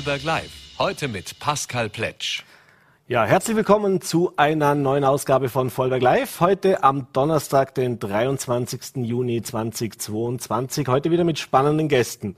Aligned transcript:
Vorarlberg 0.00 0.22
Live. 0.24 0.50
Heute 0.78 1.08
mit 1.08 1.38
Pascal 1.40 1.90
Pletsch. 1.90 2.42
Ja, 3.06 3.24
herzlich 3.24 3.54
willkommen 3.54 4.00
zu 4.00 4.32
einer 4.36 4.74
neuen 4.74 5.04
Ausgabe 5.04 5.50
von 5.50 5.68
Vollberg 5.68 6.00
Live. 6.00 6.40
Heute 6.40 6.82
am 6.82 7.08
Donnerstag, 7.12 7.74
den 7.74 7.98
23. 7.98 9.04
Juni 9.04 9.42
2022. 9.42 10.88
Heute 10.88 11.10
wieder 11.10 11.24
mit 11.24 11.38
spannenden 11.38 11.88
Gästen. 11.88 12.36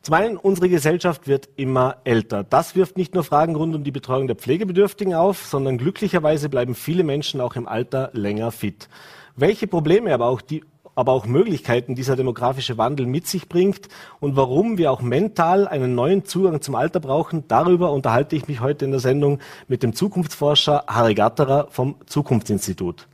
Zum 0.00 0.14
einen, 0.14 0.38
unsere 0.38 0.70
Gesellschaft 0.70 1.26
wird 1.26 1.50
immer 1.56 1.98
älter. 2.04 2.44
Das 2.44 2.76
wirft 2.76 2.96
nicht 2.96 3.12
nur 3.12 3.24
Fragen 3.24 3.56
rund 3.56 3.74
um 3.74 3.84
die 3.84 3.92
Betreuung 3.92 4.26
der 4.26 4.36
Pflegebedürftigen 4.36 5.12
auf, 5.12 5.44
sondern 5.44 5.76
glücklicherweise 5.76 6.48
bleiben 6.48 6.74
viele 6.74 7.04
Menschen 7.04 7.42
auch 7.42 7.56
im 7.56 7.68
Alter 7.68 8.08
länger 8.14 8.52
fit. 8.52 8.88
Welche 9.36 9.66
Probleme 9.66 10.14
aber 10.14 10.28
auch 10.28 10.40
die 10.40 10.64
aber 10.94 11.12
auch 11.12 11.26
Möglichkeiten 11.26 11.94
dieser 11.94 12.16
demografische 12.16 12.78
Wandel 12.78 13.06
mit 13.06 13.26
sich 13.26 13.48
bringt 13.48 13.88
und 14.20 14.36
warum 14.36 14.78
wir 14.78 14.92
auch 14.92 15.00
mental 15.00 15.66
einen 15.66 15.94
neuen 15.94 16.24
Zugang 16.24 16.60
zum 16.60 16.74
Alter 16.74 17.00
brauchen. 17.00 17.44
Darüber 17.48 17.92
unterhalte 17.92 18.36
ich 18.36 18.48
mich 18.48 18.60
heute 18.60 18.84
in 18.84 18.90
der 18.90 19.00
Sendung 19.00 19.38
mit 19.68 19.82
dem 19.82 19.94
Zukunftsforscher 19.94 20.84
Harry 20.86 21.14
Gatterer 21.14 21.68
vom 21.70 21.96
Zukunftsinstitut. 22.06 23.08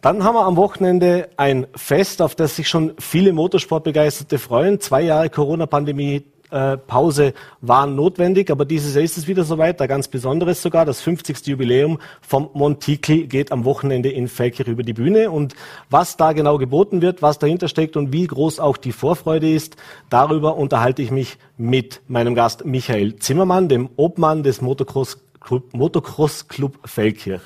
Dann 0.00 0.22
haben 0.22 0.36
wir 0.36 0.44
am 0.44 0.56
Wochenende 0.56 1.28
ein 1.36 1.66
Fest, 1.74 2.22
auf 2.22 2.36
das 2.36 2.54
sich 2.54 2.68
schon 2.68 2.92
viele 2.98 3.32
Motorsportbegeisterte 3.32 4.38
freuen. 4.38 4.78
Zwei 4.78 5.02
Jahre 5.02 5.28
Corona-Pandemie 5.28 6.24
Pause 6.50 7.34
waren 7.60 7.94
notwendig, 7.94 8.50
aber 8.50 8.64
dieses 8.64 8.94
Jahr 8.94 9.04
ist 9.04 9.18
es 9.18 9.26
wieder 9.26 9.44
soweit, 9.44 9.80
da 9.80 9.86
ganz 9.86 10.08
Besonderes 10.08 10.62
sogar. 10.62 10.84
Das 10.84 11.00
50. 11.00 11.46
Jubiläum 11.46 11.98
vom 12.20 12.50
Montikli 12.54 13.26
geht 13.26 13.52
am 13.52 13.64
Wochenende 13.64 14.10
in 14.10 14.28
Felkirch 14.28 14.68
über 14.68 14.82
die 14.82 14.94
Bühne 14.94 15.30
und 15.30 15.54
was 15.90 16.16
da 16.16 16.32
genau 16.32 16.58
geboten 16.58 17.02
wird, 17.02 17.22
was 17.22 17.38
dahinter 17.38 17.68
steckt 17.68 17.96
und 17.96 18.12
wie 18.12 18.26
groß 18.26 18.60
auch 18.60 18.76
die 18.76 18.92
Vorfreude 18.92 19.52
ist, 19.52 19.76
darüber 20.10 20.56
unterhalte 20.56 21.02
ich 21.02 21.10
mich 21.10 21.38
mit 21.56 22.00
meinem 22.08 22.34
Gast 22.34 22.64
Michael 22.64 23.16
Zimmermann, 23.16 23.68
dem 23.68 23.90
Obmann 23.96 24.42
des 24.42 24.60
Motocross 24.60 25.18
Club, 25.40 25.72
Motocross 25.72 26.48
Club 26.48 26.78
Feldkirch. 26.84 27.42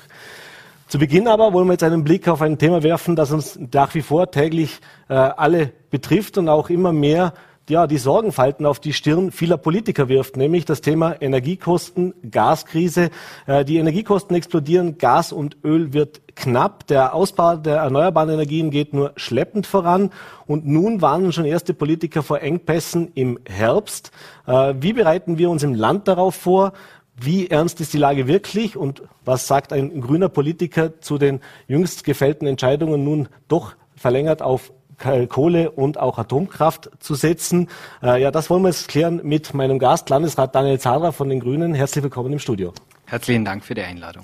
Zu 0.87 0.99
Beginn 0.99 1.27
aber 1.27 1.53
wollen 1.53 1.67
wir 1.67 1.73
jetzt 1.73 1.83
einen 1.83 2.03
Blick 2.03 2.27
auf 2.27 2.41
ein 2.41 2.57
Thema 2.57 2.83
werfen, 2.83 3.15
das 3.15 3.31
uns 3.31 3.59
nach 3.71 3.95
wie 3.95 4.01
vor 4.01 4.29
täglich 4.29 4.79
äh, 5.09 5.13
alle 5.13 5.71
betrifft 5.89 6.37
und 6.37 6.49
auch 6.49 6.69
immer 6.69 6.93
mehr 6.93 7.33
ja, 7.69 7.87
die 7.87 7.97
Sorgenfalten 7.97 8.65
auf 8.65 8.79
die 8.79 8.91
Stirn 8.91 9.31
vieler 9.31 9.57
Politiker 9.57 10.09
wirft, 10.09 10.35
nämlich 10.35 10.65
das 10.65 10.81
Thema 10.81 11.15
Energiekosten, 11.21 12.13
Gaskrise. 12.29 13.09
Äh, 13.45 13.63
die 13.63 13.77
Energiekosten 13.77 14.35
explodieren, 14.35 14.97
Gas 14.97 15.31
und 15.31 15.57
Öl 15.63 15.93
wird 15.93 16.35
knapp, 16.35 16.87
der 16.87 17.13
Ausbau 17.13 17.55
der 17.55 17.77
erneuerbaren 17.77 18.29
Energien 18.29 18.69
geht 18.69 18.93
nur 18.93 19.13
schleppend 19.15 19.65
voran 19.65 20.09
und 20.45 20.67
nun 20.67 21.01
warnen 21.01 21.31
schon 21.31 21.45
erste 21.45 21.73
Politiker 21.73 22.21
vor 22.21 22.41
Engpässen 22.41 23.11
im 23.15 23.39
Herbst. 23.47 24.11
Äh, 24.45 24.73
wie 24.79 24.93
bereiten 24.93 25.37
wir 25.37 25.49
uns 25.49 25.63
im 25.63 25.73
Land 25.73 26.09
darauf 26.09 26.35
vor? 26.35 26.73
Wie 27.15 27.47
ernst 27.47 27.79
ist 27.79 27.93
die 27.93 27.99
Lage 27.99 28.27
wirklich 28.27 28.75
und 28.75 29.03
was 29.23 29.47
sagt 29.47 29.71
ein 29.71 30.01
grüner 30.01 30.29
Politiker 30.29 30.99
zu 30.99 31.17
den 31.17 31.39
jüngst 31.67 32.03
gefällten 32.03 32.47
Entscheidungen 32.47 33.03
nun 33.03 33.29
doch 33.47 33.75
verlängert 33.95 34.41
auf 34.41 34.73
Kohle 34.97 35.71
und 35.71 35.99
auch 35.99 36.17
Atomkraft 36.17 36.89
zu 36.99 37.15
setzen. 37.15 37.69
Äh, 38.01 38.21
ja, 38.21 38.31
das 38.31 38.49
wollen 38.49 38.63
wir 38.63 38.69
jetzt 38.69 38.87
klären 38.87 39.21
mit 39.23 39.53
meinem 39.53 39.79
Gast, 39.79 40.09
Landesrat 40.09 40.55
Daniel 40.55 40.79
Zadra 40.79 41.11
von 41.11 41.29
den 41.29 41.39
Grünen. 41.39 41.73
Herzlich 41.73 42.03
willkommen 42.03 42.31
im 42.33 42.39
Studio. 42.39 42.73
Herzlichen 43.05 43.45
Dank 43.45 43.63
für 43.63 43.75
die 43.75 43.81
Einladung. 43.81 44.23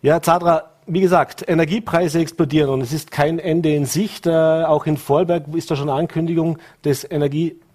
Ja, 0.00 0.20
Zadra, 0.20 0.70
wie 0.86 1.00
gesagt, 1.00 1.44
Energiepreise 1.48 2.18
explodieren 2.18 2.70
und 2.70 2.80
es 2.80 2.92
ist 2.92 3.10
kein 3.10 3.38
Ende 3.38 3.74
in 3.74 3.86
Sicht. 3.86 4.26
Äh, 4.26 4.30
auch 4.30 4.86
in 4.86 4.96
Vorarlberg 4.96 5.44
ist 5.54 5.70
da 5.70 5.76
schon 5.76 5.88
eine 5.88 5.98
Ankündigung 5.98 6.58
des 6.84 7.04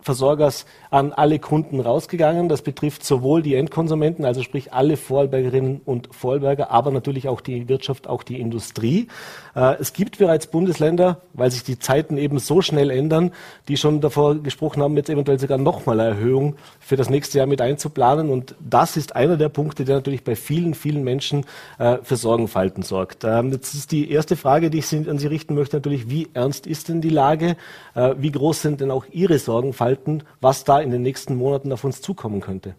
Energieversorgers 0.08 0.66
an 0.90 1.12
alle 1.14 1.40
Kunden 1.40 1.80
rausgegangen. 1.80 2.50
Das 2.50 2.62
betrifft 2.62 3.04
sowohl 3.04 3.42
die 3.42 3.56
Endkonsumenten, 3.56 4.26
also 4.26 4.42
sprich 4.42 4.74
alle 4.74 4.98
Vorarlbergerinnen 4.98 5.82
und 5.86 6.10
Vorarlberger, 6.12 6.72
aber 6.72 6.92
natürlich 6.92 7.28
auch 7.28 7.42
die 7.42 7.68
Wirtschaft, 7.68 8.08
auch 8.08 8.24
die 8.24 8.40
Industrie. 8.40 9.08
Äh, 9.56 9.76
es 9.80 9.94
gibt 9.94 10.18
bereits 10.18 10.48
Bundesländer, 10.48 11.22
weil 11.34 11.52
sich 11.52 11.64
die 11.64 11.80
Zeiten 11.80 12.18
eben 12.18 12.40
so 12.40 12.62
schnell 12.62 12.90
ändern, 12.90 13.32
die 13.68 13.78
schon 13.78 14.02
davor 14.02 14.36
gesprochen 14.36 14.82
haben, 14.82 14.96
jetzt 14.96 15.10
eventuell 15.10 15.40
sogar 15.40 15.58
nochmal 15.58 16.00
eine 16.00 16.10
Erhöhung 16.10 16.56
für 16.80 16.96
das 16.96 17.10
nächste 17.10 17.38
Jahr 17.40 17.48
mit 17.48 17.62
einzuplanen. 17.62 18.30
Und 18.30 18.56
das 18.60 18.98
ist 18.98 19.16
einer 19.16 19.38
der 19.38 19.50
Punkte, 19.50 19.84
der 19.84 19.96
natürlich 19.96 20.24
bei 20.24 20.36
vielen, 20.36 20.74
vielen 20.74 21.04
Menschen 21.04 21.46
äh, 21.80 21.98
für 22.02 22.16
Sorgenfalten 22.16 22.84
sorgt. 22.84 23.24
Ähm, 23.24 23.52
jetzt 23.52 23.74
ist 23.74 23.92
die 23.92 24.10
erste 24.10 24.36
Frage, 24.36 24.70
die 24.70 24.80
ich 24.80 24.88
an 24.88 25.20
Sie 25.20 25.28
richten 25.28 25.54
möchte, 25.54 25.76
natürlich, 25.76 26.10
wie 26.10 26.30
ernst 26.34 26.66
ist 26.66 26.88
denn 26.88 27.02
die 27.02 27.10
Lage? 27.10 27.58
Äh, 27.94 28.16
wie 28.18 28.32
groß 28.32 28.62
sind 28.62 28.82
denn 28.82 28.92
auch 28.92 29.06
Ihre 29.12 29.38
Sorgenfalten? 29.38 29.97
Was 30.42 30.64
da 30.64 30.80
in 30.80 30.92
den 30.92 31.02
nächsten 31.02 31.36
Monaten 31.36 31.72
auf 31.72 31.84
uns 31.84 32.02
zukommen 32.02 32.42
könnte? 32.42 32.76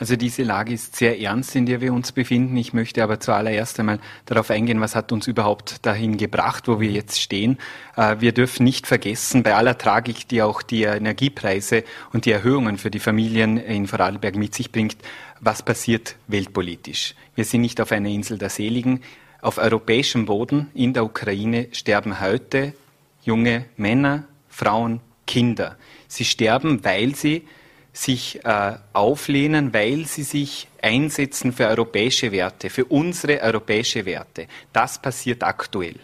Also 0.00 0.16
diese 0.16 0.44
Lage 0.44 0.72
ist 0.72 0.96
sehr 0.96 1.20
ernst, 1.20 1.54
in 1.54 1.66
der 1.66 1.82
wir 1.82 1.92
uns 1.92 2.12
befinden. 2.12 2.56
Ich 2.56 2.72
möchte 2.72 3.02
aber 3.02 3.20
zuallererst 3.20 3.78
einmal 3.78 3.98
darauf 4.24 4.50
eingehen, 4.50 4.80
was 4.80 4.96
hat 4.96 5.12
uns 5.12 5.26
überhaupt 5.26 5.84
dahin 5.84 6.16
gebracht, 6.16 6.68
wo 6.68 6.80
wir 6.80 6.90
jetzt 6.90 7.20
stehen. 7.20 7.58
Äh, 7.96 8.16
wir 8.18 8.32
dürfen 8.32 8.64
nicht 8.64 8.86
vergessen, 8.86 9.42
bei 9.42 9.54
aller 9.54 9.76
Tragik, 9.76 10.26
die 10.26 10.40
auch 10.40 10.62
die 10.62 10.84
Energiepreise 10.84 11.84
und 12.14 12.24
die 12.24 12.32
Erhöhungen 12.32 12.78
für 12.78 12.90
die 12.90 12.98
Familien 12.98 13.58
in 13.58 13.86
Vorarlberg 13.86 14.36
mit 14.36 14.54
sich 14.54 14.72
bringt, 14.72 14.96
was 15.38 15.62
passiert 15.62 16.16
weltpolitisch. 16.28 17.14
Wir 17.34 17.44
sind 17.44 17.60
nicht 17.60 17.78
auf 17.78 17.92
einer 17.92 18.08
Insel 18.08 18.38
der 18.38 18.48
Seligen. 18.48 19.02
Auf 19.42 19.58
europäischem 19.58 20.24
Boden 20.24 20.70
in 20.72 20.94
der 20.94 21.04
Ukraine 21.04 21.68
sterben 21.72 22.22
heute 22.22 22.72
junge 23.22 23.66
Männer, 23.76 24.24
Frauen, 24.48 25.00
Kinder. 25.26 25.76
Sie 26.10 26.24
sterben, 26.24 26.84
weil 26.84 27.14
sie 27.14 27.46
sich 27.92 28.44
äh, 28.44 28.74
auflehnen, 28.92 29.72
weil 29.72 30.06
sie 30.06 30.24
sich 30.24 30.66
einsetzen 30.82 31.52
für 31.52 31.68
europäische 31.68 32.32
Werte, 32.32 32.68
für 32.68 32.84
unsere 32.86 33.40
europäische 33.40 34.04
Werte. 34.04 34.48
Das 34.72 35.00
passiert 35.00 35.44
aktuell. 35.44 35.96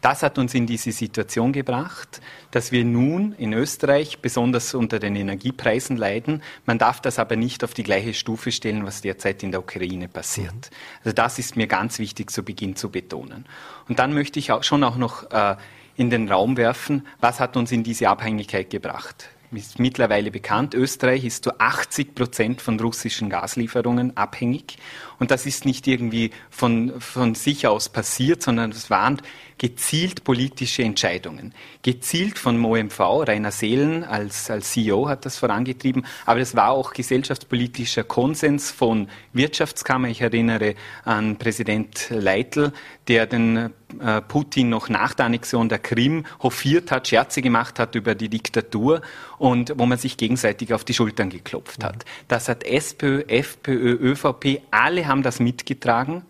Das 0.00 0.22
hat 0.22 0.38
uns 0.38 0.54
in 0.54 0.66
diese 0.66 0.92
Situation 0.92 1.52
gebracht, 1.52 2.22
dass 2.52 2.70
wir 2.70 2.84
nun 2.84 3.34
in 3.38 3.52
Österreich 3.52 4.20
besonders 4.20 4.72
unter 4.72 5.00
den 5.00 5.16
Energiepreisen 5.16 5.96
leiden. 5.96 6.42
Man 6.64 6.78
darf 6.78 7.00
das 7.00 7.18
aber 7.18 7.34
nicht 7.34 7.64
auf 7.64 7.74
die 7.74 7.82
gleiche 7.82 8.14
Stufe 8.14 8.52
stellen, 8.52 8.86
was 8.86 9.02
derzeit 9.02 9.42
in 9.42 9.50
der 9.50 9.60
Ukraine 9.60 10.06
passiert. 10.06 10.70
Also 11.04 11.12
das 11.12 11.40
ist 11.40 11.56
mir 11.56 11.66
ganz 11.66 11.98
wichtig 11.98 12.30
zu 12.30 12.44
Beginn 12.44 12.76
zu 12.76 12.88
betonen. 12.88 13.46
Und 13.88 13.98
dann 13.98 14.14
möchte 14.14 14.38
ich 14.38 14.52
auch 14.52 14.62
schon 14.62 14.84
auch 14.84 14.96
noch 14.96 15.28
äh, 15.32 15.56
in 15.96 16.08
den 16.08 16.30
Raum 16.30 16.56
werfen, 16.56 17.06
was 17.20 17.40
hat 17.40 17.56
uns 17.56 17.72
in 17.72 17.82
diese 17.82 18.08
Abhängigkeit 18.08 18.70
gebracht? 18.70 19.28
Ist 19.52 19.78
mittlerweile 19.78 20.30
bekannt, 20.30 20.74
Österreich 20.74 21.24
ist 21.24 21.44
zu 21.44 21.58
80 21.58 22.14
Prozent 22.14 22.62
von 22.62 22.78
russischen 22.78 23.28
Gaslieferungen 23.28 24.16
abhängig. 24.16 24.78
Und 25.20 25.30
das 25.30 25.46
ist 25.46 25.66
nicht 25.66 25.86
irgendwie 25.86 26.30
von, 26.48 26.98
von 26.98 27.34
sich 27.34 27.66
aus 27.66 27.90
passiert, 27.90 28.42
sondern 28.42 28.72
es 28.72 28.88
waren 28.88 29.20
gezielt 29.58 30.24
politische 30.24 30.82
Entscheidungen. 30.82 31.52
Gezielt 31.82 32.38
von 32.38 32.64
OMV, 32.64 32.98
Rainer 32.98 33.50
Seelen 33.50 34.02
als, 34.02 34.50
als 34.50 34.72
CEO 34.72 35.10
hat 35.10 35.26
das 35.26 35.36
vorangetrieben, 35.36 36.06
aber 36.24 36.40
es 36.40 36.56
war 36.56 36.70
auch 36.70 36.94
gesellschaftspolitischer 36.94 38.02
Konsens 38.02 38.70
von 38.70 39.08
Wirtschaftskammer. 39.34 40.08
Ich 40.08 40.22
erinnere 40.22 40.74
an 41.04 41.36
Präsident 41.36 42.06
Leitl, 42.08 42.72
der 43.06 43.26
den 43.26 43.74
äh, 43.98 44.22
Putin 44.22 44.70
noch 44.70 44.88
nach 44.88 45.12
der 45.12 45.26
Annexion 45.26 45.68
der 45.68 45.78
Krim 45.78 46.24
hofiert 46.42 46.90
hat, 46.90 47.08
Scherze 47.08 47.42
gemacht 47.42 47.78
hat 47.78 47.94
über 47.94 48.14
die 48.14 48.30
Diktatur 48.30 49.02
und 49.36 49.74
wo 49.76 49.84
man 49.84 49.98
sich 49.98 50.16
gegenseitig 50.16 50.72
auf 50.72 50.84
die 50.84 50.94
Schultern 50.94 51.28
geklopft 51.28 51.84
hat. 51.84 52.04
Das 52.28 52.48
hat 52.48 52.64
SPÖ, 52.64 53.24
FPÖ, 53.26 53.98
ÖVP, 54.00 54.62
alle 54.70 55.06
haben 55.10 55.22
das 55.22 55.40
mitgetragen. 55.40 56.24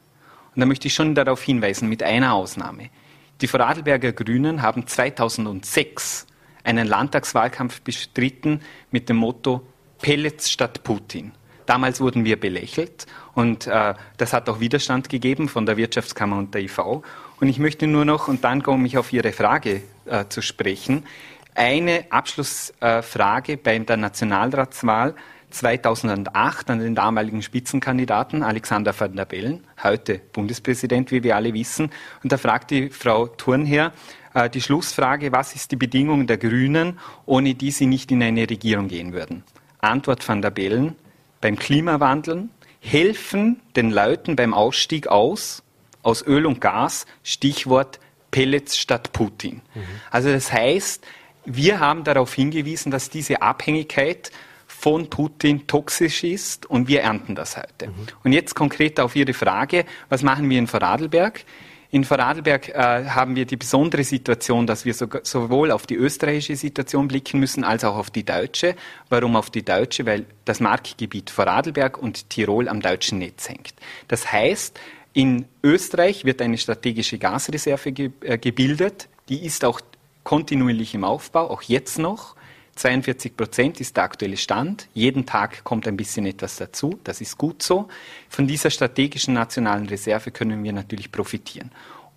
Und 0.55 0.61
da 0.61 0.67
möchte 0.67 0.89
ich 0.89 0.95
schon 0.95 1.15
darauf 1.15 1.43
hinweisen, 1.43 1.89
mit 1.89 2.03
einer 2.03 2.35
Ausnahme. 2.35 2.91
Die 3.41 3.47
Vorarlberger 3.47 4.13
Grünen 4.13 4.63
haben 4.63 4.87
2006 4.87 6.27
einen 6.65 6.87
Landtagswahlkampf 6.87 7.81
bestritten 7.83 8.61
mit 8.91 9.09
dem 9.09 9.17
Motto 9.17 9.67
Pellets 10.03 10.51
statt 10.51 10.83
Putin. 10.83 11.33
Damals 11.67 12.01
wurden 12.01 12.25
wir 12.25 12.39
belächelt 12.39 13.07
und 13.35 13.69
äh, 13.69 13.95
das 14.17 14.33
hat 14.33 14.49
auch 14.49 14.59
Widerstand 14.59 15.09
gegeben 15.09 15.49
von 15.49 15.67
der 15.67 15.77
Wirtschaftskammer 15.77 16.37
und 16.37 16.53
der 16.53 16.63
IV. 16.63 16.79
Und 16.79 17.49
ich 17.49 17.61
möchte 17.61 17.87
nur 17.87 18.05
noch, 18.05 18.27
und 18.27 18.43
dann 18.43 18.63
komme 18.63 18.87
ich 18.89 18.99
auf 18.99 19.13
Ihre 19.13 19.33
Frage 19.33 19.83
äh, 20.07 20.25
zu 20.29 20.43
sprechen, 20.43 21.05
eine 21.55 22.07
Abschlussfrage 22.11 23.53
äh, 23.53 23.57
bei 23.57 23.79
der 23.79 23.97
Nationalratswahl 23.97 25.15
2008 25.51 26.71
an 26.71 26.79
den 26.79 26.95
damaligen 26.95 27.43
Spitzenkandidaten 27.43 28.43
Alexander 28.43 28.99
van 28.99 29.15
der 29.15 29.25
Bellen, 29.25 29.65
heute 29.83 30.21
Bundespräsident, 30.33 31.11
wie 31.11 31.23
wir 31.23 31.37
alle 31.37 31.53
wissen. 31.55 31.91
Und 32.23 32.33
da 32.33 32.39
fragt 32.39 32.71
die 32.71 32.91
Frau 32.91 33.27
Thurnherr 33.27 33.93
äh, 34.35 34.49
die 34.49 34.61
Schlussfrage, 34.61 35.33
was 35.33 35.55
ist 35.55 35.73
die 35.73 35.77
Bedingung 35.77 36.27
der 36.27 36.39
Grünen, 36.39 36.99
ohne 37.27 37.55
die 37.55 37.71
sie 37.71 37.87
nicht 37.87 38.11
in 38.11 38.23
eine 38.23 38.49
Regierung 38.49 38.89
gehen 38.89 39.13
würden? 39.13 39.45
Antwort 39.81 40.27
van 40.27 40.43
der 40.43 40.51
Bellen, 40.51 40.97
beim 41.41 41.57
Klimawandel 41.57 42.49
helfen 42.81 43.61
den 43.77 43.91
Leuten 43.91 44.37
beim 44.37 44.55
Ausstieg 44.55 45.07
aus, 45.09 45.63
aus 46.03 46.27
Öl 46.27 46.47
und 46.47 46.61
Gas, 46.61 47.07
Stichwort 47.23 48.01
Pellets 48.31 48.79
statt 48.79 49.13
Putin. 49.13 49.61
Mhm. 49.75 49.83
Also 50.11 50.31
das 50.31 50.53
heißt, 50.53 51.05
wir 51.45 51.81
haben 51.81 52.05
darauf 52.05 52.35
hingewiesen, 52.35 52.91
dass 52.91 53.11
diese 53.11 53.43
Abhängigkeit 53.43 54.31
von 54.81 55.11
Putin 55.11 55.67
toxisch 55.67 56.25
ist 56.25 56.65
und 56.65 56.89
wir 56.89 57.03
ernten 57.03 57.35
das 57.35 57.59
heute. 57.59 57.89
Mhm. 57.89 58.07
Und 58.25 58.33
jetzt 58.33 58.55
konkret 58.55 58.99
auf 58.99 59.15
Ihre 59.15 59.35
Frage, 59.35 59.85
was 60.09 60.23
machen 60.23 60.49
wir 60.49 60.59
in 60.59 60.67
Vorarlberg? 60.67 61.45
In 61.91 62.05
Vorarlberg 62.05 62.71
äh, 62.71 63.05
haben 63.05 63.37
wir 63.37 63.45
die 63.45 63.59
besondere 63.59 64.05
Situation, 64.05 64.67
dass 64.67 64.87
wir 64.87 64.95
so, 64.95 65.07
sowohl 65.23 65.71
auf 65.71 65.87
die 65.87 65.97
österreichische 65.97 66.57
Situation 66.57 67.09
blicken 67.09 67.41
müssen, 67.41 67.63
als 67.63 67.85
auch 67.85 67.97
auf 67.97 68.09
die 68.09 68.25
deutsche. 68.25 68.75
Warum 69.11 69.37
auf 69.37 69.51
die 69.51 69.63
deutsche? 69.63 70.07
Weil 70.07 70.25
das 70.47 70.61
Marktgebiet 70.61 71.29
Vorarlberg 71.29 71.99
und 71.99 72.31
Tirol 72.31 72.67
am 72.67 72.81
deutschen 72.81 73.19
Netz 73.19 73.51
hängt. 73.51 73.75
Das 74.09 74.33
heißt, 74.33 74.81
in 75.13 75.45
Österreich 75.63 76.25
wird 76.25 76.41
eine 76.41 76.57
strategische 76.57 77.19
Gasreserve 77.19 77.93
ge 77.93 78.13
äh, 78.23 78.39
gebildet. 78.39 79.11
Die 79.29 79.45
ist 79.45 79.63
auch 79.63 79.83
kontinuierlich 80.25 80.95
im 80.95 81.05
Aufbau, 81.05 81.51
auch 81.51 81.61
jetzt 81.61 81.99
noch. 81.99 82.35
42 82.81 83.37
Prozent 83.37 83.81
ist 83.81 83.97
der 83.99 84.05
aktuelle 84.05 84.39
Stand. 84.39 84.89
Jeden 84.95 85.27
Tag 85.27 85.65
kommt 85.65 85.87
ein 85.87 85.99
bisschen 85.99 86.25
etwas 86.25 86.57
dazu. 86.57 86.99
Das 87.05 87.21
ist 87.21 87.37
gut 87.37 87.63
so. 87.63 87.89
Von 88.31 88.47
dieser 88.47 88.71
strategischen 88.71 89.35
nationalen 89.35 89.87
Reserve 89.87 90.31
können 90.31 90.65
wir 90.65 90.73
natürlich 90.73 91.13
profitieren. 91.13 91.71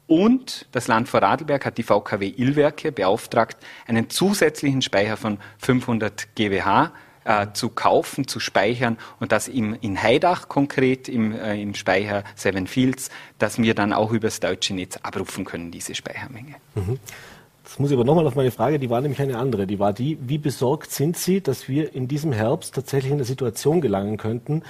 Und 0.08 0.68
das 0.72 0.88
Land 0.88 1.10
Vorarlberg 1.10 1.66
hat 1.66 1.78
die 1.78 1.84
VKW 1.84 2.34
Illwerke 2.38 2.94
beauftragt, 2.94 3.58
einen 3.88 4.10
zusätzlichen 4.10 4.82
Speicher 4.82 5.18
von 5.18 5.38
500 5.58 6.34
GWH 6.36 6.94
äh, 7.26 7.48
zu 7.54 7.70
kaufen, 7.70 8.28
zu 8.28 8.40
speichern 8.40 8.98
und 9.20 9.32
das 9.32 9.50
im, 9.50 9.78
in 9.82 10.02
Heidach 10.02 10.48
konkret 10.48 11.10
im, 11.10 11.34
äh, 11.34 11.62
im 11.62 11.74
Speicher 11.74 12.24
Seven 12.36 12.68
Fields, 12.68 13.10
dass 13.38 13.62
wir 13.62 13.76
dann 13.76 13.92
auch 13.92 14.12
über 14.12 14.28
das 14.28 14.40
deutsche 14.40 14.74
Netz 14.74 14.98
abrufen 15.04 15.44
können, 15.44 15.72
diese 15.72 15.96
Speichermenge. 15.96 16.56
Mhm. 16.76 17.00
Das 17.74 17.80
muss 17.80 17.90
ich 17.90 17.98
aber 17.98 18.06
nochmal 18.06 18.28
auf 18.28 18.36
meine 18.36 18.52
Frage, 18.52 18.78
die 18.78 18.92
war 18.92 19.02
nämlich 19.02 19.20
eine 19.20 19.40
andere. 19.40 19.66
Die 19.66 19.80
war 19.80 19.94
die, 19.94 20.20
wie 20.22 20.38
besorgt 20.38 20.92
sind 20.92 21.18
Sie, 21.18 21.42
dass 21.42 21.68
wir 21.68 21.96
in 21.96 22.08
diesem 22.08 22.32
Herbst 22.32 22.76
tatsächlich 22.76 23.12
in 23.12 23.18
eine 23.18 23.26
Situation 23.26 23.82
gelangen 23.82 24.18
könnten, 24.18 24.62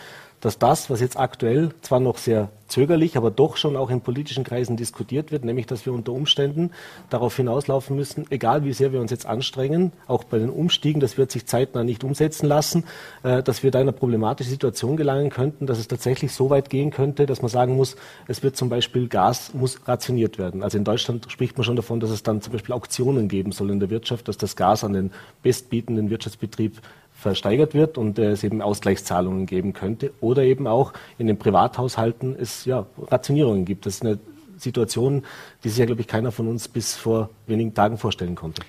dass 0.43 0.59
das, 0.59 0.89
was 0.89 0.99
jetzt 0.99 1.17
aktuell 1.17 1.69
zwar 1.81 2.01
noch 2.01 2.17
sehr 2.17 2.49
zögerlich, 2.67 3.15
aber 3.15 3.31
doch 3.31 3.55
schon 3.55 3.77
auch 3.77 3.89
in 3.89 4.01
politischen 4.01 4.43
Kreisen 4.43 4.75
diskutiert 4.75 5.31
wird, 5.31 5.45
nämlich 5.45 5.67
dass 5.67 5.85
wir 5.85 5.93
unter 5.93 6.11
Umständen 6.11 6.71
darauf 7.09 7.37
hinauslaufen 7.37 7.95
müssen, 7.95 8.25
egal 8.29 8.65
wie 8.65 8.73
sehr 8.73 8.91
wir 8.91 8.99
uns 8.99 9.09
jetzt 9.09 9.25
anstrengen, 9.25 9.93
auch 10.05 10.25
bei 10.25 10.39
den 10.39 10.49
Umstiegen, 10.49 10.99
das 10.99 11.17
wird 11.17 11.31
sich 11.31 11.45
zeitnah 11.45 11.85
nicht 11.85 12.03
umsetzen 12.03 12.45
lassen, 12.47 12.83
äh, 13.23 13.41
dass 13.41 13.63
wir 13.63 13.71
da 13.71 13.79
in 13.79 13.83
eine 13.83 13.93
problematische 13.93 14.49
Situation 14.49 14.97
gelangen 14.97 15.29
könnten, 15.29 15.65
dass 15.65 15.79
es 15.79 15.87
tatsächlich 15.87 16.33
so 16.33 16.49
weit 16.49 16.69
gehen 16.69 16.91
könnte, 16.91 17.25
dass 17.25 17.41
man 17.41 17.49
sagen 17.49 17.77
muss, 17.77 17.95
es 18.27 18.43
wird 18.43 18.57
zum 18.57 18.67
Beispiel 18.67 19.07
Gas 19.07 19.53
muss 19.53 19.87
rationiert 19.87 20.37
werden. 20.39 20.61
Also 20.61 20.77
in 20.77 20.83
Deutschland 20.83 21.31
spricht 21.31 21.57
man 21.57 21.63
schon 21.63 21.77
davon, 21.77 22.01
dass 22.01 22.09
es 22.09 22.21
dann 22.21 22.41
zum 22.41 22.51
Beispiel 22.51 22.73
Auktionen 22.73 23.29
geben 23.29 23.53
soll 23.53 23.69
in 23.69 23.79
der 23.79 23.89
Wirtschaft, 23.89 24.27
dass 24.27 24.37
das 24.37 24.57
Gas 24.57 24.83
an 24.83 24.91
den 24.91 25.11
bestbietenden 25.41 26.09
Wirtschaftsbetrieb 26.09 26.81
versteigert 27.23 27.73
wird 27.73 27.97
und 27.97 28.19
äh, 28.19 28.31
es 28.31 28.43
eben 28.43 28.61
Ausgleichszahlungen 28.61 29.45
geben 29.45 29.73
könnte. 29.73 30.11
Oder 30.21 30.43
eben 30.43 30.67
auch 30.67 30.93
in 31.17 31.27
den 31.27 31.37
Privathaushalten 31.37 32.35
es 32.39 32.65
ja, 32.65 32.85
Rationierungen 32.97 33.65
gibt. 33.65 33.85
Das 33.85 33.95
ist 33.95 34.01
eine 34.03 34.19
Situation, 34.57 35.23
die 35.63 35.69
sich 35.69 35.79
ja, 35.79 35.85
glaube 35.85 36.01
ich, 36.01 36.07
keiner 36.07 36.31
von 36.31 36.47
uns 36.47 36.67
bis 36.67 36.95
vor 36.95 37.29
wenigen 37.47 37.73
Tagen 37.73 37.97
vorstellen 37.97 38.35
konnte. 38.35 38.61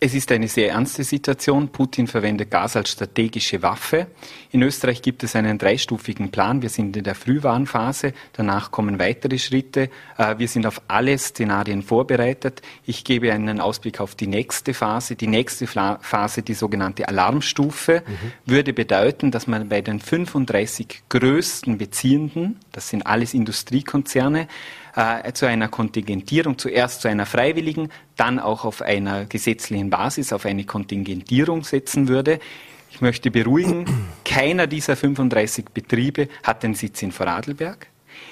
Es 0.00 0.14
ist 0.14 0.30
eine 0.30 0.46
sehr 0.46 0.70
ernste 0.70 1.02
Situation. 1.02 1.70
Putin 1.70 2.06
verwendet 2.06 2.52
Gas 2.52 2.76
als 2.76 2.90
strategische 2.90 3.62
Waffe. 3.62 4.06
In 4.52 4.62
Österreich 4.62 5.02
gibt 5.02 5.24
es 5.24 5.34
einen 5.34 5.58
dreistufigen 5.58 6.30
Plan. 6.30 6.62
Wir 6.62 6.68
sind 6.68 6.96
in 6.96 7.02
der 7.02 7.16
Frühwarnphase. 7.16 8.12
Danach 8.32 8.70
kommen 8.70 9.00
weitere 9.00 9.38
Schritte. 9.38 9.90
Äh, 10.16 10.38
wir 10.38 10.46
sind 10.46 10.66
auf 10.66 10.82
alle 10.86 11.18
Szenarien 11.18 11.82
vorbereitet. 11.82 12.62
Ich 12.86 13.02
gebe 13.02 13.32
einen 13.32 13.60
Ausblick 13.60 13.98
auf 13.98 14.14
die 14.14 14.28
nächste 14.28 14.72
Phase. 14.72 15.16
Die 15.16 15.26
nächste 15.26 15.66
Phase, 15.66 16.42
die 16.42 16.54
sogenannte 16.54 17.08
Alarmstufe, 17.08 18.04
mhm. 18.06 18.32
würde 18.46 18.72
bedeuten, 18.72 19.32
dass 19.32 19.48
man 19.48 19.68
bei 19.68 19.80
den 19.80 19.98
35 19.98 21.02
größten 21.08 21.76
Beziehenden, 21.76 22.60
das 22.70 22.88
sind 22.88 23.04
alles 23.04 23.34
Industriekonzerne, 23.34 24.46
äh, 24.98 25.32
zu 25.32 25.46
einer 25.46 25.68
Kontingentierung, 25.68 26.58
zuerst 26.58 27.02
zu 27.02 27.08
einer 27.08 27.24
freiwilligen, 27.24 27.90
dann 28.16 28.40
auch 28.40 28.64
auf 28.64 28.82
einer 28.82 29.26
gesetzlichen 29.26 29.90
Basis, 29.90 30.32
auf 30.32 30.44
eine 30.44 30.64
Kontingentierung 30.64 31.62
setzen 31.62 32.08
würde. 32.08 32.40
Ich 32.90 33.00
möchte 33.00 33.30
beruhigen, 33.30 33.86
keiner 34.24 34.66
dieser 34.66 34.96
35 34.96 35.66
Betriebe 35.66 36.28
hat 36.42 36.64
den 36.64 36.74
Sitz 36.74 37.00
in 37.02 37.12
Vorarlberg. 37.12 37.86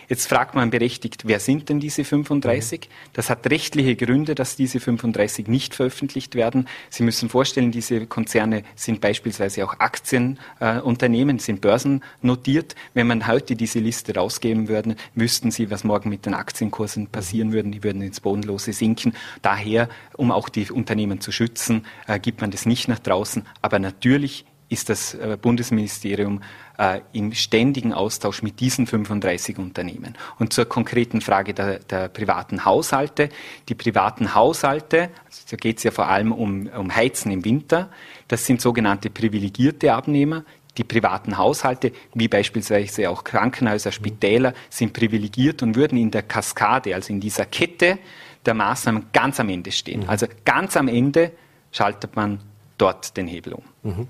Jetzt 0.08 0.28
fragt 0.28 0.54
man 0.54 0.70
berechtigt, 0.70 1.22
wer 1.26 1.40
sind 1.40 1.68
denn 1.68 1.80
diese 1.80 2.04
35? 2.04 2.88
Das 3.12 3.28
hat 3.28 3.50
rechtliche 3.50 3.96
Gründe, 3.96 4.34
dass 4.34 4.56
diese 4.56 4.78
35 4.78 5.48
nicht 5.48 5.74
veröffentlicht 5.74 6.34
werden. 6.34 6.68
Sie 6.90 7.02
müssen 7.02 7.28
vorstellen, 7.28 7.72
diese 7.72 8.06
Konzerne 8.06 8.62
sind 8.74 9.00
beispielsweise 9.00 9.64
auch 9.64 9.80
Aktienunternehmen, 9.80 11.36
äh, 11.36 11.40
sind 11.40 11.60
börsennotiert. 11.60 12.76
Wenn 12.94 13.08
man 13.08 13.26
heute 13.26 13.56
diese 13.56 13.80
Liste 13.80 14.14
rausgeben 14.14 14.68
würde, 14.68 14.96
wüssten 15.14 15.50
Sie, 15.50 15.70
was 15.70 15.84
morgen 15.84 16.08
mit 16.08 16.26
den 16.26 16.34
Aktienkursen 16.34 17.08
passieren 17.08 17.52
würde. 17.52 17.70
Die 17.70 17.82
würden 17.82 18.02
ins 18.02 18.20
Bodenlose 18.20 18.72
sinken. 18.72 19.14
Daher, 19.42 19.88
um 20.16 20.30
auch 20.30 20.48
die 20.48 20.70
Unternehmen 20.70 21.20
zu 21.20 21.32
schützen, 21.32 21.84
äh, 22.06 22.20
gibt 22.20 22.40
man 22.40 22.50
das 22.50 22.66
nicht 22.66 22.88
nach 22.88 23.00
draußen. 23.00 23.42
Aber 23.62 23.78
natürlich 23.78 24.44
ist 24.68 24.88
das 24.88 25.14
äh, 25.14 25.38
Bundesministerium 25.40 26.42
äh, 26.78 27.00
im 27.12 27.32
ständigen 27.32 27.92
Austausch 27.92 28.42
mit 28.42 28.60
diesen 28.60 28.86
35 28.86 29.58
Unternehmen. 29.58 30.14
Und 30.38 30.52
zur 30.52 30.66
konkreten 30.66 31.20
Frage 31.20 31.54
der, 31.54 31.78
der 31.80 32.08
privaten 32.08 32.64
Haushalte. 32.64 33.28
Die 33.68 33.74
privaten 33.74 34.34
Haushalte, 34.34 35.10
also 35.24 35.42
da 35.50 35.56
geht 35.56 35.78
es 35.78 35.84
ja 35.84 35.90
vor 35.90 36.08
allem 36.08 36.32
um, 36.32 36.66
um 36.68 36.94
Heizen 36.94 37.30
im 37.30 37.44
Winter, 37.44 37.90
das 38.28 38.46
sind 38.46 38.60
sogenannte 38.60 39.10
privilegierte 39.10 39.92
Abnehmer. 39.92 40.44
Die 40.76 40.84
privaten 40.84 41.38
Haushalte, 41.38 41.92
wie 42.12 42.28
beispielsweise 42.28 43.08
auch 43.08 43.24
Krankenhäuser, 43.24 43.92
Spitäler, 43.92 44.52
sind 44.68 44.92
privilegiert 44.92 45.62
und 45.62 45.74
würden 45.74 45.96
in 45.96 46.10
der 46.10 46.22
Kaskade, 46.22 46.94
also 46.94 47.12
in 47.12 47.20
dieser 47.20 47.46
Kette 47.46 47.98
der 48.44 48.54
Maßnahmen 48.54 49.06
ganz 49.12 49.40
am 49.40 49.48
Ende 49.48 49.72
stehen. 49.72 50.00
Mhm. 50.02 50.08
Also 50.08 50.26
ganz 50.44 50.76
am 50.76 50.88
Ende 50.88 51.32
schaltet 51.72 52.14
man 52.14 52.40
dort 52.78 53.16
den 53.16 53.26
Hebel 53.26 53.54
um. 53.54 53.64
Mhm. 53.82 54.06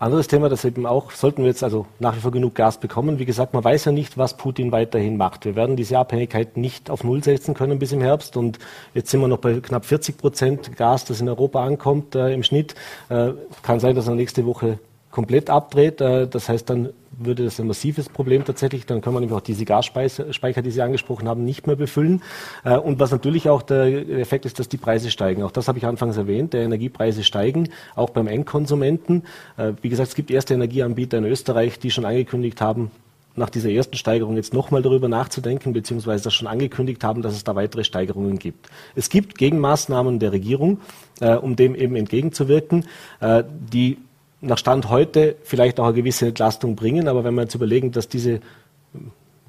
Anderes 0.00 0.28
Thema, 0.28 0.48
das 0.48 0.64
eben 0.64 0.86
auch, 0.86 1.10
sollten 1.10 1.42
wir 1.42 1.48
jetzt 1.48 1.62
also 1.62 1.84
nach 1.98 2.16
wie 2.16 2.20
vor 2.20 2.30
genug 2.30 2.54
Gas 2.54 2.78
bekommen. 2.80 3.18
Wie 3.18 3.26
gesagt, 3.26 3.52
man 3.52 3.62
weiß 3.62 3.84
ja 3.84 3.92
nicht, 3.92 4.16
was 4.16 4.34
Putin 4.34 4.72
weiterhin 4.72 5.18
macht. 5.18 5.44
Wir 5.44 5.56
werden 5.56 5.76
diese 5.76 5.98
Abhängigkeit 5.98 6.56
nicht 6.56 6.88
auf 6.88 7.04
Null 7.04 7.22
setzen 7.22 7.52
können 7.52 7.78
bis 7.78 7.92
im 7.92 8.00
Herbst. 8.00 8.38
Und 8.38 8.58
jetzt 8.94 9.10
sind 9.10 9.20
wir 9.20 9.28
noch 9.28 9.36
bei 9.36 9.60
knapp 9.60 9.84
40 9.84 10.16
Prozent 10.16 10.74
Gas, 10.74 11.04
das 11.04 11.20
in 11.20 11.28
Europa 11.28 11.62
ankommt 11.62 12.14
äh, 12.14 12.32
im 12.32 12.42
Schnitt. 12.42 12.74
Äh, 13.10 13.32
kann 13.62 13.78
sein, 13.78 13.94
dass 13.94 14.08
er 14.08 14.14
nächste 14.14 14.46
Woche 14.46 14.78
komplett 15.10 15.50
abdreht. 15.50 16.00
Äh, 16.00 16.26
das 16.26 16.48
heißt, 16.48 16.70
dann 16.70 16.88
würde 17.24 17.44
das 17.44 17.60
ein 17.60 17.66
massives 17.66 18.08
Problem 18.08 18.44
tatsächlich. 18.44 18.86
Dann 18.86 19.00
kann 19.00 19.12
man 19.12 19.22
nämlich 19.22 19.36
auch 19.36 19.42
diese 19.42 19.64
Gasspeicher, 19.64 20.62
die 20.62 20.70
Sie 20.70 20.82
angesprochen 20.82 21.28
haben, 21.28 21.44
nicht 21.44 21.66
mehr 21.66 21.76
befüllen. 21.76 22.22
Äh, 22.64 22.76
und 22.76 22.98
was 22.98 23.10
natürlich 23.10 23.48
auch 23.48 23.62
der 23.62 24.08
Effekt 24.18 24.46
ist, 24.46 24.58
dass 24.58 24.68
die 24.68 24.76
Preise 24.76 25.10
steigen. 25.10 25.42
Auch 25.42 25.52
das 25.52 25.68
habe 25.68 25.78
ich 25.78 25.86
anfangs 25.86 26.16
erwähnt. 26.16 26.52
Der 26.52 26.62
Energiepreise 26.62 27.24
steigen, 27.24 27.68
auch 27.94 28.10
beim 28.10 28.26
Endkonsumenten. 28.26 29.24
Äh, 29.56 29.72
wie 29.82 29.88
gesagt, 29.88 30.08
es 30.08 30.14
gibt 30.14 30.30
erste 30.30 30.54
Energieanbieter 30.54 31.18
in 31.18 31.24
Österreich, 31.24 31.78
die 31.78 31.90
schon 31.90 32.04
angekündigt 32.04 32.60
haben, 32.60 32.90
nach 33.36 33.50
dieser 33.50 33.70
ersten 33.70 33.96
Steigerung 33.96 34.36
jetzt 34.36 34.52
nochmal 34.52 34.82
darüber 34.82 35.08
nachzudenken, 35.08 35.72
beziehungsweise 35.72 36.24
das 36.24 36.34
schon 36.34 36.48
angekündigt 36.48 37.04
haben, 37.04 37.22
dass 37.22 37.34
es 37.34 37.44
da 37.44 37.54
weitere 37.54 37.84
Steigerungen 37.84 38.38
gibt. 38.38 38.68
Es 38.94 39.08
gibt 39.08 39.38
Gegenmaßnahmen 39.38 40.18
der 40.18 40.32
Regierung, 40.32 40.80
äh, 41.20 41.34
um 41.34 41.56
dem 41.56 41.74
eben 41.74 41.96
entgegenzuwirken, 41.96 42.86
äh, 43.20 43.44
die 43.72 43.98
nach 44.40 44.58
Stand 44.58 44.88
heute 44.88 45.36
vielleicht 45.42 45.80
auch 45.80 45.86
eine 45.86 45.94
gewisse 45.94 46.28
Entlastung 46.28 46.76
bringen. 46.76 47.08
Aber 47.08 47.24
wenn 47.24 47.34
wir 47.34 47.42
jetzt 47.42 47.54
überlegen, 47.54 47.92
dass 47.92 48.08
diese 48.08 48.40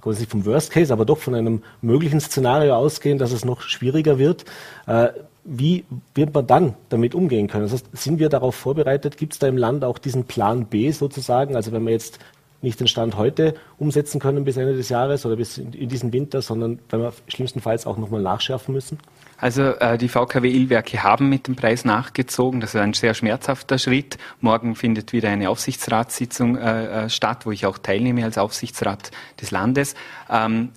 kommen 0.02 0.18
nicht 0.18 0.32
vom 0.32 0.46
Worst 0.46 0.72
Case, 0.72 0.92
aber 0.92 1.06
doch 1.06 1.20
von 1.20 1.36
einem 1.36 1.62
möglichen 1.82 2.20
Szenario 2.20 2.76
ausgehen, 2.76 3.18
dass 3.18 3.32
es 3.32 3.46
noch 3.46 3.62
schwieriger 3.62 4.18
wird. 4.18 4.46
Äh, 4.88 5.10
wie 5.44 5.86
wird 6.14 6.34
man 6.34 6.46
dann 6.46 6.74
damit 6.90 7.16
umgehen 7.16 7.48
können? 7.48 7.64
Das 7.64 7.74
heißt, 7.74 7.86
sind 7.94 8.20
wir 8.20 8.30
darauf 8.30 8.56
vorbereitet? 8.56 9.18
Gibt 9.18 9.34
es 9.34 9.40
da 9.40 9.48
im 9.48 9.58
Land 9.58 9.84
auch 9.84 9.98
diesen 9.98 10.26
Plan 10.26 10.66
B 10.66 10.92
sozusagen? 10.92 11.56
Also 11.56 11.72
wenn 11.72 11.84
wir 11.84 11.92
jetzt 11.92 12.20
nicht 12.62 12.80
den 12.80 12.88
Stand 12.88 13.18
heute 13.18 13.56
umsetzen 13.80 14.20
können 14.20 14.44
bis 14.44 14.58
Ende 14.58 14.76
des 14.76 14.90
Jahres 14.90 15.26
oder 15.26 15.36
bis 15.36 15.58
in, 15.58 15.74
in 15.74 15.90
diesen 15.90 16.14
Winter, 16.14 16.42
sondern 16.42 16.80
wenn 16.90 17.02
wir 17.02 17.14
schlimmstenfalls 17.28 17.88
auch 17.88 17.98
nochmal 17.98 18.22
nachschärfen 18.22 18.74
müssen? 18.74 19.00
Also 19.42 19.64
äh, 19.64 19.98
die 19.98 20.08
VKW 20.08 20.50
Illwerke 20.50 21.02
haben 21.02 21.28
mit 21.28 21.48
dem 21.48 21.56
Preis 21.56 21.84
nachgezogen. 21.84 22.62
Das 22.62 22.76
ist 22.76 22.80
ein 22.80 22.94
sehr 22.94 23.16
schmerzhafter 23.16 23.80
Schritt. 23.80 24.20
Morgen 24.40 24.76
findet 24.76 25.14
wieder 25.14 25.30
eine 25.30 25.50
Aufsichtsratssitzung 25.50 26.58
äh, 26.58 27.06
äh 27.06 27.10
statt, 27.10 27.48
wo 27.48 27.52
ich 27.52 27.66
auch 27.66 27.80
teilnehme 27.80 28.24
als 28.24 28.38
Aufsichtsrat 28.38 29.10
des 29.42 29.50
Landes. 29.50 29.96
Ähm, 30.30 30.70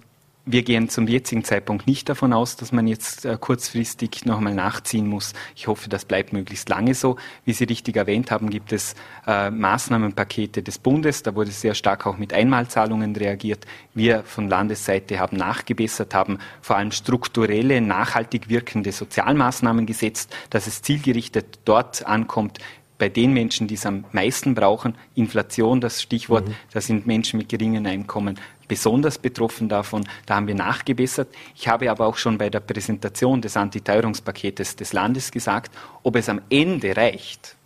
wir 0.46 0.62
gehen 0.62 0.88
zum 0.90 1.08
jetzigen 1.08 1.42
Zeitpunkt 1.42 1.86
nicht 1.86 2.08
davon 2.08 2.32
aus, 2.32 2.56
dass 2.56 2.70
man 2.70 2.86
jetzt 2.86 3.24
äh, 3.24 3.38
kurzfristig 3.40 4.26
noch 4.26 4.38
einmal 4.38 4.54
nachziehen 4.54 5.06
muss. 5.06 5.32
Ich 5.56 5.68
hoffe, 5.68 5.88
das 5.88 6.04
bleibt 6.04 6.32
möglichst 6.32 6.68
lange 6.68 6.94
so. 6.94 7.16
Wie 7.44 7.52
Sie 7.52 7.64
richtig 7.64 7.96
erwähnt 7.96 8.30
haben, 8.30 8.50
gibt 8.50 8.72
es 8.72 8.94
äh, 9.26 9.50
Maßnahmenpakete 9.50 10.62
des 10.62 10.78
Bundes. 10.78 11.22
Da 11.22 11.34
wurde 11.34 11.50
sehr 11.50 11.74
stark 11.74 12.06
auch 12.06 12.18
mit 12.18 12.34
Einmalzahlungen 12.34 13.16
reagiert. 13.16 13.64
Wir 13.94 14.22
von 14.24 14.48
Landesseite 14.48 15.18
haben 15.18 15.38
nachgebessert, 15.38 16.14
haben 16.14 16.38
vor 16.60 16.76
allem 16.76 16.92
strukturelle, 16.92 17.80
nachhaltig 17.80 18.50
wirkende 18.50 18.92
Sozialmaßnahmen 18.92 19.86
gesetzt, 19.86 20.34
dass 20.50 20.66
es 20.66 20.82
zielgerichtet 20.82 21.60
dort 21.64 22.06
ankommt, 22.06 22.58
bei 22.98 23.08
den 23.08 23.32
Menschen, 23.32 23.66
die 23.66 23.74
es 23.74 23.86
am 23.86 24.04
meisten 24.12 24.54
brauchen, 24.54 24.94
Inflation, 25.14 25.80
das 25.80 26.00
Stichwort, 26.00 26.48
mhm. 26.48 26.54
da 26.72 26.80
sind 26.80 27.06
Menschen 27.06 27.38
mit 27.38 27.48
geringen 27.48 27.86
Einkommen 27.86 28.38
besonders 28.68 29.18
betroffen 29.18 29.68
davon. 29.68 30.06
Da 30.26 30.36
haben 30.36 30.46
wir 30.46 30.54
nachgebessert. 30.54 31.28
Ich 31.54 31.68
habe 31.68 31.90
aber 31.90 32.06
auch 32.06 32.16
schon 32.16 32.38
bei 32.38 32.50
der 32.50 32.60
Präsentation 32.60 33.40
des 33.40 33.56
Antiteuerungspaketes 33.56 34.76
des 34.76 34.92
Landes 34.92 35.30
gesagt, 35.30 35.74
ob 36.02 36.16
es 36.16 36.28
am 36.28 36.40
Ende 36.50 36.96
reicht, 36.96 37.56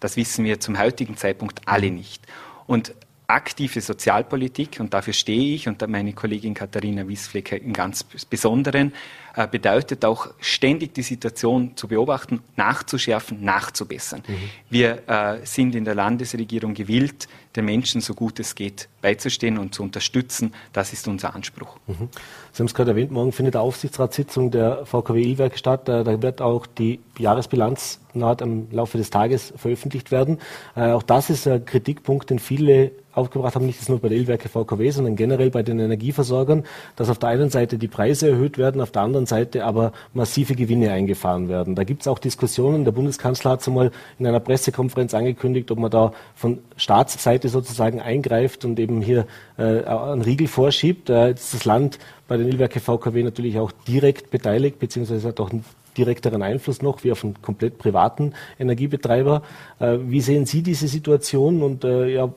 das 0.00 0.16
wissen 0.16 0.44
wir 0.44 0.60
zum 0.60 0.78
heutigen 0.78 1.16
Zeitpunkt 1.16 1.60
alle 1.66 1.90
nicht. 1.90 2.22
Und 2.66 2.94
aktive 3.28 3.82
Sozialpolitik, 3.82 4.80
und 4.80 4.94
dafür 4.94 5.12
stehe 5.12 5.54
ich 5.54 5.68
und 5.68 5.86
meine 5.86 6.14
Kollegin 6.14 6.54
Katharina 6.54 7.06
Wiesflecker 7.06 7.60
im 7.60 7.74
ganz 7.74 8.02
Besonderen, 8.02 8.94
äh, 9.36 9.46
bedeutet 9.46 10.04
auch 10.06 10.28
ständig 10.40 10.94
die 10.94 11.02
Situation 11.02 11.76
zu 11.76 11.88
beobachten, 11.88 12.40
nachzuschärfen, 12.56 13.44
nachzubessern. 13.44 14.22
Mhm. 14.26 14.34
Wir 14.70 15.02
äh, 15.06 15.44
sind 15.44 15.74
in 15.74 15.84
der 15.84 15.94
Landesregierung 15.94 16.72
gewillt, 16.72 17.28
den 17.54 17.66
Menschen 17.66 18.00
so 18.00 18.14
gut 18.14 18.40
es 18.40 18.54
geht 18.54 18.88
beizustehen 19.02 19.58
und 19.58 19.74
zu 19.74 19.82
unterstützen. 19.82 20.54
Das 20.72 20.94
ist 20.94 21.06
unser 21.06 21.34
Anspruch. 21.34 21.76
Mhm. 21.86 22.08
Sie 22.52 22.60
haben 22.60 22.66
es 22.66 22.74
gerade 22.74 22.92
erwähnt, 22.92 23.10
morgen 23.10 23.32
findet 23.32 23.54
die 23.54 23.58
Aufsichtsratssitzung 23.58 24.50
der 24.50 24.86
VKW 24.86 25.22
Ilwerk 25.22 25.58
statt. 25.58 25.86
Äh, 25.90 26.02
da 26.02 26.22
wird 26.22 26.40
auch 26.40 26.66
die 26.66 26.98
Jahresbilanz 27.18 28.00
naht 28.14 28.40
im 28.40 28.68
Laufe 28.72 28.98
des 28.98 29.10
Tages 29.10 29.52
veröffentlicht 29.54 30.10
werden. 30.10 30.38
Auch 30.74 31.04
das 31.04 31.30
ist 31.30 31.46
ein 31.46 31.64
Kritikpunkt, 31.64 32.30
den 32.30 32.40
viele 32.40 32.90
aufgebracht 33.18 33.54
haben, 33.54 33.66
nicht 33.66 33.88
nur 33.88 33.98
bei 33.98 34.08
der 34.08 34.18
Ölwerke 34.18 34.48
VKW, 34.48 34.90
sondern 34.90 35.16
generell 35.16 35.50
bei 35.50 35.62
den 35.62 35.78
Energieversorgern, 35.78 36.64
dass 36.96 37.10
auf 37.10 37.18
der 37.18 37.28
einen 37.30 37.50
Seite 37.50 37.78
die 37.78 37.88
Preise 37.88 38.30
erhöht 38.30 38.58
werden, 38.58 38.80
auf 38.80 38.90
der 38.90 39.02
anderen 39.02 39.26
Seite 39.26 39.64
aber 39.64 39.92
massive 40.14 40.54
Gewinne 40.54 40.92
eingefahren 40.92 41.48
werden. 41.48 41.74
Da 41.74 41.84
gibt 41.84 42.02
es 42.02 42.08
auch 42.08 42.18
Diskussionen. 42.18 42.84
Der 42.84 42.92
Bundeskanzler 42.92 43.52
hat 43.52 43.60
es 43.60 43.68
einmal 43.68 43.90
in 44.18 44.26
einer 44.26 44.40
Pressekonferenz 44.40 45.14
angekündigt, 45.14 45.70
ob 45.70 45.78
man 45.78 45.90
da 45.90 46.12
von 46.34 46.58
Staatsseite 46.76 47.48
sozusagen 47.48 48.00
eingreift 48.00 48.64
und 48.64 48.78
eben 48.78 49.02
hier 49.02 49.26
äh, 49.58 49.84
einen 49.84 50.22
Riegel 50.22 50.48
vorschiebt. 50.48 51.10
Äh, 51.10 51.32
ist 51.32 51.54
das 51.54 51.64
Land 51.64 51.98
bei 52.26 52.36
den 52.36 52.48
Ölwerke 52.48 52.80
VKW 52.80 53.22
natürlich 53.22 53.58
auch 53.58 53.72
direkt 53.86 54.30
beteiligt, 54.30 54.78
beziehungsweise 54.78 55.28
hat 55.28 55.40
auch 55.40 55.50
direkteren 55.96 56.42
Einfluss 56.42 56.82
noch 56.82 57.04
wie 57.04 57.12
auf 57.12 57.24
einen 57.24 57.40
komplett 57.42 57.78
privaten 57.78 58.32
Energiebetreiber. 58.58 59.42
Äh, 59.78 59.98
wie 60.02 60.20
sehen 60.20 60.46
Sie 60.46 60.62
diese 60.62 60.88
Situation 60.88 61.62
und 61.62 61.84
äh, 61.84 62.08
ja, 62.08 62.32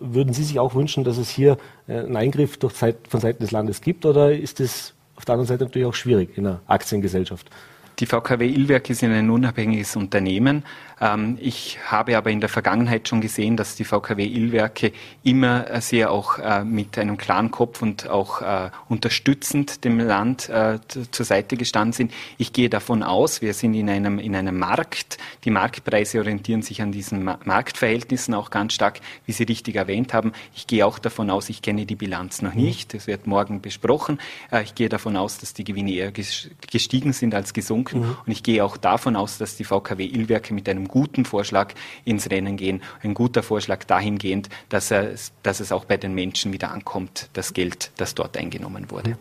würden 0.00 0.32
Sie 0.32 0.44
sich 0.44 0.58
auch 0.58 0.74
wünschen, 0.74 1.04
dass 1.04 1.18
es 1.18 1.28
hier 1.28 1.56
äh, 1.86 1.98
einen 1.98 2.16
Eingriff 2.16 2.58
Zeit, 2.72 2.96
von 3.08 3.20
Seiten 3.20 3.42
des 3.42 3.50
Landes 3.50 3.80
gibt 3.80 4.06
oder 4.06 4.32
ist 4.32 4.60
es 4.60 4.94
auf 5.16 5.24
der 5.24 5.34
anderen 5.34 5.48
Seite 5.48 5.64
natürlich 5.64 5.86
auch 5.86 5.94
schwierig 5.94 6.36
in 6.36 6.46
einer 6.46 6.60
Aktiengesellschaft? 6.66 7.50
Die 8.00 8.06
VKW 8.06 8.48
Illwerk 8.48 8.90
ist 8.90 9.04
ein 9.04 9.30
unabhängiges 9.30 9.94
Unternehmen. 9.94 10.64
Ähm, 11.00 11.38
ich 11.40 11.78
habe 11.86 12.16
aber 12.16 12.30
in 12.30 12.40
der 12.40 12.48
Vergangenheit 12.48 13.08
schon 13.08 13.20
gesehen, 13.20 13.56
dass 13.56 13.76
die 13.76 13.84
VKW 13.84 14.26
Illwerke 14.26 14.92
immer 15.22 15.70
äh, 15.70 15.80
sehr 15.80 16.10
auch 16.10 16.38
äh, 16.38 16.64
mit 16.64 16.98
einem 16.98 17.16
klaren 17.16 17.52
Kopf 17.52 17.82
und 17.82 18.08
auch 18.08 18.42
äh, 18.42 18.70
unterstützend 18.88 19.84
dem 19.84 20.00
Land 20.00 20.50
zur 21.10 21.24
Seite 21.24 21.56
gestanden 21.56 21.92
sind. 21.92 22.12
Ich 22.38 22.52
gehe 22.52 22.68
davon 22.68 23.02
aus, 23.02 23.42
wir 23.42 23.54
sind 23.54 23.74
in 23.74 23.88
einem, 23.88 24.18
in 24.18 24.34
einem 24.34 24.58
Markt. 24.58 25.18
Die 25.44 25.50
Marktpreise 25.50 26.18
orientieren 26.18 26.62
sich 26.62 26.82
an 26.82 26.92
diesen 26.92 27.24
Marktverhältnissen 27.24 28.34
auch 28.34 28.50
ganz 28.50 28.72
stark, 28.74 29.00
wie 29.26 29.32
Sie 29.32 29.44
richtig 29.44 29.76
erwähnt 29.76 30.12
haben. 30.12 30.32
Ich 30.54 30.66
gehe 30.66 30.86
auch 30.86 30.98
davon 30.98 31.30
aus, 31.30 31.48
ich 31.48 31.62
kenne 31.62 31.86
die 31.86 31.96
Bilanz 31.96 32.42
noch 32.42 32.54
nicht. 32.54 32.94
Das 32.94 33.06
wird 33.06 33.26
morgen 33.26 33.60
besprochen. 33.60 34.18
Ich 34.62 34.74
gehe 34.74 34.88
davon 34.88 35.16
aus, 35.16 35.38
dass 35.38 35.54
die 35.54 35.64
Gewinne 35.64 35.92
eher 35.92 36.12
gestiegen 36.12 37.12
sind 37.12 37.34
als 37.34 37.52
gesunken. 37.52 37.83
Mhm. 37.92 38.16
Und 38.24 38.32
ich 38.32 38.42
gehe 38.42 38.64
auch 38.64 38.76
davon 38.76 39.16
aus, 39.16 39.38
dass 39.38 39.56
die 39.56 39.64
VKW 39.64 40.04
Illwerke 40.04 40.54
mit 40.54 40.68
einem 40.68 40.84
einem 40.84 40.88
guten 40.88 41.24
Vorschlag 41.24 41.74
ins 42.04 42.30
Rennen 42.30 42.56
gehen. 42.56 42.82
Ein 43.02 43.14
guter 43.14 43.42
Vorschlag 43.42 43.84
dahingehend, 43.84 44.48
dass, 44.68 44.90
er, 44.90 45.14
dass 45.42 45.60
es 45.60 45.72
auch 45.72 45.84
bei 45.84 45.96
den 45.96 46.14
Menschen 46.14 46.52
wieder 46.52 46.70
ankommt, 46.70 47.28
das 47.32 47.52
Geld, 47.54 47.90
das 47.96 48.14
dort 48.14 48.36
eingenommen 48.36 48.90
wurde. 48.90 49.16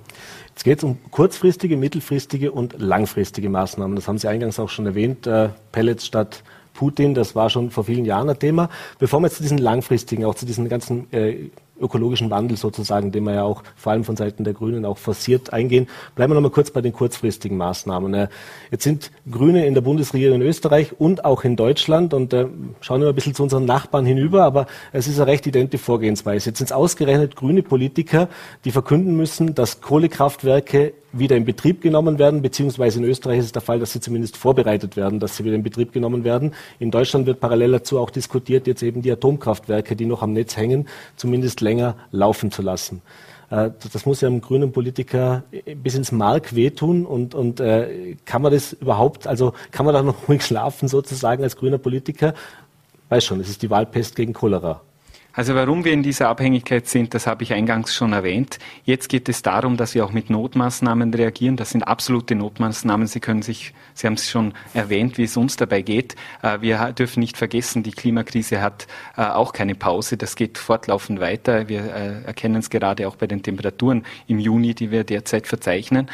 Jetzt 0.50 0.64
geht 0.64 0.80
es 0.80 0.84
um 0.84 0.98
kurzfristige, 1.12 1.78
mittelfristige 1.78 2.52
und 2.52 2.80
langfristige 2.80 3.50
Maßnahmen. 3.50 3.96
Das 3.96 4.08
haben 4.08 4.18
Sie 4.18 4.28
eingangs 4.28 4.60
auch 4.60 4.70
schon 4.70 4.86
erwähnt. 4.86 5.26
Äh, 5.26 5.50
Pellets 5.72 6.06
statt 6.06 6.44
Putin, 6.74 7.14
das 7.14 7.36
war 7.36 7.50
schon 7.50 7.70
vor 7.70 7.84
vielen 7.84 8.06
Jahren 8.06 8.30
ein 8.30 8.38
Thema. 8.38 8.70
Bevor 9.00 9.20
wir 9.20 9.28
jetzt 9.28 9.38
zu 9.38 9.44
diesen 9.44 9.60
langfristigen, 9.60 10.26
auch 10.26 10.36
zu 10.36 10.46
diesen 10.46 10.70
ganzen 10.70 11.12
äh, 11.14 11.50
ökologischen 11.80 12.30
Wandel 12.30 12.58
sozusagen, 12.58 13.12
den 13.12 13.24
wir 13.24 13.34
ja 13.34 13.44
auch 13.44 13.64
vor 13.76 13.92
allem 13.92 14.04
von 14.04 14.16
Seiten 14.16 14.44
der 14.44 14.54
Grünen 14.54 14.86
auch 14.86 14.98
forciert 14.98 15.54
eingehen. 15.54 15.88
Bleiben 16.16 16.32
wir 16.32 16.36
noch 16.36 16.42
mal 16.42 16.52
kurz 16.52 16.72
bei 16.72 16.82
den 16.82 16.94
kurzfristigen 16.94 17.58
Maßnahmen. 17.58 18.14
Äh, 18.14 18.28
jetzt 18.72 18.84
sind 18.84 19.12
Grüne 19.30 19.66
in 19.66 19.74
der 19.74 19.82
Bundesregierung 19.82 20.42
in 20.42 20.48
Österreich 20.48 21.00
und 21.00 21.26
auch 21.26 21.44
in 21.44 21.56
Deutschland 21.56 22.14
und 22.14 22.34
äh, 22.34 22.48
schauen 22.82 23.02
wir 23.02 23.10
ein 23.10 23.16
bisschen 23.16 23.36
zu 23.36 23.44
unseren 23.44 23.66
Nachbarn 23.66 24.06
hinüber, 24.06 24.44
aber 24.44 24.68
es 24.92 25.08
ist 25.08 25.20
eine 25.20 25.28
recht 25.28 25.46
idente 25.48 25.78
Vorgehensweise. 25.78 26.50
Jetzt 26.50 26.60
sind 26.60 26.68
es 26.68 26.72
ausgerechnet 26.72 27.36
grüne 27.36 27.64
Politiker, 27.64 28.30
die 28.66 28.72
verkünden 28.72 29.16
müssen, 29.18 29.56
dass 29.56 29.82
Kohlekraftwerke 29.82 30.94
wieder 31.14 31.38
in 31.38 31.46
Betrieb 31.46 31.82
genommen 31.82 32.20
werden, 32.20 32.42
beziehungsweise 32.42 33.00
in 33.00 33.06
Österreich 33.06 33.40
ist 33.40 33.46
es 33.46 33.52
der 33.52 33.62
Fall, 33.62 33.80
dass 33.80 33.94
sie 33.94 34.02
zumindest 34.02 34.36
vorbereitet 34.36 34.98
werden, 34.98 35.20
dass 35.20 35.38
sie 35.38 35.46
wieder 35.46 35.56
in 35.56 35.64
Betrieb 35.64 35.94
genommen 35.94 36.24
werden. 36.24 36.54
In 36.80 36.92
Deutschland 36.92 37.28
wird 37.28 37.40
parallel 37.40 37.72
dazu 37.72 38.00
auch 38.00 38.10
diskutiert, 38.10 38.68
jetzt 38.68 38.84
eben 38.84 39.02
die 39.02 39.12
Atomkraftwerke, 39.12 39.96
die 39.96 40.06
noch 40.06 40.24
am 40.24 40.34
Netz 40.34 40.58
hängen, 40.58 40.88
zumindest 41.16 41.62
länger 41.62 41.96
laufen 42.12 42.52
zu 42.52 42.64
lassen. 42.64 43.02
Äh, 43.52 43.70
das 43.92 44.06
muss 44.06 44.22
ja 44.22 44.28
einem 44.28 44.42
grünen 44.42 44.72
Politiker 44.72 45.44
bis 45.82 45.96
ins 45.96 46.12
Mark 46.12 46.56
wehtun 46.56 47.06
und, 47.06 47.36
und 47.36 47.60
äh, 47.60 48.16
kann 48.26 48.42
man 48.42 48.52
das 48.52 48.74
überhaupt, 48.74 49.28
also 49.28 49.54
kann 49.72 49.86
man 49.86 49.94
da 49.94 50.02
noch 50.02 50.16
ruhig 50.28 50.44
schlafen 50.44 50.88
sozusagen 50.88 51.44
als 51.44 51.56
grüner 51.56 51.78
Politiker? 51.78 52.34
Weiß 53.10 53.24
schon, 53.24 53.40
es 53.40 53.50
ist 53.50 53.62
die 53.62 53.70
Wahlpest 53.70 54.16
gegen 54.16 54.34
Cholera. 54.34 54.82
Also 55.36 55.56
warum 55.56 55.84
wir 55.84 55.94
in 55.94 56.04
dieser 56.04 56.30
Abhängigkeit 56.30 56.88
sind, 56.88 57.16
das 57.16 57.26
habe 57.26 57.42
ich 57.42 57.54
eingangs 57.54 57.96
schon 57.96 58.14
erwähnt. 58.14 58.60
Jetzt 58.86 59.10
geht 59.10 59.28
es 59.30 59.42
darum, 59.42 59.78
dass 59.78 59.96
wir 59.96 60.06
auch 60.06 60.12
mit 60.12 60.30
Notmaßnahmen 60.30 61.12
reagieren. 61.12 61.58
Das 61.58 61.72
sind 61.72 61.82
absolute 61.82 62.36
Notmaßnahmen. 62.36 63.08
Sie 63.08 63.20
können 63.20 63.42
sich, 63.42 63.74
Sie 63.96 64.06
haben 64.06 64.14
es 64.14 64.30
schon 64.30 64.54
erwähnt, 64.76 65.18
wie 65.18 65.24
es 65.24 65.36
uns 65.36 65.58
dabei 65.58 65.82
geht. 65.82 66.16
Äh, 66.44 66.62
wir 66.62 66.92
dürfen 66.92 67.20
nicht 67.20 67.36
vergessen, 67.36 67.82
die 67.82 67.94
Klimakrise 67.94 68.62
hat 68.62 68.86
äh, 69.18 69.24
auch 69.24 69.54
keine 69.54 69.74
Pause. 69.74 70.18
Das 70.18 70.36
geht 70.36 70.60
fortlaufend 70.60 71.20
weiter. 71.20 71.68
Wir 71.68 71.82
äh, 71.82 72.24
erkennen 72.26 72.58
es 72.58 72.70
gerade 72.70 73.08
auch 73.08 73.16
bei 73.16 73.26
den 73.26 73.42
Temperaturen 73.42 74.06
im 74.28 74.38
Juni, 74.38 74.76
die 74.76 74.92
wir 74.92 75.04
derzeit 75.04 75.48
verzeichnen. 75.48 76.12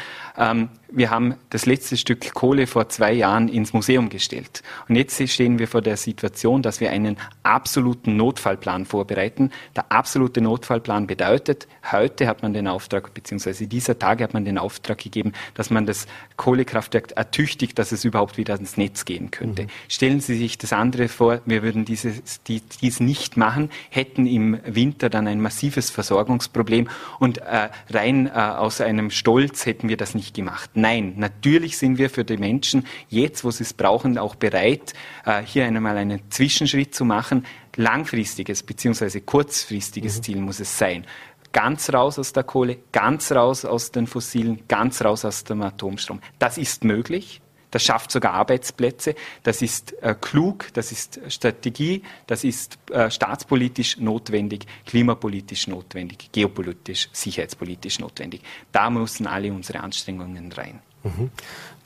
Wir 0.92 1.10
haben 1.10 1.36
das 1.50 1.66
letzte 1.66 1.96
Stück 1.96 2.34
Kohle 2.34 2.66
vor 2.66 2.88
zwei 2.88 3.12
Jahren 3.12 3.48
ins 3.48 3.72
Museum 3.72 4.08
gestellt. 4.08 4.62
Und 4.88 4.96
jetzt 4.96 5.22
stehen 5.28 5.60
wir 5.60 5.68
vor 5.68 5.82
der 5.82 5.96
Situation, 5.96 6.62
dass 6.62 6.80
wir 6.80 6.90
einen 6.90 7.16
absoluten 7.44 8.16
Notfallplan 8.16 8.86
vorbereiten. 8.86 9.50
Der 9.76 9.92
absolute 9.92 10.40
Notfallplan 10.40 11.06
bedeutet, 11.06 11.68
heute 11.92 12.26
hat 12.26 12.42
man 12.42 12.54
den 12.54 12.66
Auftrag, 12.66 13.14
beziehungsweise 13.14 13.68
dieser 13.68 14.00
Tage 14.00 14.24
hat 14.24 14.34
man 14.34 14.44
den 14.44 14.58
Auftrag 14.58 14.98
gegeben, 14.98 15.32
dass 15.54 15.70
man 15.70 15.86
das 15.86 16.06
Kohlekraftwerk 16.40 17.12
ertüchtigt, 17.16 17.78
dass 17.78 17.92
es 17.92 18.02
überhaupt 18.06 18.38
wieder 18.38 18.54
ans 18.54 18.78
Netz 18.78 19.04
gehen 19.04 19.30
könnte. 19.30 19.64
Mhm. 19.64 19.68
Stellen 19.88 20.20
Sie 20.20 20.38
sich 20.38 20.56
das 20.56 20.72
andere 20.72 21.08
vor, 21.08 21.42
wir 21.44 21.62
würden 21.62 21.84
dieses, 21.84 22.42
die, 22.44 22.62
dies 22.80 22.98
nicht 22.98 23.36
machen, 23.36 23.68
hätten 23.90 24.26
im 24.26 24.58
Winter 24.64 25.10
dann 25.10 25.26
ein 25.26 25.42
massives 25.42 25.90
Versorgungsproblem 25.90 26.88
und 27.18 27.38
äh, 27.38 27.68
rein 27.90 28.26
äh, 28.26 28.30
aus 28.30 28.80
einem 28.80 29.10
Stolz 29.10 29.66
hätten 29.66 29.90
wir 29.90 29.98
das 29.98 30.14
nicht 30.14 30.34
gemacht. 30.34 30.70
Nein, 30.72 31.12
natürlich 31.18 31.76
sind 31.76 31.98
wir 31.98 32.08
für 32.08 32.24
die 32.24 32.38
Menschen 32.38 32.86
jetzt, 33.10 33.44
wo 33.44 33.50
sie 33.50 33.64
es 33.64 33.74
brauchen, 33.74 34.16
auch 34.16 34.34
bereit, 34.34 34.94
äh, 35.26 35.42
hier 35.44 35.66
einmal 35.66 35.98
einen 35.98 36.22
Zwischenschritt 36.30 36.94
zu 36.94 37.04
machen. 37.04 37.44
Langfristiges 37.76 38.62
bzw. 38.62 39.20
kurzfristiges 39.20 40.16
mhm. 40.16 40.22
Ziel 40.22 40.36
muss 40.38 40.58
es 40.58 40.78
sein 40.78 41.04
ganz 41.52 41.92
raus 41.92 42.18
aus 42.18 42.32
der 42.32 42.44
Kohle, 42.44 42.78
ganz 42.92 43.32
raus 43.32 43.64
aus 43.64 43.90
den 43.90 44.06
Fossilen, 44.06 44.62
ganz 44.68 45.02
raus 45.02 45.24
aus 45.24 45.44
dem 45.44 45.62
Atomstrom. 45.62 46.20
Das 46.38 46.58
ist 46.58 46.84
möglich. 46.84 47.40
Das 47.70 47.84
schafft 47.84 48.10
sogar 48.10 48.34
Arbeitsplätze. 48.34 49.14
Das 49.42 49.62
ist 49.62 49.94
äh, 50.02 50.14
klug, 50.20 50.66
das 50.74 50.90
ist 50.90 51.20
Strategie, 51.28 52.02
das 52.26 52.42
ist 52.42 52.78
äh, 52.90 53.10
staatspolitisch 53.10 53.98
notwendig, 53.98 54.66
klimapolitisch 54.86 55.68
notwendig, 55.68 56.30
geopolitisch, 56.32 57.08
sicherheitspolitisch 57.12 58.00
notwendig. 58.00 58.42
Da 58.72 58.90
müssen 58.90 59.26
alle 59.26 59.52
unsere 59.52 59.80
Anstrengungen 59.80 60.50
rein. 60.52 60.80
Mhm. 61.02 61.30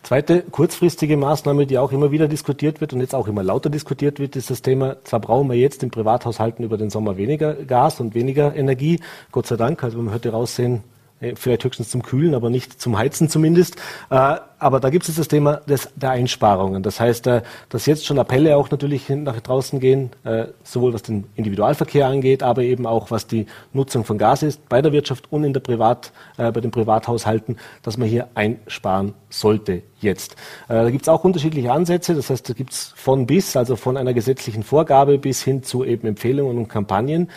Zweite 0.03 0.43
kurzfristige 0.43 1.17
Maßnahme, 1.17 1.67
die 1.67 1.79
auch 1.79 1.91
immer 1.91 2.11
wieder 2.11 2.29
diskutiert 2.29 2.83
wird 2.83 2.93
und 2.93 3.01
jetzt 3.01 3.15
auch 3.15 3.27
immer 3.27 3.43
lauter 3.43 3.71
diskutiert 3.71 4.19
wird, 4.19 4.37
ist 4.37 4.51
das 4.51 4.61
Thema, 4.61 4.97
zwar 5.05 5.21
brauchen 5.21 5.49
wir 5.49 5.57
jetzt 5.57 5.83
in 5.83 5.91
Privathaushalten 5.91 6.63
über 6.63 6.77
den 6.77 6.91
Sommer 6.91 7.17
weniger 7.17 7.55
Gas 7.55 8.01
und 8.01 8.15
weniger 8.15 8.55
Energie, 8.55 9.01
Gott 9.33 9.47
sei 9.47 9.57
Dank, 9.57 9.83
also 9.83 9.97
man 9.97 10.13
hört 10.13 10.27
raussehen, 10.27 10.83
äh, 11.21 11.35
vielleicht 11.37 11.65
höchstens 11.65 11.89
zum 11.89 12.03
Kühlen, 12.03 12.35
aber 12.35 12.51
nicht 12.51 12.81
zum 12.81 12.99
Heizen 12.99 13.31
zumindest. 13.31 13.77
Äh, 14.11 14.37
aber 14.65 14.81
da 14.81 14.89
gibt 14.89 15.07
es 15.07 15.15
das 15.15 15.29
Thema 15.29 15.57
des, 15.69 15.91
der 15.95 16.13
Einsparungen. 16.13 16.83
Das 16.83 16.99
heißt, 16.99 17.27
äh, 17.27 17.43
dass 17.69 17.85
jetzt 17.85 18.07
schon 18.07 18.19
Appelle 18.19 18.57
auch 18.57 18.71
natürlich 18.71 19.11
nach 19.11 19.39
draußen 19.39 19.79
gehen, 19.79 20.09
äh, 20.25 20.47
sowohl 20.63 20.95
was 20.95 21.03
den 21.03 21.25
Individualverkehr 21.35 22.07
angeht, 22.07 22.43
aber 22.43 22.63
eben 22.63 22.87
auch 22.87 23.11
was 23.11 23.27
die 23.27 23.45
Nutzung 23.75 24.05
von 24.05 24.17
Gas 24.17 24.43
ist, 24.43 24.67
bei 24.71 24.81
der 24.81 24.93
Wirtschaft 24.93 25.31
und 25.31 25.45
in 25.45 25.53
der 25.53 25.61
Privat, 25.61 26.13
äh, 26.39 26.51
bei 26.51 26.63
den 26.63 26.71
Privathaushalten, 26.71 27.59
dass 27.83 27.99
man 27.99 28.09
hier 28.09 28.29
einsparen 28.35 29.13
sollte 29.29 29.83
jetzt. 30.01 30.37
Da 30.69 30.91
gibt 30.91 31.03
es 31.03 31.09
auch 31.09 31.25
unterschiedliche 31.25 31.73
Ansätze. 31.73 32.15
Das 32.15 32.31
heißt, 32.31 32.49
da 32.49 32.53
gibt 32.53 32.73
es 32.73 32.93
von 32.95 33.27
bis, 33.27 33.57
also 33.57 33.75
von 33.75 33.97
einer 33.97 34.13
gesetzlichen 34.15 34.63
Vorgabe 34.63 35.19
bis 35.19 35.43
hin 35.43 35.63
zu 35.63 35.83
eben 35.83 36.07
Empfehlungen 36.07 36.57
und 36.57 36.69
Kampagnen. 36.69 37.31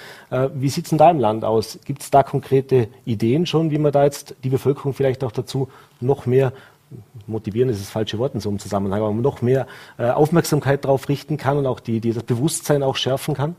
Wie 0.54 0.70
sieht 0.70 0.84
es 0.84 0.90
denn 0.90 1.00
da 1.00 1.10
im 1.10 1.20
Land 1.20 1.44
aus? 1.44 1.80
Gibt 1.86 2.04
es 2.04 2.12
da 2.12 2.24
konkrete 2.24 2.90
Ideen 3.06 3.48
schon, 3.48 3.72
wie 3.72 3.80
man 3.80 3.94
da 3.94 4.04
jetzt 4.04 4.36
die 4.44 4.50
Bevölkerung 4.50 4.94
vielleicht 4.94 5.24
auch 5.24 5.32
dazu 5.32 5.70
noch 6.02 6.28
mehr 6.28 6.52
motivieren 7.26 7.70
ist 7.70 7.82
das 7.82 7.90
falsche 7.90 8.18
Wort 8.18 8.34
in 8.34 8.40
so 8.40 8.50
einem 8.50 8.60
Zusammenhang, 8.60 9.02
aber 9.02 9.14
noch 9.14 9.42
mehr 9.42 9.68
äh, 9.98 10.10
Aufmerksamkeit 10.10 10.86
darauf 10.86 11.10
richten 11.10 11.38
kann 11.38 11.58
und 11.58 11.66
auch 11.66 11.80
die, 11.80 12.00
die 12.00 12.14
das 12.14 12.24
Bewusstsein 12.24 12.84
auch 12.84 12.96
schärfen 12.96 13.36
kann? 13.36 13.56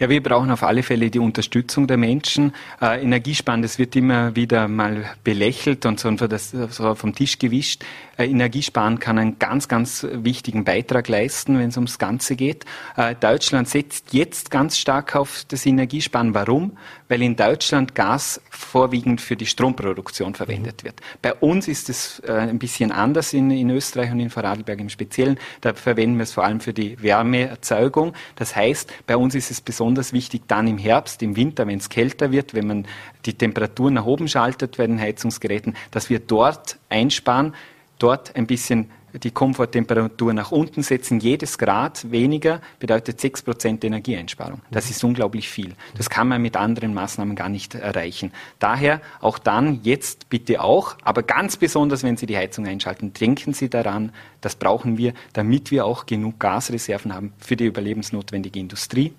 Ja, 0.00 0.08
wir 0.08 0.22
brauchen 0.22 0.50
auf 0.50 0.62
alle 0.62 0.82
Fälle 0.82 1.10
die 1.10 1.18
Unterstützung 1.18 1.86
der 1.86 1.98
Menschen. 1.98 2.54
Äh, 2.80 3.02
Energiesparen, 3.02 3.60
das 3.60 3.78
wird 3.78 3.94
immer 3.94 4.34
wieder 4.34 4.66
mal 4.66 5.04
belächelt 5.24 5.84
und 5.84 6.00
so, 6.00 6.10
das, 6.10 6.52
so 6.52 6.94
vom 6.94 7.14
Tisch 7.14 7.38
gewischt. 7.38 7.84
Äh, 8.16 8.24
Energiesparen 8.24 8.98
kann 8.98 9.18
einen 9.18 9.38
ganz, 9.38 9.68
ganz 9.68 10.06
wichtigen 10.10 10.64
Beitrag 10.64 11.06
leisten, 11.08 11.58
wenn 11.58 11.68
es 11.68 11.76
ums 11.76 11.98
Ganze 11.98 12.34
geht. 12.34 12.64
Äh, 12.96 13.14
Deutschland 13.14 13.68
setzt 13.68 14.14
jetzt 14.14 14.50
ganz 14.50 14.78
stark 14.78 15.14
auf 15.16 15.44
das 15.48 15.66
Energiesparen. 15.66 16.32
Warum? 16.32 16.78
Weil 17.10 17.20
in 17.20 17.36
Deutschland 17.36 17.94
Gas 17.94 18.40
vorwiegend 18.48 19.20
für 19.20 19.36
die 19.36 19.46
Stromproduktion 19.46 20.34
verwendet 20.34 20.82
wird. 20.82 21.00
Bei 21.20 21.34
uns 21.34 21.68
ist 21.68 21.90
es 21.90 22.20
äh, 22.20 22.32
ein 22.32 22.58
bisschen 22.58 22.90
anders 22.90 23.34
in, 23.34 23.50
in 23.50 23.68
Österreich 23.68 24.10
und 24.10 24.20
in 24.20 24.30
Vorarlberg 24.30 24.80
im 24.80 24.88
Speziellen. 24.88 25.38
Da 25.60 25.74
verwenden 25.74 26.16
wir 26.16 26.22
es 26.22 26.32
vor 26.32 26.44
allem 26.44 26.60
für 26.60 26.72
die 26.72 27.02
Wärmeerzeugung. 27.02 28.14
Das 28.36 28.56
heißt, 28.56 28.90
bei 29.06 29.18
uns 29.18 29.34
ist 29.34 29.50
es 29.50 29.60
besonders 29.60 29.90
besonders 29.90 30.12
wichtig 30.12 30.42
dann 30.46 30.68
im 30.68 30.78
Herbst, 30.78 31.20
im 31.20 31.34
Winter, 31.34 31.66
wenn 31.66 31.78
es 31.78 31.88
kälter 31.88 32.30
wird, 32.30 32.54
wenn 32.54 32.66
man 32.68 32.86
die 33.26 33.34
Temperatur 33.34 33.90
nach 33.90 34.04
oben 34.04 34.28
schaltet 34.28 34.76
bei 34.76 34.86
den 34.86 35.00
Heizungsgeräten, 35.00 35.74
dass 35.90 36.10
wir 36.10 36.20
dort 36.20 36.78
einsparen, 36.88 37.54
dort 37.98 38.36
ein 38.36 38.46
bisschen 38.46 38.90
die 39.14 39.30
Komforttemperatur 39.30 40.32
nach 40.32 40.52
unten 40.52 40.82
setzen. 40.82 41.20
Jedes 41.20 41.58
Grad 41.58 42.10
weniger 42.10 42.60
bedeutet 42.78 43.20
6% 43.20 43.84
Energieeinsparung. 43.84 44.60
Das 44.70 44.90
ist 44.90 45.02
unglaublich 45.04 45.48
viel. 45.48 45.74
Das 45.96 46.10
kann 46.10 46.28
man 46.28 46.42
mit 46.42 46.56
anderen 46.56 46.94
Maßnahmen 46.94 47.36
gar 47.36 47.48
nicht 47.48 47.74
erreichen. 47.74 48.32
Daher 48.58 49.00
auch 49.20 49.38
dann 49.38 49.80
jetzt 49.82 50.28
bitte 50.28 50.62
auch, 50.62 50.96
aber 51.02 51.22
ganz 51.22 51.56
besonders, 51.56 52.02
wenn 52.02 52.16
Sie 52.16 52.26
die 52.26 52.36
Heizung 52.36 52.66
einschalten, 52.66 53.12
denken 53.12 53.52
Sie 53.52 53.68
daran, 53.68 54.12
das 54.40 54.56
brauchen 54.56 54.98
wir, 54.98 55.14
damit 55.32 55.70
wir 55.70 55.84
auch 55.84 56.06
genug 56.06 56.38
Gasreserven 56.38 57.14
haben 57.14 57.32
für 57.38 57.56
die 57.56 57.66
überlebensnotwendige 57.66 58.58
Industrie, 58.58 59.12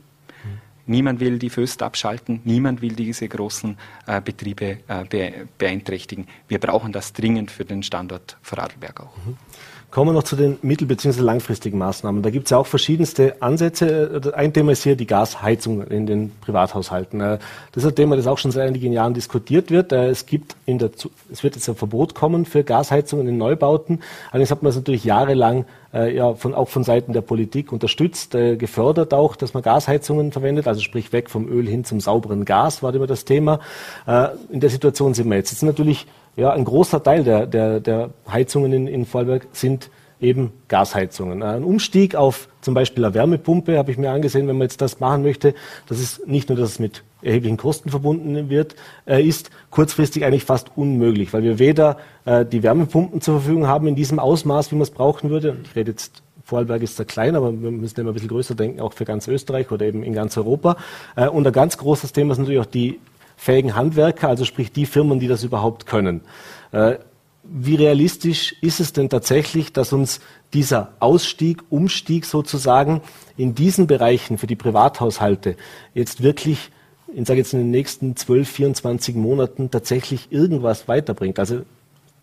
Niemand 0.92 1.20
will 1.20 1.40
die 1.40 1.50
Föst 1.50 1.84
abschalten, 1.84 2.42
niemand 2.44 2.82
will 2.82 2.96
diese 2.96 3.28
großen 3.28 3.78
äh, 4.08 4.20
Betriebe 4.20 4.80
äh, 4.88 5.06
be 5.06 5.48
beeinträchtigen. 5.58 6.28
Wir 6.48 6.60
brauchen 6.60 6.92
das 6.92 7.14
dringend 7.14 7.52
für 7.52 7.66
den 7.66 7.84
Standort 7.84 8.38
Vorarlberg 8.42 9.00
auch. 9.00 9.16
Mhm. 9.26 9.38
Kommen 9.92 10.12
wir 10.12 10.14
noch 10.14 10.24
zu 10.24 10.38
den 10.38 10.58
mittel- 10.62 10.88
bzw. 10.88 11.20
langfristigen 11.20 11.78
Maßnahmen. 11.78 12.22
Da 12.22 12.30
gibt 12.30 12.46
es 12.48 12.52
ja 12.52 12.58
auch 12.58 12.66
verschiedenste 12.66 13.42
Ansätze. 13.42 14.22
Ein 14.34 14.54
Thema 14.54 14.72
ist 14.72 14.84
hier 14.84 14.96
die 14.96 15.06
Gasheizung 15.06 15.86
in 15.86 16.06
den 16.06 16.32
Privathaushalten. 16.40 17.20
Äh, 17.20 17.40
das 17.74 17.84
ist 17.84 17.90
ein 17.90 17.96
Thema, 17.96 18.16
das 18.16 18.26
auch 18.26 18.38
schon 18.38 18.52
seit 18.52 18.70
einigen 18.70 18.94
Jahren 18.94 19.14
diskutiert 19.14 19.70
wird. 19.70 19.92
Äh, 19.92 20.08
es, 20.08 20.26
gibt 20.26 20.56
in 20.66 20.80
der, 20.80 20.92
es 21.30 21.44
wird 21.44 21.56
jetzt 21.56 21.68
ein 21.68 21.76
Verbot 21.76 22.16
kommen 22.16 22.46
für 22.46 22.64
Gasheizungen 22.64 23.28
in 23.28 23.38
Neubauten. 23.38 24.00
Allerdings 24.32 24.52
hat 24.52 24.64
man 24.64 24.70
es 24.70 24.78
natürlich 24.78 25.04
jahrelang 25.04 25.66
äh, 25.94 26.16
ja, 26.16 26.36
von, 26.36 26.56
auch 26.56 26.70
von 26.70 26.86
Seiten 26.86 27.12
der 27.12 27.20
Politik 27.20 27.74
unterstützt, 27.74 28.32
gefördert 28.32 29.14
auch, 29.14 29.36
dass 29.36 29.54
man 29.54 29.62
Gasheizungen 29.62 30.32
verwendet, 30.32 30.70
also 30.70 30.80
sprich 30.80 31.12
weg 31.12 31.30
vom 31.30 31.50
Öl 31.50 31.68
hin 31.68 31.84
zum 31.84 32.00
sauberen 32.00 32.46
Gas 32.46 32.82
war 32.82 32.96
immer 32.96 33.08
das 33.08 33.26
Thema. 33.26 33.60
In 34.50 34.62
der 34.62 34.70
Situation 34.70 35.14
sind 35.14 35.30
wir 35.30 35.36
jetzt. 35.36 35.52
Jetzt 35.52 35.64
natürlich 35.64 36.08
ja, 36.42 36.52
ein 36.52 36.66
großer 36.66 37.04
Teil 37.04 37.24
der, 37.24 37.46
der, 37.46 37.80
der 37.80 38.10
Heizungen 38.28 38.74
in, 38.74 38.88
in 38.88 39.06
Vorarlberg 39.06 39.48
sind 39.52 39.92
eben 40.20 40.52
Gasheizungen. 40.70 41.44
Ein 41.44 41.64
Umstieg 41.64 42.16
auf 42.16 42.48
zum 42.62 42.74
Beispiel 42.74 43.06
eine 43.06 43.14
Wärmepumpe 43.14 43.78
habe 43.78 43.92
ich 43.92 44.00
mir 44.00 44.10
angesehen, 44.10 44.48
wenn 44.48 44.58
man 44.58 44.66
jetzt 44.66 44.82
das 44.82 45.00
machen 45.00 45.22
möchte. 45.22 45.54
Das 45.88 46.00
ist 46.00 46.28
nicht 46.28 46.50
nur, 46.50 46.58
dass 46.58 46.72
es 46.72 46.80
mit 46.80 47.04
erheblichen 47.22 47.58
Kosten 47.58 47.92
verbunden 47.92 48.50
wird, 48.50 48.76
äh, 49.06 49.22
ist 49.22 49.52
kurzfristig 49.70 50.26
eigentlich 50.26 50.44
fast 50.44 50.72
unmöglich, 50.76 51.32
weil 51.32 51.44
wir 51.44 51.60
weder 51.60 51.98
äh, 52.26 52.44
die 52.44 52.64
Wärmepumpen 52.64 53.22
zur 53.22 53.40
Verfügung 53.40 53.68
haben 53.68 53.86
in 53.86 53.94
diesem 53.94 54.18
Ausmaß, 54.18 54.72
wie 54.72 54.76
man 54.76 54.84
es 54.84 54.90
brauchen 54.90 55.30
würde. 55.30 55.58
Ich 55.64 55.76
rede 55.76 55.92
jetzt 55.92 56.24
Vorarlberg 56.44 56.82
ist 56.82 56.96
zwar 56.96 57.06
klein, 57.06 57.36
aber 57.36 57.52
wir 57.54 57.70
müssen 57.70 58.00
immer 58.00 58.10
ein 58.10 58.14
bisschen 58.16 58.30
größer 58.30 58.56
denken, 58.56 58.82
auch 58.82 58.94
für 58.94 59.06
ganz 59.06 59.28
Österreich 59.28 59.70
oder 59.70 59.86
eben 59.86 60.02
in 60.02 60.14
ganz 60.14 60.36
Europa. 60.38 60.76
Äh, 61.16 61.28
und 61.28 61.46
ein 61.46 61.54
ganz 61.54 61.78
großes 61.78 62.14
Thema 62.14 62.32
ist 62.32 62.40
natürlich 62.40 62.60
auch 62.60 62.66
die 62.66 63.00
fähigen 63.42 63.76
Handwerker, 63.76 64.30
also 64.30 64.46
sprich 64.46 64.72
die 64.72 64.86
Firmen, 64.86 65.20
die 65.20 65.28
das 65.28 65.44
überhaupt 65.44 65.88
können. 65.88 66.22
Äh, 66.72 66.98
wie 67.44 67.74
realistisch 67.74 68.56
ist 68.62 68.80
es 68.80 68.94
denn 68.94 69.10
tatsächlich, 69.10 69.74
dass 69.74 69.94
uns 69.94 70.22
dieser 70.54 70.94
Ausstieg, 71.00 71.64
Umstieg 71.72 72.26
sozusagen 72.26 73.02
in 73.38 73.56
diesen 73.56 73.88
Bereichen 73.88 74.38
für 74.38 74.46
die 74.46 74.56
Privathaushalte 74.56 75.56
jetzt 75.96 76.22
wirklich, 76.22 76.70
ich 77.16 77.28
sage 77.28 77.40
jetzt 77.40 77.54
in 77.54 77.60
den 77.62 77.72
nächsten 77.72 78.16
12, 78.16 78.48
24 78.48 79.16
Monaten 79.16 79.72
tatsächlich 79.72 80.32
irgendwas 80.32 80.88
weiterbringt? 80.88 81.40
Also 81.40 81.64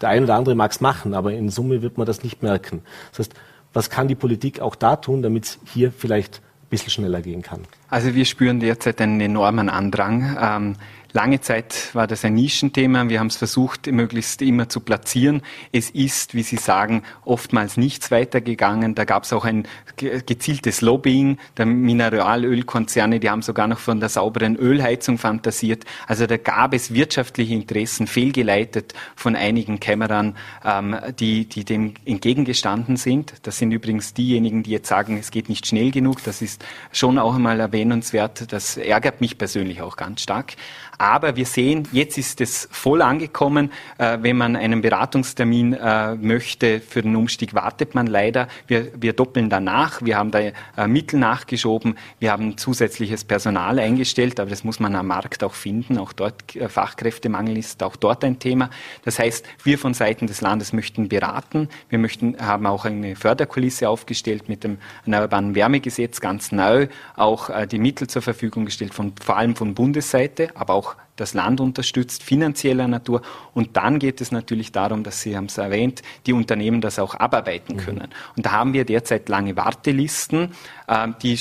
der 0.00 0.10
eine 0.10 0.22
oder 0.22 0.36
andere 0.36 0.54
mag 0.54 0.70
es 0.70 0.80
machen, 0.80 1.14
aber 1.14 1.32
in 1.32 1.48
Summe 1.48 1.82
wird 1.82 1.98
man 1.98 2.06
das 2.06 2.22
nicht 2.22 2.44
merken. 2.44 2.82
Das 3.10 3.18
heißt, 3.18 3.34
was 3.72 3.90
kann 3.90 4.06
die 4.06 4.14
Politik 4.14 4.60
auch 4.60 4.76
da 4.76 4.94
tun, 4.94 5.22
damit 5.22 5.46
es 5.46 5.58
hier 5.64 5.90
vielleicht 5.90 6.36
ein 6.36 6.68
bisschen 6.70 6.90
schneller 6.90 7.22
gehen 7.22 7.42
kann? 7.42 7.62
Also 7.88 8.14
wir 8.14 8.24
spüren 8.24 8.60
derzeit 8.60 9.00
einen 9.00 9.20
enormen 9.20 9.68
Andrang. 9.68 10.36
Ähm, 10.40 10.76
Lange 11.12 11.40
Zeit 11.40 11.94
war 11.94 12.06
das 12.06 12.22
ein 12.26 12.34
Nischenthema. 12.34 13.08
Wir 13.08 13.20
haben 13.20 13.28
es 13.28 13.36
versucht, 13.36 13.86
möglichst 13.86 14.42
immer 14.42 14.68
zu 14.68 14.80
platzieren. 14.80 15.40
Es 15.72 15.88
ist, 15.88 16.34
wie 16.34 16.42
Sie 16.42 16.56
sagen, 16.56 17.02
oftmals 17.24 17.78
nichts 17.78 18.10
weitergegangen. 18.10 18.94
Da 18.94 19.04
gab 19.04 19.24
es 19.24 19.32
auch 19.32 19.46
ein 19.46 19.66
gezieltes 19.96 20.82
Lobbying 20.82 21.38
der 21.56 21.64
Mineralölkonzerne. 21.64 23.20
Die 23.20 23.30
haben 23.30 23.40
sogar 23.40 23.68
noch 23.68 23.78
von 23.78 24.00
der 24.00 24.10
sauberen 24.10 24.56
Ölheizung 24.56 25.16
fantasiert. 25.16 25.84
Also 26.06 26.26
da 26.26 26.36
gab 26.36 26.74
es 26.74 26.92
wirtschaftliche 26.92 27.54
Interessen, 27.54 28.06
fehlgeleitet 28.06 28.92
von 29.16 29.34
einigen 29.34 29.80
Kämmerern, 29.80 30.36
ähm, 30.62 30.94
die, 31.18 31.46
die 31.46 31.64
dem 31.64 31.94
entgegengestanden 32.04 32.98
sind. 32.98 33.32
Das 33.44 33.56
sind 33.56 33.72
übrigens 33.72 34.12
diejenigen, 34.12 34.62
die 34.62 34.72
jetzt 34.72 34.88
sagen, 34.88 35.16
es 35.16 35.30
geht 35.30 35.48
nicht 35.48 35.66
schnell 35.66 35.90
genug. 35.90 36.22
Das 36.24 36.42
ist 36.42 36.62
schon 36.92 37.18
auch 37.18 37.34
einmal 37.34 37.60
erwähnenswert. 37.60 38.52
Das 38.52 38.76
ärgert 38.76 39.22
mich 39.22 39.38
persönlich 39.38 39.80
auch 39.80 39.96
ganz 39.96 40.20
stark. 40.20 40.54
Aber 40.98 41.36
wir 41.36 41.46
sehen, 41.46 41.86
jetzt 41.92 42.18
ist 42.18 42.40
es 42.40 42.68
voll 42.72 43.02
angekommen. 43.02 43.70
Äh, 43.98 44.18
wenn 44.20 44.36
man 44.36 44.56
einen 44.56 44.82
Beratungstermin 44.82 45.74
äh, 45.74 46.16
möchte 46.16 46.80
für 46.80 47.02
den 47.02 47.14
Umstieg, 47.14 47.54
wartet 47.54 47.94
man 47.94 48.08
leider. 48.08 48.48
Wir, 48.66 48.90
wir 49.00 49.12
doppeln 49.12 49.48
danach. 49.48 50.02
Wir 50.02 50.16
haben 50.16 50.32
da 50.32 50.40
äh, 50.40 50.52
Mittel 50.88 51.20
nachgeschoben. 51.20 51.96
Wir 52.18 52.32
haben 52.32 52.58
zusätzliches 52.58 53.22
Personal 53.22 53.78
eingestellt, 53.78 54.40
aber 54.40 54.50
das 54.50 54.64
muss 54.64 54.80
man 54.80 54.96
am 54.96 55.06
Markt 55.06 55.44
auch 55.44 55.54
finden. 55.54 55.98
Auch 55.98 56.12
dort 56.12 56.56
äh, 56.56 56.68
Fachkräftemangel 56.68 57.56
ist 57.56 57.80
auch 57.84 57.94
dort 57.94 58.24
ein 58.24 58.40
Thema. 58.40 58.68
Das 59.04 59.20
heißt, 59.20 59.46
wir 59.62 59.78
von 59.78 59.94
Seiten 59.94 60.26
des 60.26 60.40
Landes 60.40 60.72
möchten 60.72 61.08
beraten. 61.08 61.68
Wir 61.88 62.00
möchten, 62.00 62.36
haben 62.40 62.66
auch 62.66 62.84
eine 62.84 63.14
Förderkulisse 63.14 63.88
aufgestellt 63.88 64.48
mit 64.48 64.64
dem 64.64 64.78
Erneuerbaren 65.04 65.54
Wärmegesetz 65.54 66.20
ganz 66.20 66.50
neu, 66.50 66.88
auch 67.14 67.50
äh, 67.50 67.68
die 67.68 67.78
Mittel 67.78 68.08
zur 68.08 68.22
Verfügung 68.22 68.64
gestellt, 68.64 68.94
von, 68.94 69.12
vor 69.24 69.36
allem 69.36 69.54
von 69.54 69.74
Bundesseite, 69.74 70.50
aber 70.56 70.74
auch 70.74 70.87
das 71.16 71.34
Land 71.34 71.60
unterstützt, 71.60 72.22
finanzieller 72.22 72.86
Natur. 72.88 73.22
Und 73.54 73.76
dann 73.76 73.98
geht 73.98 74.20
es 74.20 74.30
natürlich 74.30 74.72
darum, 74.72 75.02
dass 75.02 75.20
Sie 75.20 75.36
haben 75.36 75.46
es 75.46 75.58
erwähnt, 75.58 76.02
die 76.26 76.32
Unternehmen 76.32 76.80
das 76.80 76.98
auch 76.98 77.14
abarbeiten 77.14 77.76
mhm. 77.76 77.80
können. 77.80 78.08
Und 78.36 78.46
da 78.46 78.52
haben 78.52 78.72
wir 78.72 78.84
derzeit 78.84 79.28
lange 79.28 79.56
Wartelisten, 79.56 80.52
äh, 80.86 81.08
die 81.22 81.38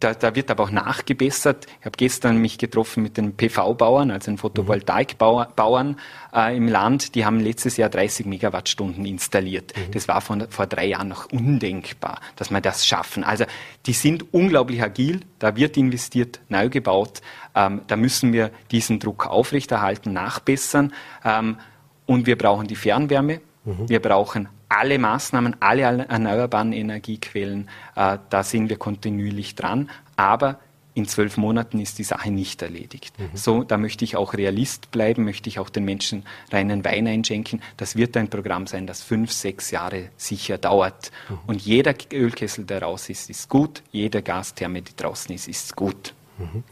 da, 0.00 0.14
da 0.14 0.34
wird 0.34 0.50
aber 0.50 0.64
auch 0.64 0.70
nachgebessert. 0.70 1.66
Ich 1.78 1.86
habe 1.86 1.96
gestern 1.96 2.38
mich 2.38 2.56
getroffen 2.56 3.02
mit 3.02 3.18
den 3.18 3.36
PV-Bauern, 3.36 4.10
also 4.10 4.30
den 4.30 4.38
Photovoltaik-Bauern 4.38 5.96
äh, 6.34 6.56
im 6.56 6.68
Land. 6.68 7.14
Die 7.14 7.26
haben 7.26 7.38
letztes 7.38 7.76
Jahr 7.76 7.90
30 7.90 8.24
Megawattstunden 8.24 9.04
installiert. 9.04 9.74
Mhm. 9.76 9.92
Das 9.92 10.08
war 10.08 10.22
von, 10.22 10.48
vor 10.48 10.66
drei 10.66 10.86
Jahren 10.86 11.08
noch 11.08 11.30
undenkbar, 11.30 12.20
dass 12.36 12.50
wir 12.50 12.62
das 12.62 12.86
schaffen. 12.86 13.24
Also 13.24 13.44
die 13.86 13.92
sind 13.92 14.32
unglaublich 14.32 14.82
agil. 14.82 15.20
Da 15.38 15.54
wird 15.54 15.76
investiert, 15.76 16.40
neu 16.48 16.70
gebaut. 16.70 17.20
Ähm, 17.54 17.82
da 17.86 17.96
müssen 17.96 18.32
wir 18.32 18.50
diesen 18.70 19.00
Druck 19.00 19.26
aufrechterhalten, 19.26 20.14
nachbessern. 20.14 20.94
Ähm, 21.24 21.58
und 22.06 22.26
wir 22.26 22.38
brauchen 22.38 22.66
die 22.66 22.76
Fernwärme. 22.76 23.42
Mhm. 23.64 23.88
Wir 23.88 24.00
brauchen 24.00 24.48
alle 24.70 24.98
Maßnahmen, 24.98 25.56
alle 25.60 26.06
erneuerbaren 26.08 26.72
Energiequellen, 26.72 27.68
äh, 27.96 28.18
da 28.30 28.42
sind 28.42 28.70
wir 28.70 28.76
kontinuierlich 28.78 29.54
dran. 29.56 29.90
Aber 30.16 30.58
in 30.94 31.06
zwölf 31.06 31.36
Monaten 31.36 31.80
ist 31.80 31.98
die 31.98 32.04
Sache 32.04 32.30
nicht 32.30 32.62
erledigt. 32.62 33.18
Mhm. 33.18 33.30
So, 33.34 33.64
da 33.64 33.78
möchte 33.78 34.04
ich 34.04 34.16
auch 34.16 34.34
Realist 34.34 34.90
bleiben, 34.90 35.24
möchte 35.24 35.48
ich 35.48 35.58
auch 35.58 35.70
den 35.70 35.84
Menschen 35.84 36.24
reinen 36.52 36.84
Wein 36.84 37.06
einschenken. 37.06 37.62
Das 37.76 37.96
wird 37.96 38.16
ein 38.16 38.28
Programm 38.28 38.66
sein, 38.66 38.86
das 38.86 39.02
fünf, 39.02 39.32
sechs 39.32 39.70
Jahre 39.70 40.10
sicher 40.16 40.58
dauert. 40.58 41.10
Mhm. 41.28 41.38
Und 41.46 41.62
jeder 41.62 41.94
Ölkessel, 42.12 42.64
der 42.64 42.82
raus 42.82 43.08
ist, 43.08 43.28
ist 43.28 43.48
gut. 43.48 43.82
Jede 43.92 44.22
Gastherme, 44.22 44.82
die 44.82 44.96
draußen 44.96 45.34
ist, 45.34 45.48
ist 45.48 45.76
gut. 45.76 46.14
Mhm. 46.38 46.64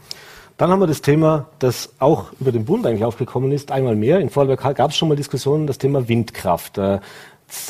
Dann 0.57 0.71
haben 0.71 0.81
wir 0.81 0.89
das 0.89 1.03
Thema, 1.03 1.49
das 1.61 1.95
auch 2.01 2.33
über 2.41 2.51
den 2.51 2.65
Bund 2.65 2.85
eigentlich 2.85 3.05
aufgekommen 3.05 3.53
ist, 3.53 3.71
einmal 3.71 3.95
mehr. 3.95 4.19
In 4.19 4.29
Vorarlberg 4.31 4.77
gab 4.77 4.91
es 4.91 4.97
schon 4.97 5.09
mal 5.09 5.15
Diskussionen, 5.15 5.69
das 5.69 5.79
Thema 5.79 6.09
Windkraft. 6.09 6.79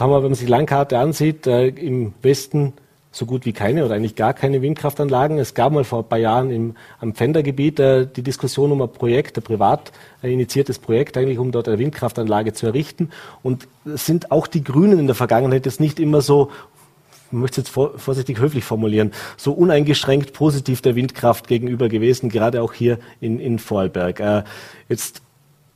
Haben 0.00 0.10
wir, 0.10 0.16
wenn 0.16 0.30
man 0.30 0.34
sich 0.34 0.46
die 0.46 0.50
Landkarte 0.50 0.98
ansieht, 0.98 1.46
äh, 1.46 1.68
im 1.68 2.14
Westen 2.22 2.72
so 3.10 3.26
gut 3.26 3.46
wie 3.46 3.52
keine 3.52 3.84
oder 3.84 3.94
eigentlich 3.94 4.16
gar 4.16 4.34
keine 4.34 4.60
Windkraftanlagen. 4.62 5.38
Es 5.38 5.54
gab 5.54 5.72
mal 5.72 5.84
vor 5.84 6.00
ein 6.00 6.08
paar 6.08 6.18
Jahren 6.18 6.50
im, 6.50 6.74
am 7.00 7.14
Pfändergebiet 7.14 7.80
äh, 7.80 8.06
die 8.06 8.22
Diskussion 8.22 8.70
um 8.70 8.82
ein 8.82 8.92
Projekt, 8.92 9.38
ein 9.38 9.42
privat 9.42 9.92
äh, 10.22 10.32
initiiertes 10.32 10.78
Projekt 10.78 11.16
eigentlich, 11.16 11.38
um 11.38 11.50
dort 11.50 11.68
eine 11.68 11.78
Windkraftanlage 11.78 12.52
zu 12.52 12.66
errichten. 12.66 13.10
Und 13.42 13.66
sind 13.84 14.30
auch 14.30 14.46
die 14.46 14.62
Grünen 14.62 14.98
in 14.98 15.06
der 15.06 15.16
Vergangenheit 15.16 15.66
jetzt 15.66 15.80
nicht 15.80 16.00
immer 16.00 16.20
so 16.20 16.50
ich 17.30 17.32
möchte 17.32 17.60
es 17.60 17.66
jetzt 17.66 17.74
vor, 17.74 17.98
vorsichtig 17.98 18.38
höflich 18.38 18.64
formulieren, 18.64 19.12
so 19.36 19.52
uneingeschränkt 19.52 20.32
positiv 20.32 20.80
der 20.80 20.96
Windkraft 20.96 21.46
gegenüber 21.46 21.90
gewesen, 21.90 22.30
gerade 22.30 22.62
auch 22.62 22.72
hier 22.72 22.98
in, 23.20 23.38
in 23.38 23.58
Vorarlberg. 23.58 24.20
Äh, 24.20 24.44
jetzt 24.88 25.20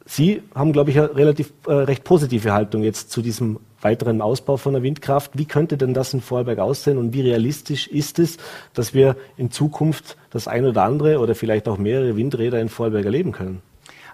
Sie 0.05 0.43
haben, 0.55 0.73
glaube 0.73 0.91
ich, 0.91 0.99
eine 0.99 1.15
relativ 1.15 1.53
äh, 1.67 1.73
recht 1.73 2.05
positive 2.05 2.53
Haltung 2.53 2.83
jetzt 2.83 3.11
zu 3.11 3.23
diesem 3.23 3.59
weiteren 3.83 4.21
Ausbau 4.21 4.57
von 4.57 4.75
der 4.75 4.83
Windkraft. 4.83 5.33
Wie 5.35 5.45
könnte 5.45 5.77
denn 5.77 5.95
das 5.95 6.15
in 6.15 6.21
Vorarlberg 6.21 6.59
aussehen 6.59 6.99
und 6.99 7.13
wie 7.13 7.21
realistisch 7.21 7.87
ist 7.89 8.19
es, 8.19 8.39
dass 8.75 8.95
wir 8.95 9.17
in 9.37 9.51
Zukunft 9.51 10.17
das 10.31 10.49
ein 10.49 10.65
oder 10.65 10.85
andere 10.85 11.19
oder 11.19 11.35
vielleicht 11.35 11.69
auch 11.69 11.79
mehrere 11.79 12.17
Windräder 12.17 12.61
in 12.61 12.69
Vorarlberg 12.69 13.05
erleben 13.05 13.33
können? 13.33 13.63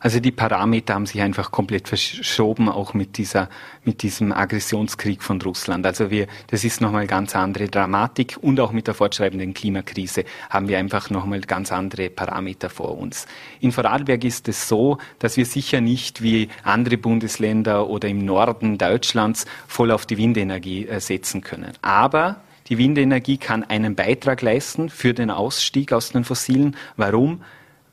Also 0.01 0.21
die 0.21 0.31
Parameter 0.31 0.95
haben 0.95 1.07
sich 1.07 1.21
einfach 1.21 1.51
komplett 1.51 1.89
verschoben, 1.89 2.69
auch 2.69 2.95
mit 2.95 3.19
dieser, 3.19 3.49
mit 3.85 4.03
diesem 4.03 4.33
Aggressionskrieg 4.33 5.23
von 5.23 5.41
Russland. 5.43 5.87
Also 5.87 6.11
wir, 6.11 6.27
das 6.49 6.65
ist 6.65 6.81
nochmal 6.81 7.07
ganz 7.07 7.35
andere 7.35 7.69
Dramatik 7.69 8.37
und 8.41 8.61
auch 8.61 8.73
mit 8.73 8.87
der 8.87 8.95
fortschreibenden 8.95 9.55
Klimakrise 9.55 10.25
haben 10.51 10.69
wir 10.69 10.79
einfach 10.79 11.11
nochmal 11.11 11.41
ganz 11.41 11.73
andere 11.73 12.11
Parameter 12.11 12.71
vor 12.71 12.99
uns. 12.99 13.27
In 13.61 13.73
Vorarlberg 13.73 14.25
ist 14.25 14.49
es 14.49 14.69
so, 14.69 14.99
dass 15.19 15.37
wir 15.37 15.47
sicher 15.47 15.81
nicht 15.81 16.23
wie 16.23 16.49
andere 16.63 16.99
Bundesländer 16.99 17.89
oder 17.89 18.09
im 18.09 18.25
Norden 18.25 18.79
Deutschlands 18.79 19.47
voll 19.67 19.91
auf 19.91 20.07
die 20.07 20.19
Windenergie 20.19 20.87
äh, 20.87 21.01
setzen 21.01 21.41
können. 21.41 21.73
Aber 21.83 22.41
die 22.69 22.79
Windenergie 22.79 23.39
kann 23.39 23.65
einen 23.65 23.95
Beitrag 23.95 24.43
leisten 24.43 24.91
für 24.91 25.15
den 25.15 25.31
Ausstieg 25.31 25.93
aus 25.93 26.11
den 26.11 26.25
Fossilen. 26.25 26.77
Warum? 26.97 27.43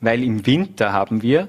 Weil 0.00 0.22
im 0.22 0.44
Winter 0.46 0.92
haben 0.92 1.22
wir 1.22 1.48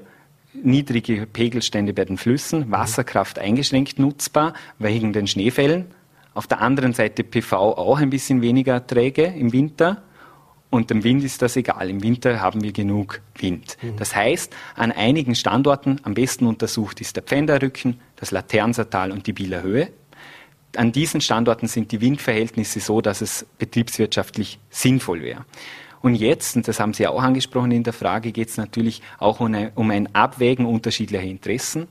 niedrige 0.54 1.26
Pegelstände 1.26 1.92
bei 1.92 2.04
den 2.04 2.16
Flüssen, 2.16 2.70
Wasserkraft 2.70 3.38
eingeschränkt 3.38 3.98
nutzbar 3.98 4.54
wegen 4.78 5.12
den 5.12 5.26
Schneefällen. 5.26 5.86
Auf 6.34 6.46
der 6.46 6.60
anderen 6.60 6.92
Seite 6.92 7.24
PV 7.24 7.56
auch 7.56 7.98
ein 7.98 8.10
bisschen 8.10 8.42
weniger 8.42 8.74
Erträge 8.74 9.24
im 9.24 9.52
Winter. 9.52 10.02
Und 10.70 10.90
dem 10.90 11.02
Wind 11.02 11.24
ist 11.24 11.40
das 11.40 11.56
egal. 11.56 11.88
Im 11.88 12.02
Winter 12.02 12.40
haben 12.40 12.62
wir 12.62 12.72
genug 12.72 13.22
Wind. 13.38 13.78
Mhm. 13.80 13.96
Das 13.96 14.14
heißt, 14.14 14.54
an 14.74 14.92
einigen 14.92 15.34
Standorten 15.34 15.98
am 16.02 16.14
besten 16.14 16.46
untersucht 16.46 17.00
ist 17.00 17.16
der 17.16 17.22
Pfänderrücken, 17.22 18.00
das 18.16 18.30
Laternsertal 18.30 19.10
und 19.10 19.26
die 19.26 19.32
Bieler 19.32 19.62
Höhe. 19.62 19.90
An 20.76 20.92
diesen 20.92 21.22
Standorten 21.22 21.66
sind 21.66 21.90
die 21.90 22.02
Windverhältnisse 22.02 22.80
so, 22.80 23.00
dass 23.00 23.22
es 23.22 23.46
betriebswirtschaftlich 23.58 24.58
sinnvoll 24.68 25.22
wäre. 25.22 25.46
Und 26.00 26.14
jetzt, 26.14 26.56
und 26.56 26.68
das 26.68 26.80
haben 26.80 26.94
Sie 26.94 27.06
auch 27.06 27.22
angesprochen 27.22 27.72
in 27.72 27.82
der 27.82 27.92
Frage, 27.92 28.32
geht 28.32 28.48
es 28.48 28.56
natürlich 28.56 29.02
auch 29.18 29.40
um 29.40 29.54
ein, 29.54 29.72
um 29.74 29.90
ein 29.90 30.14
Abwägen 30.14 30.66
unterschiedlicher 30.66 31.22
Interessen. 31.24 31.88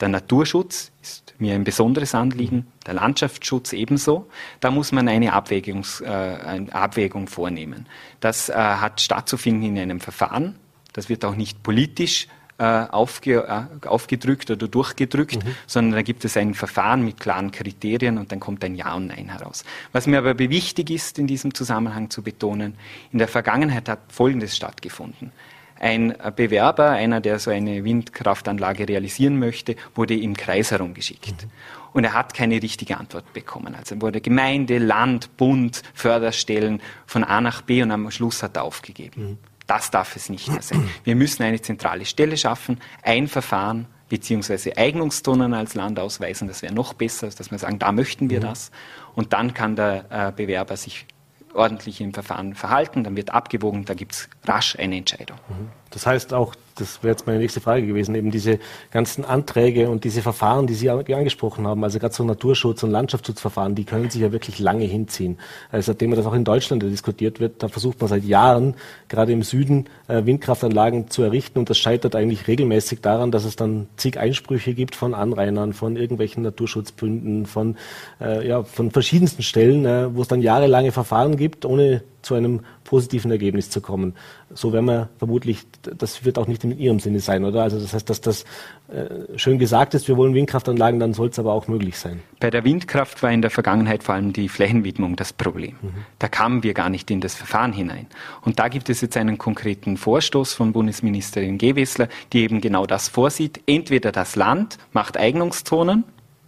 Der 0.00 0.08
Naturschutz 0.08 0.90
ist 1.02 1.34
mir 1.38 1.54
ein 1.54 1.64
besonderes 1.64 2.14
Anliegen, 2.14 2.66
der 2.86 2.94
Landschaftsschutz 2.94 3.72
ebenso. 3.72 4.28
Da 4.60 4.70
muss 4.70 4.92
man 4.92 5.08
eine, 5.08 5.32
Abwägungs, 5.32 6.00
äh, 6.00 6.06
eine 6.06 6.74
Abwägung 6.74 7.28
vornehmen. 7.28 7.86
Das 8.20 8.48
äh, 8.48 8.54
hat 8.54 9.00
stattzufinden 9.00 9.68
in 9.68 9.78
einem 9.78 10.00
Verfahren. 10.00 10.56
Das 10.92 11.08
wird 11.08 11.24
auch 11.24 11.36
nicht 11.36 11.62
politisch 11.62 12.28
aufge, 12.62 13.44
äh, 13.48 13.86
aufgedrückt 13.86 14.50
oder 14.50 14.68
durchgedrückt, 14.68 15.44
mhm. 15.44 15.56
sondern 15.66 15.94
da 15.94 16.02
gibt 16.02 16.24
es 16.24 16.36
ein 16.36 16.54
Verfahren 16.54 17.04
mit 17.04 17.18
klaren 17.18 17.50
Kriterien 17.50 18.16
und 18.16 18.30
dann 18.30 18.38
kommt 18.38 18.62
ein 18.64 18.76
Ja 18.76 18.94
und 18.94 19.08
Nein 19.08 19.28
heraus. 19.28 19.64
Was 19.92 20.06
mir 20.06 20.18
aber 20.18 20.38
wichtig 20.38 20.90
ist, 20.90 21.18
in 21.18 21.26
diesem 21.26 21.52
Zusammenhang 21.52 22.10
zu 22.10 22.22
betonen, 22.22 22.74
in 23.10 23.18
der 23.18 23.28
Vergangenheit 23.28 23.88
hat 23.88 24.00
Folgendes 24.08 24.56
stattgefunden. 24.56 25.32
Ein 25.80 26.14
Bewerber, 26.36 26.90
einer, 26.90 27.20
der 27.20 27.40
so 27.40 27.50
eine 27.50 27.84
Windkraftanlage 27.84 28.88
realisieren 28.88 29.38
möchte, 29.38 29.74
wurde 29.94 30.14
im 30.14 30.36
Kreis 30.36 30.70
herumgeschickt. 30.70 31.42
Mhm. 31.42 31.50
Und 31.92 32.04
er 32.04 32.12
hat 32.12 32.34
keine 32.34 32.62
richtige 32.62 32.98
Antwort 32.98 33.32
bekommen. 33.32 33.74
Also 33.74 34.00
wurde 34.00 34.20
Gemeinde, 34.20 34.78
Land, 34.78 35.36
Bund, 35.36 35.82
Förderstellen 35.92 36.80
von 37.06 37.24
A 37.24 37.40
nach 37.40 37.62
B 37.62 37.82
und 37.82 37.90
am 37.90 38.10
Schluss 38.10 38.42
hat 38.42 38.56
er 38.56 38.64
aufgegeben. 38.64 39.22
Mhm. 39.22 39.38
Das 39.66 39.90
darf 39.90 40.16
es 40.16 40.28
nicht 40.28 40.48
mehr 40.48 40.62
sein. 40.62 40.88
Wir 41.04 41.16
müssen 41.16 41.42
eine 41.42 41.60
zentrale 41.60 42.04
Stelle 42.04 42.36
schaffen, 42.36 42.80
ein 43.02 43.28
Verfahren 43.28 43.86
beziehungsweise 44.08 44.76
Eignungszonen 44.76 45.54
als 45.54 45.74
Land 45.74 45.98
ausweisen. 45.98 46.48
Das 46.48 46.62
wäre 46.62 46.74
noch 46.74 46.92
besser, 46.92 47.28
dass 47.28 47.50
wir 47.50 47.58
sagen, 47.58 47.78
da 47.78 47.90
möchten 47.90 48.30
wir 48.30 48.40
mhm. 48.40 48.44
das. 48.44 48.70
Und 49.14 49.32
dann 49.32 49.54
kann 49.54 49.76
der 49.76 50.04
äh, 50.10 50.32
Bewerber 50.32 50.76
sich 50.76 51.06
ordentlich 51.54 52.00
im 52.00 52.12
Verfahren 52.12 52.54
verhalten, 52.54 53.04
dann 53.04 53.16
wird 53.16 53.30
abgewogen, 53.30 53.84
da 53.84 53.94
gibt 53.94 54.12
es 54.12 54.28
rasch 54.44 54.76
eine 54.78 54.96
Entscheidung. 54.96 55.38
Mhm. 55.48 55.68
Das 55.90 56.06
heißt 56.06 56.34
auch, 56.34 56.54
das 56.76 57.02
wäre 57.02 57.12
jetzt 57.12 57.26
meine 57.26 57.38
nächste 57.38 57.60
Frage 57.60 57.86
gewesen, 57.86 58.14
eben 58.14 58.30
diese 58.30 58.58
ganzen 58.90 59.24
Anträge 59.24 59.88
und 59.88 60.04
diese 60.04 60.22
Verfahren, 60.22 60.66
die 60.66 60.74
Sie 60.74 60.90
angesprochen 60.90 61.66
haben, 61.66 61.84
also 61.84 61.98
gerade 61.98 62.14
so 62.14 62.24
Naturschutz- 62.24 62.82
und 62.82 62.90
Landschaftsschutzverfahren, 62.90 63.74
die 63.74 63.84
können 63.84 64.10
sich 64.10 64.20
ja 64.20 64.32
wirklich 64.32 64.58
lange 64.58 64.84
hinziehen. 64.84 65.38
Also 65.70 65.92
seitdem 65.92 66.10
das 66.10 66.26
auch 66.26 66.34
in 66.34 66.44
Deutschland 66.44 66.82
diskutiert 66.82 67.40
wird, 67.40 67.62
da 67.62 67.68
versucht 67.68 68.00
man 68.00 68.08
seit 68.08 68.24
Jahren, 68.24 68.74
gerade 69.08 69.32
im 69.32 69.42
Süden, 69.42 69.86
äh, 70.08 70.24
Windkraftanlagen 70.24 71.10
zu 71.10 71.22
errichten 71.22 71.58
und 71.58 71.70
das 71.70 71.78
scheitert 71.78 72.16
eigentlich 72.16 72.48
regelmäßig 72.48 73.00
daran, 73.00 73.30
dass 73.30 73.44
es 73.44 73.56
dann 73.56 73.88
zig 73.96 74.18
Einsprüche 74.18 74.74
gibt 74.74 74.96
von 74.96 75.14
Anrainern, 75.14 75.72
von 75.72 75.96
irgendwelchen 75.96 76.42
Naturschutzbünden, 76.42 77.46
von, 77.46 77.76
äh, 78.20 78.46
ja, 78.46 78.64
von 78.64 78.90
verschiedensten 78.90 79.42
Stellen, 79.42 79.84
äh, 79.84 80.14
wo 80.14 80.22
es 80.22 80.28
dann 80.28 80.42
jahrelange 80.42 80.92
Verfahren 80.92 81.36
gibt, 81.36 81.64
ohne 81.64 82.02
zu 82.24 82.34
einem 82.34 82.60
positiven 82.84 83.30
Ergebnis 83.30 83.70
zu 83.70 83.80
kommen. 83.80 84.14
So 84.52 84.72
werden 84.72 84.86
wir 84.86 85.08
vermutlich, 85.18 85.66
das 85.82 86.24
wird 86.24 86.38
auch 86.38 86.46
nicht 86.46 86.64
in 86.64 86.78
Ihrem 86.78 87.00
Sinne 87.00 87.20
sein, 87.20 87.44
oder? 87.44 87.62
Also 87.62 87.80
das 87.80 87.94
heißt, 87.94 88.08
dass 88.08 88.20
das 88.20 88.44
äh, 88.88 89.38
schön 89.38 89.58
gesagt 89.58 89.94
ist, 89.94 90.08
wir 90.08 90.16
wollen 90.16 90.34
Windkraftanlagen, 90.34 91.00
dann 91.00 91.14
soll 91.14 91.28
es 91.28 91.38
aber 91.38 91.52
auch 91.52 91.68
möglich 91.68 91.98
sein. 91.98 92.22
Bei 92.40 92.50
der 92.50 92.64
Windkraft 92.64 93.22
war 93.22 93.30
in 93.30 93.42
der 93.42 93.50
Vergangenheit 93.50 94.02
vor 94.02 94.14
allem 94.14 94.32
die 94.32 94.48
Flächenwidmung 94.48 95.16
das 95.16 95.32
Problem. 95.32 95.76
Mhm. 95.80 96.04
Da 96.18 96.28
kamen 96.28 96.62
wir 96.62 96.74
gar 96.74 96.90
nicht 96.90 97.10
in 97.10 97.20
das 97.20 97.34
Verfahren 97.34 97.72
hinein. 97.72 98.06
Und 98.42 98.58
da 98.58 98.68
gibt 98.68 98.90
es 98.90 99.00
jetzt 99.00 99.16
einen 99.16 99.38
konkreten 99.38 99.96
Vorstoß 99.96 100.54
von 100.54 100.72
Bundesministerin 100.72 101.58
Gewessler, 101.58 102.08
die 102.32 102.42
eben 102.42 102.60
genau 102.60 102.86
das 102.86 103.08
vorsieht. 103.08 103.60
Entweder 103.66 104.12
das 104.12 104.36
Land 104.36 104.78
macht 104.92 105.16
Eignungszonen, 105.16 106.04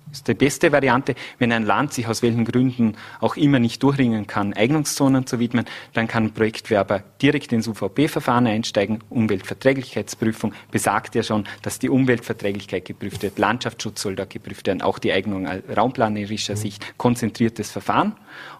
das 0.08 0.18
ist 0.18 0.28
die 0.28 0.34
beste 0.34 0.70
Variante. 0.70 1.16
Wenn 1.38 1.50
ein 1.50 1.64
Land 1.64 1.92
sich 1.92 2.06
aus 2.06 2.22
welchen 2.22 2.44
Gründen 2.44 2.96
auch 3.20 3.36
immer 3.36 3.58
nicht 3.58 3.82
durchringen 3.82 4.26
kann, 4.26 4.52
Eignungszonen 4.52 5.26
zu 5.26 5.40
widmen, 5.40 5.66
dann 5.94 6.06
kann 6.06 6.24
ein 6.24 6.32
Projektwerber 6.32 7.02
direkt 7.20 7.52
ins 7.52 7.66
UVP-Verfahren 7.66 8.46
einsteigen. 8.46 9.02
Umweltverträglichkeitsprüfung 9.10 10.54
besagt 10.70 11.16
ja 11.16 11.24
schon, 11.24 11.44
dass 11.62 11.80
die 11.80 11.88
Umweltverträglichkeit 11.88 12.84
geprüft 12.84 13.22
wird. 13.22 13.38
Landschaftsschutz 13.38 14.00
soll 14.00 14.14
da 14.14 14.26
geprüft 14.26 14.68
werden, 14.68 14.80
auch 14.80 15.00
die 15.00 15.12
Eignung 15.12 15.46
raumplanerischer 15.46 16.54
mhm. 16.54 16.58
Sicht. 16.58 16.98
Konzentriertes 16.98 17.72
Verfahren. 17.72 18.12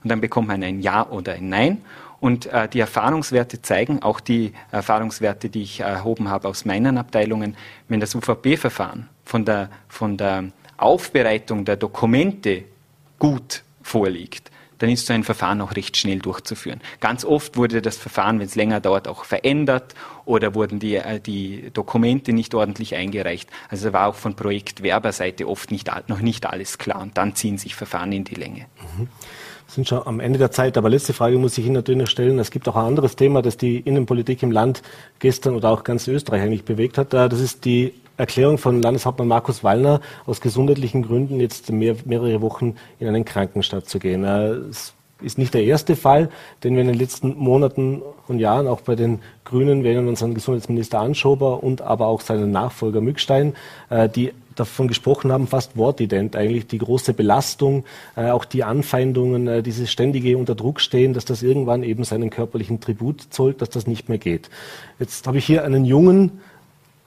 Und 0.03 0.11
dann 0.11 0.21
bekommt 0.21 0.49
man 0.49 0.63
ein 0.65 0.81
Ja 0.81 1.09
oder 1.09 1.35
ein 1.35 1.49
Nein. 1.49 1.83
Und 2.19 2.47
äh, 2.47 2.69
die 2.69 2.81
Erfahrungswerte 2.81 3.63
zeigen, 3.63 4.03
auch 4.03 4.21
die 4.21 4.53
Erfahrungswerte, 4.73 5.49
die 5.49 5.63
ich 5.63 5.81
erhoben 5.81 6.29
habe 6.29 6.49
aus 6.49 6.65
meinen 6.65 6.99
Abteilungen, 6.99 7.57
wenn 7.89 8.01
das 8.01 8.15
UVP-Verfahren 8.15 9.09
von 9.25 9.45
der, 9.45 9.71
von 9.89 10.17
der 10.17 10.51
Aufbereitung 10.77 11.65
der 11.65 11.77
Dokumente 11.77 12.65
gut 13.19 13.63
vorliegt, 13.83 14.51
dann 14.79 14.91
ist 14.91 15.07
so 15.07 15.13
ein 15.13 15.25
Verfahren 15.25 15.61
auch 15.61 15.75
recht 15.75 15.97
schnell 15.97 16.19
durchzuführen. 16.19 16.81
Ganz 17.01 17.25
oft 17.25 17.57
wurde 17.57 17.81
das 17.81 17.97
Verfahren, 17.97 18.39
wenn 18.39 18.47
es 18.47 18.57
länger 18.57 18.81
dauert, 18.81 19.09
auch 19.09 19.25
verändert 19.25 19.95
oder 20.25 20.55
wurden 20.55 20.79
die, 20.79 20.97
äh, 20.97 21.21
die 21.21 21.71
Dokumente 21.73 22.33
nicht 22.33 22.55
ordentlich 22.55 22.95
eingereicht. 22.95 23.49
Also 23.69 23.93
war 23.93 24.09
auch 24.09 24.15
von 24.15 24.35
Projektwerberseite 24.35 25.49
oft 25.49 25.71
nicht, 25.71 25.91
noch 26.09 26.21
nicht 26.21 26.47
alles 26.47 26.79
klar 26.79 27.01
und 27.01 27.17
dann 27.17 27.35
ziehen 27.35 27.59
sich 27.59 27.75
Verfahren 27.75 28.13
in 28.13 28.25
die 28.25 28.35
Länge. 28.35 28.67
Mhm. 28.97 29.09
Wir 29.67 29.75
sind 29.75 29.89
schon 29.89 30.07
am 30.07 30.21
Ende 30.21 30.39
der 30.39 30.53
Zeit, 30.53 30.79
aber 30.79 30.89
letzte 30.89 31.13
Frage 31.13 31.39
muss 31.39 31.59
ich 31.59 31.65
Ihnen 31.65 31.75
natürlich 31.75 32.01
noch 32.01 32.09
stellen. 32.09 32.39
Es 32.39 32.53
gibt 32.53 32.69
auch 32.69 32.77
ein 32.77 32.85
anderes 32.85 33.17
Thema, 33.17 33.43
das 33.43 33.57
die 33.57 33.79
Innenpolitik 33.81 34.43
im 34.45 34.53
Land 34.53 34.83
gestern 35.19 35.57
oder 35.57 35.71
auch 35.71 35.83
ganz 35.83 36.07
Österreich 36.07 36.43
eigentlich 36.43 36.65
bewegt 36.65 36.99
hat. 36.99 37.15
Äh, 37.15 37.29
das 37.29 37.41
ist 37.41 37.65
die 37.65 37.95
Erklärung 38.17 38.59
von 38.59 38.83
Landeshauptmann 38.83 39.29
Markus 39.29 39.63
Wallner, 39.63 40.01
aus 40.27 40.41
gesundheitlichen 40.41 41.03
Gründen 41.03 41.41
jetzt 41.41 41.71
mehr, 41.71 41.97
mehrere 42.05 42.41
Wochen 42.41 42.77
in 42.99 43.09
einen 43.09 43.25
Krankenstand 43.25 43.89
zu 43.89 43.99
gehen. 43.99 44.25
Es 44.25 44.95
ist 45.23 45.39
nicht 45.39 45.55
der 45.55 45.65
erste 45.65 45.97
Fall, 45.97 46.29
den 46.63 46.75
wir 46.75 46.83
in 46.83 46.89
den 46.89 46.99
letzten 46.99 47.37
Monaten 47.37 48.03
und 48.29 48.39
Jahren 48.39 48.67
auch 48.67 48.83
bei 48.83 48.95
den 48.95 49.21
Grünen, 49.45 49.83
wir 49.83 49.93
erinnern 49.93 50.09
uns 50.09 50.23
an 50.23 50.35
Gesundheitsminister 50.35 51.01
Anschober 51.01 51.63
und 51.63 51.81
aber 51.81 52.07
auch 52.07 52.21
seinen 52.21 52.51
Nachfolger 52.51 53.01
Mückstein, 53.01 53.55
äh, 53.89 54.09
die 54.09 54.33
davon 54.55 54.89
gesprochen 54.89 55.33
haben, 55.33 55.47
fast 55.47 55.77
wortident 55.77 56.35
eigentlich, 56.35 56.67
die 56.67 56.79
große 56.79 57.13
Belastung, 57.13 57.85
äh, 58.17 58.31
auch 58.31 58.45
die 58.45 58.65
Anfeindungen, 58.65 59.47
äh, 59.47 59.63
dieses 59.63 59.91
ständige 59.91 60.37
unter 60.39 60.55
Druck 60.55 60.81
stehen, 60.81 61.13
dass 61.15 61.25
das 61.25 61.43
irgendwann 61.43 61.83
eben 61.83 62.05
seinen 62.05 62.31
körperlichen 62.31 62.81
Tribut 62.81 63.27
zollt, 63.31 63.61
dass 63.63 63.71
das 63.71 63.87
nicht 63.87 64.09
mehr 64.09 64.19
geht. 64.19 64.51
Jetzt 64.99 65.27
habe 65.27 65.39
ich 65.39 65.45
hier 65.45 65.65
einen 65.65 65.85
jungen, 65.85 66.41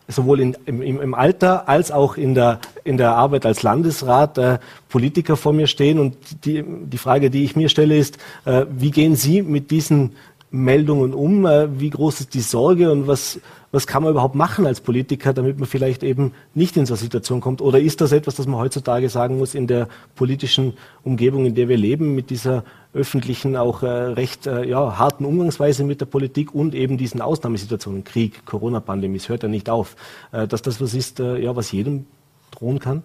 sowohl 0.09 0.39
in, 0.41 0.57
im, 0.65 0.81
im, 0.81 1.13
Alter 1.13 1.69
als 1.69 1.91
auch 1.91 2.17
in 2.17 2.33
der, 2.33 2.59
in 2.83 2.97
der 2.97 3.11
Arbeit 3.11 3.45
als 3.45 3.63
Landesrat 3.63 4.37
äh, 4.37 4.57
Politiker 4.89 5.37
vor 5.37 5.53
mir 5.53 5.67
stehen. 5.67 5.99
Und 5.99 6.45
die, 6.45 6.63
die 6.65 6.97
Frage, 6.97 7.29
die 7.29 7.43
ich 7.43 7.55
mir 7.55 7.69
stelle, 7.69 7.97
ist, 7.97 8.17
äh, 8.45 8.65
wie 8.69 8.91
gehen 8.91 9.15
Sie 9.15 9.41
mit 9.41 9.71
diesen 9.71 10.15
Meldungen 10.51 11.13
um? 11.13 11.45
Äh, 11.45 11.79
wie 11.79 11.89
groß 11.89 12.21
ist 12.21 12.33
die 12.33 12.41
Sorge 12.41 12.91
und 12.91 13.07
was, 13.07 13.39
was 13.71 13.85
kann 13.85 14.03
man 14.03 14.11
überhaupt 14.11 14.35
machen 14.35 14.65
als 14.65 14.81
Politiker, 14.81 15.33
damit 15.33 15.59
man 15.59 15.67
vielleicht 15.67 16.03
eben 16.03 16.33
nicht 16.55 16.75
in 16.77 16.85
so 16.85 16.93
eine 16.93 16.99
Situation 16.99 17.41
kommt? 17.41 17.61
Oder 17.61 17.79
ist 17.79 18.01
das 18.01 18.11
etwas, 18.11 18.35
das 18.35 18.47
man 18.47 18.59
heutzutage 18.59 19.09
sagen 19.09 19.37
muss 19.37 19.53
in 19.53 19.67
der 19.67 19.87
politischen 20.15 20.73
Umgebung, 21.03 21.45
in 21.45 21.55
der 21.55 21.69
wir 21.69 21.77
leben, 21.77 22.15
mit 22.15 22.29
dieser 22.29 22.63
öffentlichen, 22.93 23.55
auch 23.55 23.83
äh, 23.83 23.87
recht 23.87 24.47
äh, 24.47 24.67
ja, 24.67 24.97
harten 24.97 25.25
Umgangsweise 25.25 25.83
mit 25.83 26.01
der 26.01 26.07
Politik 26.07 26.55
und 26.55 26.73
eben 26.73 26.97
diesen 26.97 27.21
Ausnahmesituationen, 27.21 28.03
Krieg, 28.03 28.45
Corona-Pandemie, 28.45 29.17
es 29.17 29.29
hört 29.29 29.43
ja 29.43 29.49
nicht 29.49 29.69
auf, 29.69 29.95
äh, 30.31 30.47
dass 30.47 30.63
das 30.63 30.81
was 30.81 30.95
ist, 30.95 31.19
äh, 31.19 31.37
ja, 31.37 31.55
was 31.55 31.71
jedem 31.71 32.07
drohen 32.51 32.79
kann? 32.79 33.03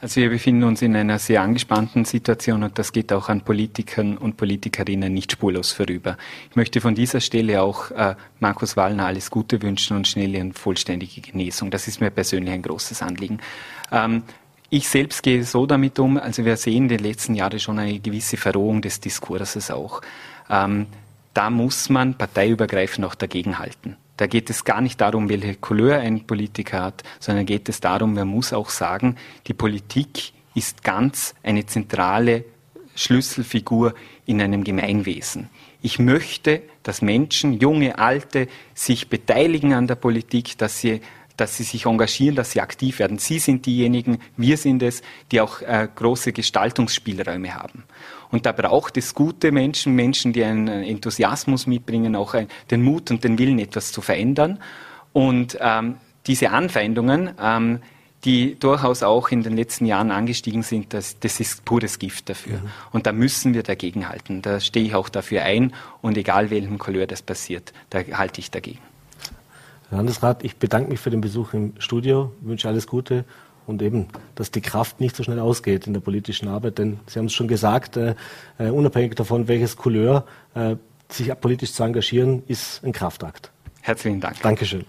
Also 0.00 0.20
wir 0.20 0.30
befinden 0.30 0.62
uns 0.62 0.80
in 0.80 0.94
einer 0.94 1.18
sehr 1.18 1.42
angespannten 1.42 2.04
Situation 2.04 2.62
und 2.62 2.78
das 2.78 2.92
geht 2.92 3.12
auch 3.12 3.28
an 3.28 3.40
Politikern 3.40 4.16
und 4.16 4.36
Politikerinnen 4.36 5.12
nicht 5.12 5.32
spurlos 5.32 5.72
vorüber. 5.72 6.16
Ich 6.50 6.54
möchte 6.56 6.80
von 6.80 6.94
dieser 6.94 7.20
Stelle 7.20 7.60
auch 7.62 7.90
äh, 7.90 8.14
Markus 8.38 8.76
Wallner 8.76 9.06
alles 9.06 9.28
Gute 9.28 9.60
wünschen 9.60 9.96
und 9.96 10.06
schnelle 10.06 10.40
und 10.40 10.56
vollständige 10.56 11.20
Genesung. 11.20 11.72
Das 11.72 11.88
ist 11.88 12.00
mir 12.00 12.10
persönlich 12.10 12.54
ein 12.54 12.62
großes 12.62 13.02
Anliegen. 13.02 13.38
Ähm, 13.90 14.22
ich 14.70 14.88
selbst 14.88 15.22
gehe 15.24 15.42
so 15.42 15.66
damit 15.66 15.98
um, 15.98 16.16
also 16.16 16.44
wir 16.44 16.56
sehen 16.56 16.84
in 16.84 16.88
den 16.88 17.00
letzten 17.00 17.34
Jahren 17.34 17.58
schon 17.58 17.80
eine 17.80 17.98
gewisse 17.98 18.36
Verrohung 18.36 18.82
des 18.82 19.00
Diskurses 19.00 19.70
auch. 19.72 20.00
Ähm, 20.48 20.86
da 21.34 21.50
muss 21.50 21.88
man 21.88 22.14
parteiübergreifend 22.14 23.04
auch 23.04 23.16
dagegenhalten. 23.16 23.96
Da 24.18 24.26
geht 24.26 24.50
es 24.50 24.64
gar 24.64 24.80
nicht 24.80 25.00
darum, 25.00 25.28
welche 25.28 25.54
Couleur 25.54 26.00
ein 26.00 26.26
Politiker 26.26 26.82
hat, 26.82 27.04
sondern 27.20 27.46
geht 27.46 27.68
es 27.68 27.80
darum, 27.80 28.14
man 28.14 28.28
muss 28.28 28.52
auch 28.52 28.68
sagen, 28.68 29.16
die 29.46 29.54
Politik 29.54 30.32
ist 30.54 30.82
ganz 30.82 31.34
eine 31.42 31.64
zentrale 31.66 32.44
Schlüsselfigur 32.96 33.94
in 34.26 34.42
einem 34.42 34.64
Gemeinwesen. 34.64 35.48
Ich 35.82 36.00
möchte, 36.00 36.62
dass 36.82 37.00
Menschen, 37.00 37.60
junge, 37.60 37.96
alte, 37.98 38.48
sich 38.74 39.08
beteiligen 39.08 39.72
an 39.72 39.86
der 39.86 39.94
Politik, 39.94 40.58
dass 40.58 40.80
sie 40.80 41.00
dass 41.36 41.56
sie 41.56 41.62
sich 41.62 41.86
engagieren, 41.86 42.34
dass 42.34 42.50
sie 42.50 42.60
aktiv 42.60 42.98
werden. 42.98 43.18
Sie 43.18 43.38
sind 43.38 43.64
diejenigen, 43.64 44.18
wir 44.36 44.56
sind 44.56 44.82
es, 44.82 45.02
die 45.30 45.40
auch 45.40 45.62
äh, 45.62 45.86
große 45.94 46.32
Gestaltungsspielräume 46.32 47.54
haben. 47.54 47.84
Und 48.30 48.46
da 48.46 48.52
braucht 48.52 48.96
es 48.96 49.14
gute 49.14 49.52
Menschen, 49.52 49.94
Menschen, 49.94 50.32
die 50.32 50.44
einen 50.44 50.68
Enthusiasmus 50.68 51.66
mitbringen, 51.66 52.14
auch 52.14 52.34
den 52.70 52.82
Mut 52.82 53.10
und 53.10 53.24
den 53.24 53.38
Willen, 53.38 53.58
etwas 53.58 53.92
zu 53.92 54.00
verändern. 54.00 54.58
Und 55.12 55.58
ähm, 55.60 55.96
diese 56.26 56.50
Anfeindungen, 56.50 57.30
ähm, 57.40 57.80
die 58.24 58.58
durchaus 58.58 59.02
auch 59.02 59.28
in 59.30 59.42
den 59.42 59.56
letzten 59.56 59.86
Jahren 59.86 60.10
angestiegen 60.10 60.62
sind, 60.62 60.92
das, 60.92 61.20
das 61.20 61.40
ist 61.40 61.64
pures 61.64 61.98
Gift 61.98 62.28
dafür. 62.28 62.58
Mhm. 62.58 62.70
Und 62.92 63.06
da 63.06 63.12
müssen 63.12 63.54
wir 63.54 63.62
dagegenhalten. 63.62 64.42
Da 64.42 64.60
stehe 64.60 64.86
ich 64.86 64.94
auch 64.94 65.08
dafür 65.08 65.42
ein 65.42 65.72
und 66.02 66.16
egal 66.16 66.50
welchem 66.50 66.78
Couleur 66.78 67.06
das 67.06 67.22
passiert, 67.22 67.72
da 67.90 68.00
halte 68.12 68.40
ich 68.40 68.50
dagegen. 68.50 68.80
Herr 69.88 69.98
Landesrat, 69.98 70.44
ich 70.44 70.56
bedanke 70.56 70.90
mich 70.90 71.00
für 71.00 71.10
den 71.10 71.20
Besuch 71.20 71.54
im 71.54 71.72
Studio, 71.78 72.32
wünsche 72.40 72.68
alles 72.68 72.86
Gute 72.86 73.24
und 73.68 73.82
eben, 73.82 74.06
dass 74.34 74.50
die 74.50 74.60
Kraft 74.60 75.00
nicht 75.00 75.14
so 75.14 75.22
schnell 75.22 75.38
ausgeht 75.38 75.86
in 75.86 75.92
der 75.92 76.00
politischen 76.00 76.48
Arbeit. 76.48 76.78
Denn 76.78 76.98
Sie 77.06 77.18
haben 77.18 77.26
es 77.26 77.34
schon 77.34 77.48
gesagt, 77.48 77.96
äh, 77.96 78.14
äh, 78.58 78.70
unabhängig 78.70 79.14
davon, 79.14 79.46
welches 79.48 79.76
Couleur, 79.76 80.24
äh, 80.54 80.76
sich 81.10 81.32
politisch 81.40 81.72
zu 81.72 81.82
engagieren, 81.82 82.42
ist 82.46 82.82
ein 82.84 82.92
Kraftakt. 82.92 83.50
Herzlichen 83.82 84.20
Dank. 84.20 84.40
Dankeschön. 84.42 84.84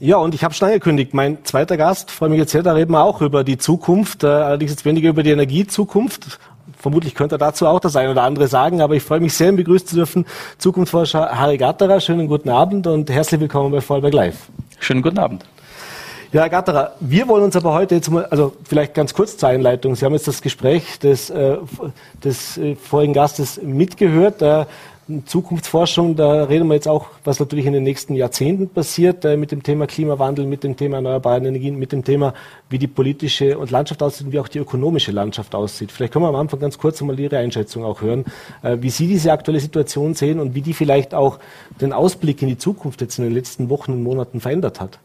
Ja, 0.00 0.16
und 0.16 0.34
ich 0.34 0.42
habe 0.42 0.52
schon 0.52 0.66
angekündigt, 0.66 1.14
mein 1.14 1.44
zweiter 1.44 1.76
Gast, 1.76 2.10
freue 2.10 2.28
mich 2.28 2.40
jetzt 2.40 2.50
sehr, 2.50 2.64
da 2.64 2.72
reden 2.72 2.90
wir 2.90 3.04
auch 3.04 3.20
über 3.20 3.44
die 3.44 3.56
Zukunft, 3.56 4.24
äh, 4.24 4.26
allerdings 4.26 4.72
jetzt 4.72 4.84
weniger 4.84 5.10
über 5.10 5.22
die 5.22 5.30
Energiezukunft. 5.30 6.40
Vermutlich 6.76 7.14
könnte 7.14 7.36
er 7.36 7.38
dazu 7.38 7.66
auch 7.66 7.78
das 7.78 7.94
eine 7.94 8.10
oder 8.10 8.24
andere 8.24 8.48
sagen, 8.48 8.80
aber 8.80 8.94
ich 8.94 9.02
freue 9.02 9.20
mich 9.20 9.34
sehr, 9.34 9.50
ihn 9.50 9.56
begrüßen 9.56 9.88
zu 9.88 9.94
dürfen, 9.94 10.26
Zukunftsforscher 10.58 11.38
Harry 11.38 11.56
Gatterer. 11.56 12.00
Schönen 12.00 12.26
guten 12.26 12.48
Abend 12.48 12.86
und 12.88 13.10
herzlich 13.10 13.40
willkommen 13.40 13.70
bei 13.70 13.80
Vollberg 13.80 14.12
Live. 14.12 14.48
Schönen 14.80 15.02
guten 15.02 15.18
Abend. 15.18 15.44
Ja, 16.30 16.42
Herr 16.42 16.50
Gatterer, 16.50 16.92
wir 17.00 17.26
wollen 17.26 17.42
uns 17.42 17.56
aber 17.56 17.72
heute 17.72 17.94
jetzt 17.94 18.10
mal, 18.10 18.26
also 18.26 18.52
vielleicht 18.62 18.92
ganz 18.92 19.14
kurz 19.14 19.38
zur 19.38 19.48
Einleitung. 19.48 19.96
Sie 19.96 20.04
haben 20.04 20.12
jetzt 20.12 20.28
das 20.28 20.42
Gespräch 20.42 20.98
des, 20.98 21.30
äh, 21.30 21.56
des 22.22 22.58
äh, 22.58 22.74
vorigen 22.76 23.14
Gastes 23.14 23.58
mitgehört. 23.62 24.42
Äh, 24.42 24.66
Zukunftsforschung, 25.24 26.16
da 26.16 26.44
reden 26.44 26.68
wir 26.68 26.74
jetzt 26.74 26.86
auch, 26.86 27.06
was 27.24 27.40
natürlich 27.40 27.64
in 27.64 27.72
den 27.72 27.82
nächsten 27.82 28.14
Jahrzehnten 28.14 28.68
passiert 28.68 29.24
äh, 29.24 29.38
mit 29.38 29.52
dem 29.52 29.62
Thema 29.62 29.86
Klimawandel, 29.86 30.44
mit 30.44 30.64
dem 30.64 30.76
Thema 30.76 30.96
erneuerbare 30.96 31.38
Energien, 31.38 31.78
mit 31.78 31.92
dem 31.92 32.04
Thema, 32.04 32.34
wie 32.68 32.78
die 32.78 32.88
politische 32.88 33.56
und 33.56 33.70
Landschaft 33.70 34.02
aussieht 34.02 34.26
und 34.26 34.32
wie 34.34 34.38
auch 34.38 34.48
die 34.48 34.58
ökonomische 34.58 35.12
Landschaft 35.12 35.54
aussieht. 35.54 35.90
Vielleicht 35.90 36.12
können 36.12 36.26
wir 36.26 36.28
am 36.28 36.36
Anfang 36.36 36.60
ganz 36.60 36.76
kurz 36.76 37.00
einmal 37.00 37.18
Ihre 37.18 37.38
Einschätzung 37.38 37.86
auch 37.86 38.02
hören, 38.02 38.26
äh, 38.62 38.76
wie 38.82 38.90
Sie 38.90 39.06
diese 39.06 39.32
aktuelle 39.32 39.60
Situation 39.60 40.12
sehen 40.12 40.40
und 40.40 40.54
wie 40.54 40.60
die 40.60 40.74
vielleicht 40.74 41.14
auch 41.14 41.38
den 41.80 41.94
Ausblick 41.94 42.42
in 42.42 42.48
die 42.48 42.58
Zukunft 42.58 43.00
jetzt 43.00 43.16
in 43.16 43.24
den 43.24 43.32
letzten 43.32 43.70
Wochen 43.70 43.92
und 43.92 44.02
Monaten 44.02 44.42
verändert 44.42 44.78
hat. 44.78 44.98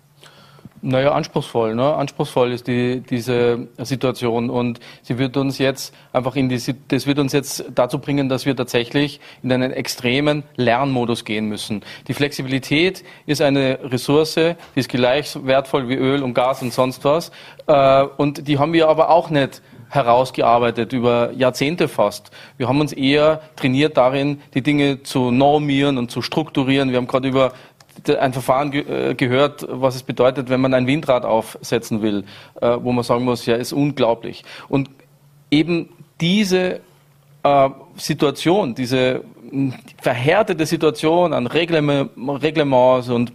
Naja, 0.86 1.14
anspruchsvoll, 1.14 1.76
ne? 1.76 1.96
Anspruchsvoll 1.96 2.52
ist 2.52 2.68
die, 2.68 3.00
diese 3.00 3.70
Situation 3.78 4.50
und 4.50 4.82
sie 5.02 5.18
wird 5.18 5.38
uns 5.38 5.58
jetzt 5.58 5.96
einfach 6.12 6.36
in 6.36 6.50
die, 6.50 6.60
das 6.90 7.08
wird 7.08 7.20
uns 7.20 7.32
jetzt 7.32 7.64
dazu 7.74 8.00
bringen, 8.00 8.28
dass 8.28 8.46
wir 8.46 8.54
tatsächlich 8.54 9.22
in 9.44 9.54
einen 9.54 9.72
extremen 9.72 10.44
Lernmodus 10.58 11.24
gehen 11.24 11.46
müssen. 11.46 11.84
Die 12.10 12.14
Flexibilität 12.14 13.06
ist 13.26 13.42
eine 13.42 13.80
Ressource, 13.82 14.36
die 14.36 14.56
ist 14.76 14.90
gleich 14.90 15.34
wertvoll 15.46 15.88
wie 15.88 15.96
Öl 15.96 16.22
und 16.22 16.34
Gas 16.34 16.62
und 16.62 16.74
sonst 16.74 17.06
was. 17.06 17.32
Äh, 17.66 18.04
und 18.18 18.46
die 18.50 18.60
haben 18.60 18.74
wir 18.74 18.90
aber 18.90 19.10
auch 19.10 19.30
nicht 19.30 19.62
herausgearbeitet 19.94 20.92
über 20.92 21.32
Jahrzehnte 21.34 21.88
fast. 21.88 22.32
Wir 22.58 22.68
haben 22.68 22.82
uns 22.82 22.94
eher 22.94 23.42
trainiert 23.56 23.96
darin, 23.96 24.42
die 24.54 24.64
Dinge 24.64 25.04
zu 25.04 25.32
normieren 25.32 25.98
und 25.98 26.10
zu 26.10 26.22
strukturieren. 26.22 26.90
Wir 26.90 26.98
haben 26.98 27.08
gerade 27.08 27.28
über 27.28 27.54
ein 28.18 28.34
Verfahren 28.34 28.72
ge 28.72 29.12
äh, 29.12 29.16
gehört, 29.16 29.66
was 29.70 29.96
es 29.96 30.04
bedeutet, 30.04 30.50
wenn 30.50 30.62
man 30.62 30.74
ein 30.74 30.88
Windrad 30.88 31.26
aufsetzen 31.26 32.02
will, 32.02 32.26
äh, 32.62 32.78
wo 32.80 32.92
man 32.92 33.04
sagen 33.04 33.26
muss, 33.26 33.46
ja, 33.46 33.56
ist 33.56 33.74
unglaublich. 33.74 34.44
Und 34.70 34.90
eben 35.52 35.90
diese 36.20 36.82
äh, 37.44 37.70
Situation, 37.96 38.76
diese 38.76 39.24
verhärtete 40.02 40.66
Situation 40.66 41.34
an 41.34 41.48
Reglements 41.48 43.10
und 43.10 43.34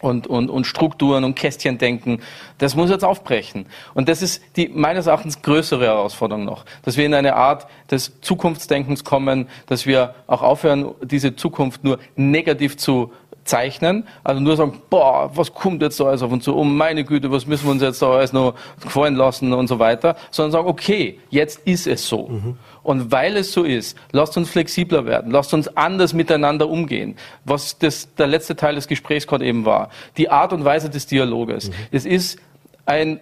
und, 0.00 0.26
und, 0.26 0.50
und 0.50 0.64
Strukturen 0.64 1.24
und 1.24 1.34
Kästchen 1.34 1.78
denken, 1.78 2.20
das 2.58 2.76
muss 2.76 2.90
jetzt 2.90 3.04
aufbrechen. 3.04 3.66
Und 3.94 4.08
das 4.08 4.22
ist 4.22 4.42
die 4.56 4.68
meines 4.68 5.06
Erachtens 5.06 5.42
größere 5.42 5.86
Herausforderung 5.86 6.44
noch, 6.44 6.64
dass 6.82 6.96
wir 6.96 7.06
in 7.06 7.14
eine 7.14 7.34
Art 7.34 7.66
des 7.90 8.20
Zukunftsdenkens 8.20 9.04
kommen, 9.04 9.48
dass 9.66 9.86
wir 9.86 10.14
auch 10.26 10.42
aufhören, 10.42 10.94
diese 11.02 11.36
Zukunft 11.36 11.84
nur 11.84 11.98
negativ 12.16 12.76
zu 12.76 13.12
zeichnen, 13.48 14.06
also 14.22 14.40
nur 14.40 14.56
sagen, 14.56 14.82
boah, 14.90 15.30
was 15.34 15.52
kommt 15.52 15.82
jetzt 15.82 15.98
da 15.98 16.04
alles 16.04 16.22
auf 16.22 16.30
uns 16.30 16.44
zu, 16.44 16.54
oh 16.54 16.64
meine 16.64 17.04
Güte, 17.04 17.30
was 17.32 17.46
müssen 17.46 17.64
wir 17.64 17.72
uns 17.72 17.82
jetzt 17.82 18.00
da 18.02 18.10
alles 18.10 18.32
noch 18.32 18.54
gefallen 18.80 19.16
lassen 19.16 19.52
und 19.52 19.66
so 19.66 19.78
weiter, 19.78 20.16
sondern 20.30 20.52
sagen, 20.52 20.68
okay, 20.68 21.18
jetzt 21.30 21.66
ist 21.66 21.86
es 21.86 22.06
so. 22.08 22.28
Mhm. 22.28 22.58
Und 22.82 23.10
weil 23.10 23.36
es 23.36 23.52
so 23.52 23.64
ist, 23.64 23.96
lasst 24.12 24.36
uns 24.36 24.50
flexibler 24.50 25.06
werden, 25.06 25.32
lasst 25.32 25.52
uns 25.54 25.68
anders 25.76 26.12
miteinander 26.12 26.68
umgehen. 26.68 27.16
Was 27.44 27.78
das, 27.78 28.14
der 28.14 28.26
letzte 28.26 28.54
Teil 28.54 28.74
des 28.76 28.86
Gesprächs 28.86 29.26
gerade 29.26 29.44
eben 29.44 29.64
war, 29.64 29.90
die 30.16 30.30
Art 30.30 30.52
und 30.52 30.64
Weise 30.64 30.90
des 30.90 31.06
Dialoges. 31.06 31.70
Mhm. 31.70 31.74
Es 31.90 32.06
ist 32.06 32.38
ein 32.86 33.20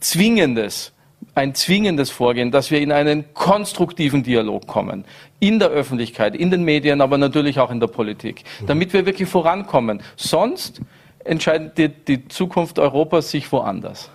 zwingendes 0.00 0.93
ein 1.34 1.54
zwingendes 1.54 2.10
Vorgehen, 2.10 2.50
dass 2.50 2.70
wir 2.70 2.80
in 2.80 2.92
einen 2.92 3.24
konstruktiven 3.34 4.22
Dialog 4.22 4.66
kommen. 4.66 5.04
In 5.40 5.58
der 5.58 5.68
Öffentlichkeit, 5.68 6.36
in 6.36 6.50
den 6.50 6.64
Medien, 6.64 7.00
aber 7.00 7.18
natürlich 7.18 7.58
auch 7.58 7.70
in 7.70 7.80
der 7.80 7.86
Politik. 7.88 8.44
Mhm. 8.60 8.66
Damit 8.66 8.92
wir 8.92 9.06
wirklich 9.06 9.28
vorankommen. 9.28 10.02
Sonst 10.16 10.80
entscheidet 11.24 11.78
die, 11.78 11.88
die 11.88 12.28
Zukunft 12.28 12.78
Europas 12.78 13.30
sich 13.30 13.50
woanders. 13.50 14.10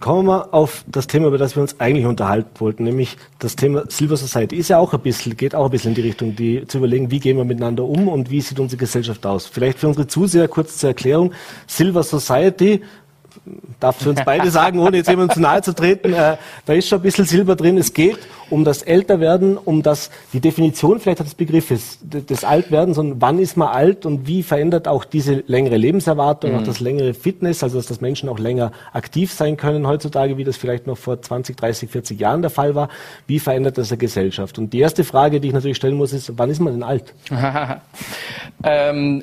Kommen 0.00 0.26
wir 0.26 0.38
mal 0.38 0.48
auf 0.50 0.84
das 0.86 1.06
Thema, 1.06 1.28
über 1.28 1.38
das 1.38 1.56
wir 1.56 1.62
uns 1.62 1.80
eigentlich 1.80 2.04
unterhalten 2.04 2.50
wollten, 2.60 2.84
nämlich 2.84 3.16
das 3.38 3.56
Thema 3.56 3.84
Silver 3.88 4.18
Society. 4.18 4.54
Ist 4.56 4.68
ja 4.68 4.78
auch 4.78 4.92
ein 4.92 5.00
bisschen, 5.00 5.34
geht 5.36 5.54
auch 5.54 5.64
ein 5.64 5.70
bisschen 5.70 5.92
in 5.92 5.94
die 5.94 6.02
Richtung, 6.02 6.36
die 6.36 6.66
zu 6.66 6.78
überlegen, 6.78 7.10
wie 7.10 7.18
gehen 7.18 7.38
wir 7.38 7.44
miteinander 7.44 7.84
um 7.84 8.06
und 8.06 8.30
wie 8.30 8.42
sieht 8.42 8.60
unsere 8.60 8.78
Gesellschaft 8.78 9.24
aus. 9.24 9.46
Vielleicht 9.46 9.78
für 9.78 9.88
unsere 9.88 10.06
Zuseher 10.06 10.46
kurz 10.46 10.76
zur 10.76 10.90
Erklärung. 10.90 11.32
Silver 11.66 12.02
Society 12.02 12.82
darf 13.80 13.96
für 13.96 14.10
uns 14.10 14.20
beide 14.24 14.50
sagen, 14.50 14.78
ohne 14.78 14.98
jetzt 14.98 15.08
jemandem 15.08 15.34
zu 15.34 15.40
nahe 15.40 15.62
zu 15.62 15.74
treten, 15.74 16.12
äh, 16.12 16.36
da 16.66 16.72
ist 16.72 16.88
schon 16.88 16.98
ein 16.98 17.02
bisschen 17.02 17.24
Silber 17.24 17.56
drin. 17.56 17.78
Es 17.78 17.92
geht 17.92 18.18
um 18.50 18.64
das 18.64 18.82
Älterwerden, 18.82 19.56
um 19.56 19.82
das, 19.82 20.10
die 20.32 20.40
Definition 20.40 21.00
vielleicht 21.00 21.20
des 21.20 21.34
Begriffes 21.34 21.98
des 22.02 22.44
Altwerdens 22.44 22.98
und 22.98 23.20
wann 23.20 23.38
ist 23.38 23.56
man 23.56 23.68
alt 23.68 24.06
und 24.06 24.26
wie 24.26 24.42
verändert 24.42 24.88
auch 24.88 25.04
diese 25.04 25.42
längere 25.46 25.76
Lebenserwartung, 25.76 26.52
mhm. 26.52 26.58
auch 26.58 26.62
das 26.62 26.80
längere 26.80 27.14
Fitness, 27.14 27.62
also 27.62 27.76
dass 27.76 27.86
das 27.86 28.00
Menschen 28.00 28.28
auch 28.28 28.38
länger 28.38 28.72
aktiv 28.92 29.32
sein 29.32 29.56
können 29.56 29.86
heutzutage, 29.86 30.36
wie 30.36 30.44
das 30.44 30.56
vielleicht 30.56 30.86
noch 30.86 30.96
vor 30.96 31.20
20, 31.20 31.56
30, 31.56 31.90
40 31.90 32.20
Jahren 32.20 32.42
der 32.42 32.50
Fall 32.50 32.74
war. 32.74 32.88
Wie 33.26 33.38
verändert 33.38 33.78
das 33.78 33.90
eine 33.90 33.98
Gesellschaft? 33.98 34.58
Und 34.58 34.72
die 34.72 34.80
erste 34.80 35.04
Frage, 35.04 35.40
die 35.40 35.48
ich 35.48 35.54
natürlich 35.54 35.76
stellen 35.76 35.96
muss, 35.96 36.12
ist, 36.12 36.32
wann 36.36 36.50
ist 36.50 36.60
man 36.60 36.72
denn 36.72 36.82
alt? 36.82 37.14
ähm, 38.64 39.22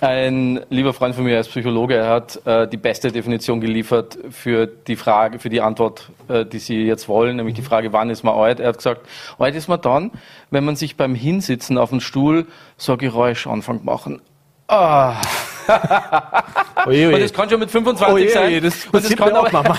ein 0.00 0.60
lieber 0.70 0.94
Freund 0.94 1.14
von 1.14 1.24
mir 1.24 1.36
als 1.36 1.48
Psychologe, 1.48 1.94
er 1.94 2.08
hat 2.08 2.44
äh, 2.46 2.66
die 2.66 2.76
beste 2.76 3.12
Definition 3.12 3.60
geliefert 3.60 4.18
für 4.30 4.66
die 4.66 4.96
Frage, 4.96 5.38
für 5.38 5.50
die 5.50 5.60
Antwort, 5.60 6.10
äh, 6.28 6.44
die 6.46 6.58
Sie 6.58 6.84
jetzt 6.84 7.08
wollen, 7.08 7.36
nämlich 7.36 7.54
die 7.54 7.62
Frage, 7.62 7.92
wann 7.92 8.08
ist 8.10 8.22
man 8.22 8.34
alt? 8.34 8.60
Er 8.60 8.68
hat 8.68 8.78
gesagt, 8.78 9.02
alt 9.38 9.54
ist 9.54 9.68
man 9.68 9.80
dann, 9.80 10.10
wenn 10.50 10.64
man 10.64 10.76
sich 10.76 10.96
beim 10.96 11.14
Hinsitzen 11.14 11.76
auf 11.76 11.90
dem 11.90 12.00
Stuhl 12.00 12.46
so 12.76 12.92
ein 12.92 12.98
Geräusch 12.98 13.46
anfängt 13.46 13.84
machen. 13.84 14.22
Ah. 14.68 15.20
oje, 16.86 17.08
oje. 17.08 17.14
Und 17.14 17.20
das 17.20 17.32
kann 17.32 17.50
schon 17.50 17.60
mit 17.60 17.70
25 17.70 18.14
oje, 18.14 18.30
sein. 18.30 18.62
Das, 18.62 18.86
und, 18.86 19.04
das 19.04 19.16
kann 19.16 19.34
aber, 19.34 19.78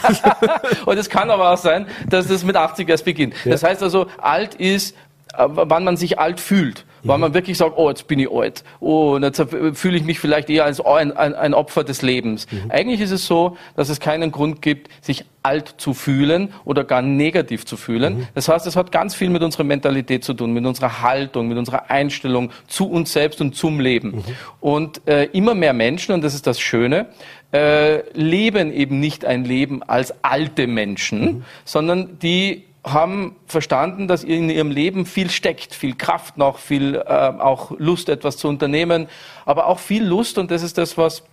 und 0.86 0.98
es 0.98 1.10
kann 1.10 1.30
aber 1.32 1.52
auch 1.52 1.58
sein, 1.58 1.88
dass 2.08 2.28
das 2.28 2.44
mit 2.44 2.56
80 2.56 2.88
erst 2.88 3.06
beginnt. 3.06 3.34
Ja. 3.44 3.52
Das 3.52 3.64
heißt 3.64 3.82
also, 3.82 4.08
alt 4.22 4.56
ist, 4.56 4.96
äh, 5.34 5.46
wann 5.48 5.84
man 5.84 5.98
sich 5.98 6.20
alt 6.20 6.40
fühlt 6.40 6.86
weil 7.04 7.18
man 7.18 7.34
wirklich 7.34 7.58
sagt, 7.58 7.74
oh, 7.78 7.90
jetzt 7.90 8.08
bin 8.08 8.20
ich 8.20 8.32
alt. 8.32 8.64
Oh, 8.80 9.16
und 9.16 9.24
jetzt 9.24 9.44
fühle 9.74 9.98
ich 9.98 10.04
mich 10.04 10.20
vielleicht 10.20 10.50
eher 10.50 10.66
als 10.66 10.80
ein, 10.82 11.16
ein, 11.16 11.34
ein 11.34 11.54
Opfer 11.54 11.84
des 11.84 12.02
Lebens. 12.02 12.48
Mhm. 12.52 12.70
Eigentlich 12.70 13.02
ist 13.02 13.12
es 13.12 13.26
so, 13.26 13.58
dass 13.76 13.90
es 13.90 14.00
keinen 14.00 14.32
Grund 14.32 14.62
gibt, 14.62 14.90
sich 15.02 15.26
alt 15.44 15.76
zu 15.78 15.94
fühlen 15.94 16.54
oder 16.66 16.84
gar 16.84 17.02
negativ 17.02 17.66
zu 17.66 17.76
fühlen. 17.76 18.20
Mhm. 18.20 18.28
Das 18.36 18.48
heißt, 18.48 18.68
es 18.68 18.76
hat 18.76 18.92
ganz 18.92 19.16
viel 19.16 19.30
mit 19.30 19.42
unserer 19.42 19.64
Mentalität 19.64 20.24
zu 20.24 20.34
tun, 20.34 20.54
mit 20.54 20.66
unserer 20.66 21.02
Haltung, 21.02 21.48
mit 21.48 21.58
unserer 21.58 21.90
Einstellung 21.90 22.52
zu 22.68 22.90
uns 22.90 23.12
selbst 23.12 23.42
und 23.42 23.56
zum 23.56 23.80
Leben. 23.80 24.18
Mhm. 24.18 24.24
Und 24.60 25.08
äh, 25.08 25.26
immer 25.26 25.56
mehr 25.56 25.74
Menschen, 25.74 26.14
und 26.14 26.24
das 26.24 26.36
ist 26.36 26.46
das 26.46 26.60
Schöne, 26.60 27.08
äh, 27.52 28.04
leben 28.14 28.72
eben 28.72 29.00
nicht 29.00 29.26
ein 29.26 29.44
Leben 29.44 29.84
als 29.84 30.14
alte 30.24 30.68
Menschen, 30.68 31.22
mhm. 31.22 31.44
sondern 31.66 32.20
die 32.20 32.66
haben 32.84 33.36
verstanden, 33.46 34.08
dass 34.08 34.24
in 34.24 34.50
ihrem 34.50 34.72
Leben 34.72 35.06
viel 35.06 35.30
steckt, 35.30 35.76
viel 35.76 35.96
Kraft 35.96 36.38
noch, 36.38 36.58
viel 36.58 36.96
äh, 36.96 37.00
auch 37.00 37.72
Lust, 37.78 38.10
etwas 38.10 38.38
zu 38.38 38.48
unternehmen, 38.48 39.08
aber 39.46 39.68
auch 39.68 39.80
viel 39.80 40.04
Lust. 40.04 40.38
Und 40.38 40.50
das 40.50 40.64
ist 40.64 40.78
das, 40.78 40.98
was 40.98 41.24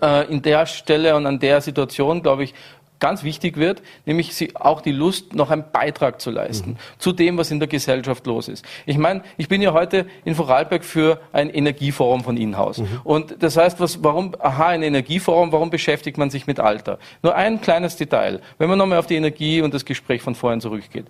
äh, 0.00 0.30
in 0.30 0.42
der 0.42 0.66
Stelle 0.66 1.16
und 1.16 1.26
an 1.26 1.40
der 1.40 1.60
Situation, 1.60 2.22
glaube 2.22 2.44
ich, 2.44 2.54
ganz 3.02 3.24
wichtig 3.24 3.56
wird, 3.56 3.82
nämlich 4.06 4.32
sie 4.32 4.54
auch 4.54 4.80
die 4.80 4.92
Lust, 4.92 5.34
noch 5.34 5.50
einen 5.50 5.64
Beitrag 5.72 6.20
zu 6.20 6.30
leisten 6.30 6.70
mhm. 6.70 6.76
zu 6.98 7.10
dem, 7.10 7.36
was 7.36 7.50
in 7.50 7.58
der 7.58 7.66
Gesellschaft 7.66 8.24
los 8.28 8.46
ist. 8.46 8.64
Ich 8.86 8.96
meine, 8.96 9.22
ich 9.36 9.48
bin 9.48 9.60
ja 9.60 9.72
heute 9.72 10.06
in 10.24 10.36
Vorarlberg 10.36 10.84
für 10.84 11.20
ein 11.32 11.50
Energieforum 11.50 12.22
von 12.22 12.36
Inhouse. 12.36 12.78
Mhm. 12.78 13.00
Und 13.02 13.42
das 13.42 13.56
heißt, 13.56 13.80
was, 13.80 14.04
warum, 14.04 14.36
aha, 14.38 14.68
ein 14.68 14.84
Energieforum, 14.84 15.50
warum 15.50 15.68
beschäftigt 15.68 16.16
man 16.16 16.30
sich 16.30 16.46
mit 16.46 16.60
Alter? 16.60 17.00
Nur 17.24 17.34
ein 17.34 17.60
kleines 17.60 17.96
Detail. 17.96 18.40
Wenn 18.58 18.68
man 18.68 18.78
nochmal 18.78 18.98
auf 18.98 19.06
die 19.08 19.16
Energie 19.16 19.62
und 19.62 19.74
das 19.74 19.84
Gespräch 19.84 20.22
von 20.22 20.36
vorhin 20.36 20.60
zurückgeht. 20.60 21.06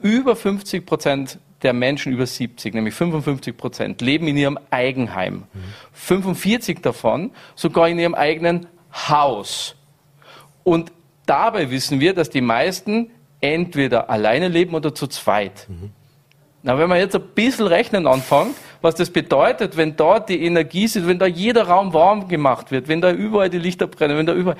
Über 0.00 0.36
50 0.36 0.86
Prozent 0.86 1.38
der 1.64 1.72
Menschen 1.72 2.12
über 2.12 2.26
70, 2.26 2.74
nämlich 2.74 2.94
55 2.94 3.56
Prozent, 3.56 4.00
leben 4.02 4.28
in 4.28 4.36
ihrem 4.36 4.58
Eigenheim. 4.70 5.34
Mhm. 5.52 5.60
45 5.94 6.80
davon 6.80 7.32
sogar 7.56 7.88
in 7.88 7.98
ihrem 7.98 8.14
eigenen 8.14 8.68
Haus. 8.92 9.74
Und 10.64 10.90
dabei 11.26 11.70
wissen 11.70 12.00
wir, 12.00 12.14
dass 12.14 12.30
die 12.30 12.40
meisten 12.40 13.10
entweder 13.40 14.10
alleine 14.10 14.48
leben 14.48 14.74
oder 14.74 14.94
zu 14.94 15.06
zweit. 15.06 15.66
Mhm. 15.68 15.90
Na, 16.62 16.78
wenn 16.78 16.88
man 16.88 16.98
jetzt 16.98 17.14
ein 17.14 17.22
bisschen 17.34 17.66
rechnen 17.66 18.06
anfängt, 18.06 18.56
was 18.80 18.94
das 18.94 19.10
bedeutet, 19.10 19.76
wenn 19.76 19.96
dort 19.96 20.30
die 20.30 20.42
Energie 20.44 20.84
ist, 20.84 21.06
wenn 21.06 21.18
da 21.18 21.26
jeder 21.26 21.68
Raum 21.68 21.92
warm 21.92 22.26
gemacht 22.28 22.70
wird, 22.70 22.88
wenn 22.88 23.02
da 23.02 23.12
überall 23.12 23.50
die 23.50 23.58
Lichter 23.58 23.86
brennen, 23.86 24.16
wenn 24.16 24.26
da 24.26 24.32
überall, 24.32 24.56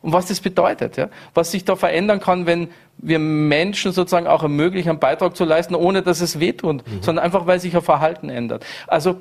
und 0.00 0.12
was 0.12 0.26
das 0.26 0.40
bedeutet, 0.40 0.96
ja? 0.96 1.08
was 1.34 1.50
sich 1.50 1.64
da 1.64 1.74
verändern 1.74 2.20
kann, 2.20 2.46
wenn 2.46 2.68
wir 2.98 3.18
Menschen 3.18 3.92
sozusagen 3.92 4.26
auch 4.26 4.42
ermöglichen, 4.42 4.90
einen 4.90 5.00
Beitrag 5.00 5.36
zu 5.36 5.44
leisten, 5.44 5.74
ohne 5.74 6.02
dass 6.02 6.20
es 6.20 6.38
wehtut, 6.38 6.86
mhm. 6.86 7.02
sondern 7.02 7.24
einfach, 7.24 7.46
weil 7.46 7.58
sich 7.58 7.74
ihr 7.74 7.82
Verhalten 7.82 8.28
ändert. 8.28 8.64
Also 8.86 9.20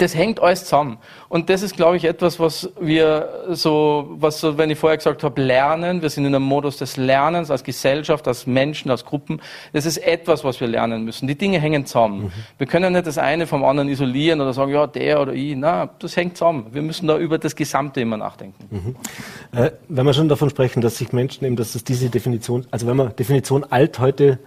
das 0.00 0.14
hängt 0.14 0.40
alles 0.40 0.64
zusammen. 0.64 0.98
Und 1.28 1.50
das 1.50 1.62
ist, 1.62 1.76
glaube 1.76 1.96
ich, 1.96 2.04
etwas, 2.04 2.40
was 2.40 2.70
wir 2.80 3.28
so, 3.50 4.08
was 4.12 4.40
so, 4.40 4.56
wenn 4.56 4.70
ich 4.70 4.78
vorher 4.78 4.96
gesagt 4.96 5.22
habe, 5.22 5.40
lernen. 5.40 6.02
Wir 6.02 6.10
sind 6.10 6.24
in 6.24 6.34
einem 6.34 6.44
Modus 6.44 6.78
des 6.78 6.96
Lernens 6.96 7.50
als 7.50 7.62
Gesellschaft, 7.62 8.26
als 8.26 8.46
Menschen, 8.46 8.90
als 8.90 9.04
Gruppen. 9.04 9.40
Das 9.72 9.86
ist 9.86 9.98
etwas, 9.98 10.44
was 10.44 10.60
wir 10.60 10.68
lernen 10.68 11.04
müssen. 11.04 11.28
Die 11.28 11.36
Dinge 11.36 11.60
hängen 11.60 11.86
zusammen. 11.86 12.24
Mhm. 12.24 12.32
Wir 12.58 12.66
können 12.66 12.92
nicht 12.92 13.06
das 13.06 13.18
eine 13.18 13.46
vom 13.46 13.64
anderen 13.64 13.88
isolieren 13.88 14.40
oder 14.40 14.52
sagen, 14.52 14.72
ja, 14.72 14.86
der 14.86 15.20
oder 15.20 15.32
ich. 15.32 15.54
Na, 15.56 15.90
das 15.98 16.16
hängt 16.16 16.36
zusammen. 16.36 16.66
Wir 16.72 16.82
müssen 16.82 17.06
da 17.06 17.18
über 17.18 17.38
das 17.38 17.54
Gesamte 17.54 18.00
immer 18.00 18.16
nachdenken. 18.16 18.64
Mhm. 18.70 19.58
Äh, 19.58 19.70
wenn 19.88 20.06
wir 20.06 20.14
schon 20.14 20.28
davon 20.28 20.50
sprechen, 20.50 20.80
dass 20.80 20.98
sich 20.98 21.12
Menschen 21.12 21.44
eben, 21.44 21.56
dass 21.56 21.74
es 21.74 21.84
diese 21.84 22.08
Definition, 22.10 22.66
also 22.70 22.86
wenn 22.86 22.96
man 22.96 23.14
Definition 23.16 23.64
alt 23.64 23.98
heute 23.98 24.38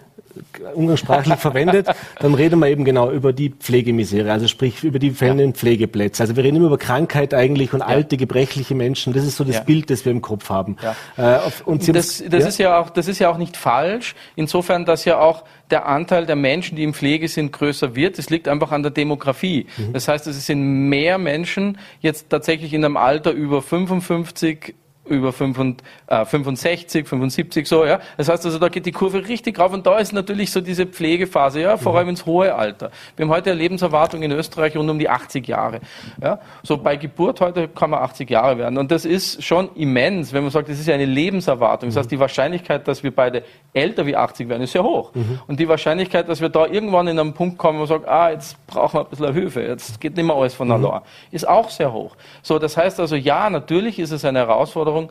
umgangssprachlich 0.74 1.36
verwendet, 1.36 1.88
dann 2.20 2.34
reden 2.34 2.60
wir 2.60 2.68
eben 2.68 2.86
genau 2.86 3.12
über 3.12 3.34
die 3.34 3.50
Pflegemisere, 3.50 4.32
also 4.32 4.48
sprich 4.48 4.84
über 4.84 5.00
die 5.00 5.12
fehlenden 5.12 5.52
ja. 5.52 5.56
Pflegeplätze. 5.56 6.24
Also 6.24 6.36
wir 6.36 6.44
reden 6.44 6.58
immer 6.58 6.68
über 6.68 6.78
Krankheit 6.78 7.34
eigentlich 7.34 7.74
und 7.74 7.82
ja. 7.82 7.86
alte, 7.88 8.18
gebrechliche 8.18 8.76
Menschen. 8.76 9.14
Das 9.14 9.24
ist 9.24 9.38
so 9.38 9.44
das 9.44 9.56
ja. 9.56 9.62
Bild, 9.62 9.90
das 9.90 10.06
wir 10.06 10.12
im 10.12 10.22
Kopf 10.22 10.50
haben. 10.50 10.78
Äh, 11.18 11.40
und 11.66 11.88
das, 11.96 12.24
das 12.28 12.46
ist 12.46 12.58
ja 12.58 12.80
auch, 12.80 12.90
das 12.90 13.08
ist 13.08 13.20
ja 13.20 13.30
auch 13.30 13.38
nicht 13.38 13.58
falsch, 13.58 14.16
insofern, 14.36 14.86
dass 14.86 15.06
ja 15.06 15.20
auch 15.20 15.44
der 15.70 15.88
Anteil 15.88 16.26
der 16.26 16.36
Menschen, 16.36 16.76
die 16.76 16.84
in 16.84 16.94
Pflege 16.94 17.28
sind, 17.28 17.52
größer 17.52 17.96
wird. 17.96 18.18
Das 18.18 18.30
liegt 18.30 18.48
einfach 18.48 18.72
an 18.72 18.84
der 18.84 18.92
Demografie. 18.92 19.66
Mhm. 19.78 19.94
Das 19.94 20.08
heißt, 20.08 20.28
es 20.28 20.46
sind 20.46 20.90
mehr 20.90 21.18
Menschen 21.18 21.78
jetzt 22.00 22.30
tatsächlich 22.30 22.74
in 22.74 22.86
einem 22.86 22.98
Alter 22.98 23.32
über 23.32 23.62
55 23.62 24.76
über 25.06 25.34
65, 25.34 27.08
75 27.08 27.64
äh, 27.64 27.68
so, 27.68 27.86
ja. 27.86 28.00
Das 28.18 28.30
heißt 28.30 28.46
also, 28.46 28.58
da 28.58 28.70
geht 28.70 28.86
die 28.86 28.92
Kurve 28.92 29.28
richtig 29.28 29.60
rauf 29.60 29.74
und 29.74 29.86
da 29.86 29.98
ist 29.98 30.14
natürlich 30.14 30.52
so 30.52 30.62
diese 30.62 30.86
Pflegephase, 30.86 31.62
ja, 31.62 31.76
vor 31.78 31.92
mhm. 31.92 31.98
allem 31.98 32.10
ins 32.10 32.26
hohe 32.26 32.56
Alter. 32.56 32.90
Wir 33.18 33.26
haben 33.26 33.32
heute 33.32 33.52
eine 33.52 33.60
Lebenserwartung 33.60 34.24
in 34.24 34.32
Österreich 34.32 34.78
rund 34.78 34.90
um 34.90 35.00
die 35.00 35.10
80 35.10 35.46
Jahre, 35.46 35.82
ja. 36.22 36.40
So 36.64 36.78
bei 36.78 36.96
Geburt 36.96 37.42
heute 37.42 37.68
kann 37.68 37.90
man 37.90 38.02
80 38.02 38.30
Jahre 38.30 38.58
werden 38.58 38.78
und 38.78 38.92
das 38.92 39.04
ist 39.04 39.44
schon 39.44 39.76
immens, 39.76 40.32
wenn 40.32 40.44
man 40.44 40.52
sagt, 40.52 40.70
das 40.70 40.80
ist 40.80 40.88
ja 40.88 40.94
eine 40.94 41.06
Lebenserwartung. 41.06 41.90
Das 41.90 41.98
heißt, 41.98 42.12
die 42.12 42.20
Wahrscheinlichkeit, 42.20 42.88
dass 42.88 43.04
wir 43.04 43.14
beide 43.14 43.44
älter 43.74 44.06
wie 44.06 44.16
80 44.16 44.48
werden, 44.48 44.64
ist 44.64 44.72
sehr 44.72 44.84
hoch. 44.84 45.14
Mhm. 45.14 45.40
Und 45.48 45.60
die 45.60 45.68
Wahrscheinlichkeit, 45.68 46.30
dass 46.30 46.40
wir 46.40 46.50
da 46.50 46.66
irgendwann 46.66 47.08
in 47.08 47.20
einen 47.20 47.34
Punkt 47.34 47.58
kommen, 47.58 47.76
wo 47.76 47.82
man 47.82 47.88
sagt, 47.88 48.08
ah, 48.08 48.32
jetzt 48.32 48.66
brauchen 48.68 49.00
wir 49.00 49.02
ein 49.02 49.10
bisschen 49.10 49.34
Hilfe, 49.34 49.62
jetzt 49.64 50.00
geht 50.00 50.16
nicht 50.16 50.26
mehr 50.26 50.36
alles 50.36 50.54
von 50.54 50.72
allein, 50.72 51.02
mhm. 51.02 51.02
ist 51.32 51.48
auch 51.48 51.70
sehr 51.70 51.92
hoch. 51.92 52.16
So, 52.42 52.58
das 52.58 52.78
heißt 52.78 53.02
also, 53.02 53.16
ja, 53.18 53.50
natürlich 53.50 54.00
ist 54.00 54.12
es 54.12 54.24
eine 54.24 54.40
Herausforderung, 54.40 54.93
Herausforderung, 54.94 55.10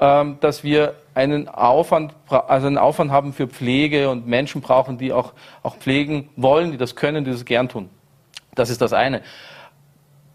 ähm, 0.00 0.38
dass 0.40 0.64
wir 0.64 0.94
einen 1.14 1.48
Aufwand, 1.48 2.14
also 2.28 2.66
einen 2.66 2.78
Aufwand 2.78 3.10
haben 3.10 3.32
für 3.32 3.48
Pflege 3.48 4.08
und 4.10 4.26
Menschen 4.26 4.60
brauchen, 4.60 4.98
die 4.98 5.12
auch, 5.12 5.32
auch 5.62 5.76
pflegen 5.76 6.28
wollen, 6.36 6.70
die 6.70 6.76
das 6.76 6.94
können, 6.94 7.24
die 7.24 7.32
das 7.32 7.44
gern 7.44 7.68
tun. 7.68 7.88
Das 8.54 8.70
ist 8.70 8.80
das 8.80 8.92
eine. 8.92 9.22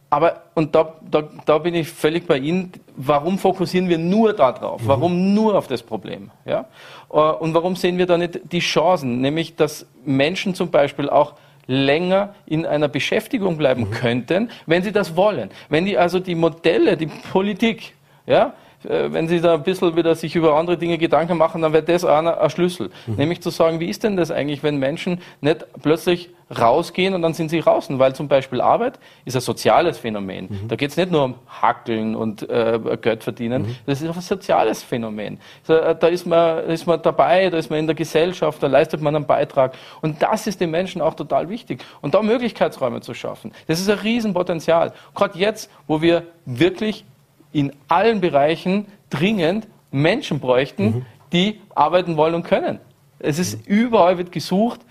Aber, 0.09 0.43
und 0.53 0.75
da, 0.75 0.93
da, 1.09 1.23
da 1.45 1.57
bin 1.57 1.73
ich 1.73 1.89
völlig 1.89 2.27
bei 2.27 2.37
Ihnen, 2.37 2.71
warum 2.95 3.39
fokussieren 3.39 3.89
wir 3.89 3.97
nur 3.97 4.33
darauf? 4.33 4.83
Mhm. 4.83 4.87
Warum 4.87 5.33
nur 5.33 5.57
auf 5.57 5.67
das 5.67 5.81
Problem? 5.81 6.29
Ja? 6.45 6.65
Äh, 7.11 7.15
und 7.15 7.53
warum 7.55 7.75
sehen 7.75 7.97
wir 7.97 8.05
da 8.05 8.17
nicht 8.17 8.39
die 8.51 8.59
Chancen? 8.59 9.21
Nämlich, 9.21 9.55
dass 9.55 9.87
Menschen 10.05 10.53
zum 10.53 10.69
Beispiel 10.69 11.09
auch 11.09 11.33
länger 11.65 12.35
in 12.45 12.65
einer 12.65 12.89
Beschäftigung 12.89 13.57
bleiben 13.57 13.85
mhm. 13.85 13.91
könnten, 13.91 14.49
wenn 14.65 14.83
sie 14.83 14.91
das 14.91 15.15
wollen. 15.15 15.49
Wenn 15.69 15.85
die 15.85 15.97
also 15.97 16.19
die 16.19 16.35
Modelle, 16.35 16.97
die 16.97 17.07
Politik, 17.07 17.95
ja, 18.25 18.53
wenn 18.83 19.27
Sie 19.27 19.41
da 19.41 19.55
ein 19.55 19.63
bisschen 19.63 19.95
wieder 19.95 20.15
sich 20.15 20.35
über 20.35 20.55
andere 20.55 20.77
Dinge 20.77 20.97
Gedanken 20.97 21.37
machen, 21.37 21.61
dann 21.61 21.73
wäre 21.73 21.83
das 21.83 22.05
einer 22.05 22.39
ein 22.39 22.49
Schlüssel. 22.49 22.89
Mhm. 23.07 23.15
Nämlich 23.15 23.41
zu 23.41 23.49
sagen, 23.49 23.79
wie 23.79 23.89
ist 23.89 24.03
denn 24.03 24.17
das 24.17 24.31
eigentlich, 24.31 24.63
wenn 24.63 24.77
Menschen 24.77 25.21
nicht 25.41 25.65
plötzlich 25.81 26.29
rausgehen 26.59 27.13
und 27.13 27.21
dann 27.21 27.33
sind 27.33 27.49
sie 27.49 27.59
draußen, 27.59 27.99
weil 27.99 28.13
zum 28.15 28.27
Beispiel 28.27 28.61
Arbeit 28.61 28.99
ist 29.25 29.35
ein 29.35 29.41
soziales 29.41 29.97
Phänomen. 29.97 30.47
Mhm. 30.49 30.67
Da 30.67 30.75
geht 30.75 30.91
es 30.91 30.97
nicht 30.97 31.11
nur 31.11 31.23
um 31.23 31.35
Hackeln 31.47 32.15
und 32.15 32.47
äh, 32.49 32.79
Geld 33.01 33.23
verdienen, 33.23 33.63
mhm. 33.63 33.75
das 33.85 34.01
ist 34.01 34.15
ein 34.15 34.21
soziales 34.21 34.83
Phänomen. 34.83 35.39
Äh, 35.67 35.95
da 35.95 36.07
ist, 36.07 36.25
man, 36.25 36.57
da 36.57 36.61
ist 36.61 36.85
man 36.85 37.01
dabei, 37.01 37.49
da 37.49 37.57
ist 37.57 37.69
man 37.69 37.79
in 37.79 37.87
der 37.87 37.95
Gesellschaft, 37.95 38.61
da 38.61 38.67
leistet 38.67 39.01
man 39.01 39.15
einen 39.15 39.25
Beitrag. 39.25 39.73
Und 40.01 40.21
das 40.21 40.47
ist 40.47 40.61
den 40.61 40.71
Menschen 40.71 41.01
auch 41.01 41.13
total 41.13 41.49
wichtig. 41.49 41.83
Und 42.01 42.13
da 42.13 42.21
Möglichkeitsräume 42.21 43.01
zu 43.01 43.13
schaffen, 43.13 43.51
das 43.67 43.79
ist 43.79 43.89
ein 43.89 43.99
Riesenpotenzial. 43.99 44.93
Gerade 45.15 45.37
jetzt, 45.37 45.69
wo 45.87 46.01
wir 46.01 46.23
wirklich 46.45 47.05
in 47.53 47.71
allen 47.87 48.19
Bereichen 48.19 48.87
dringend 49.09 49.67
Menschen 49.91 50.39
bräuchten, 50.39 50.85
mhm. 50.85 51.05
die 51.31 51.61
arbeiten 51.73 52.17
wollen 52.17 52.35
und 52.35 52.43
können. 52.43 52.79
Es 53.19 53.39
ist 53.39 53.67
mhm. 53.67 53.73
überall 53.73 54.17
wird 54.17 54.31
gesucht. 54.31 54.81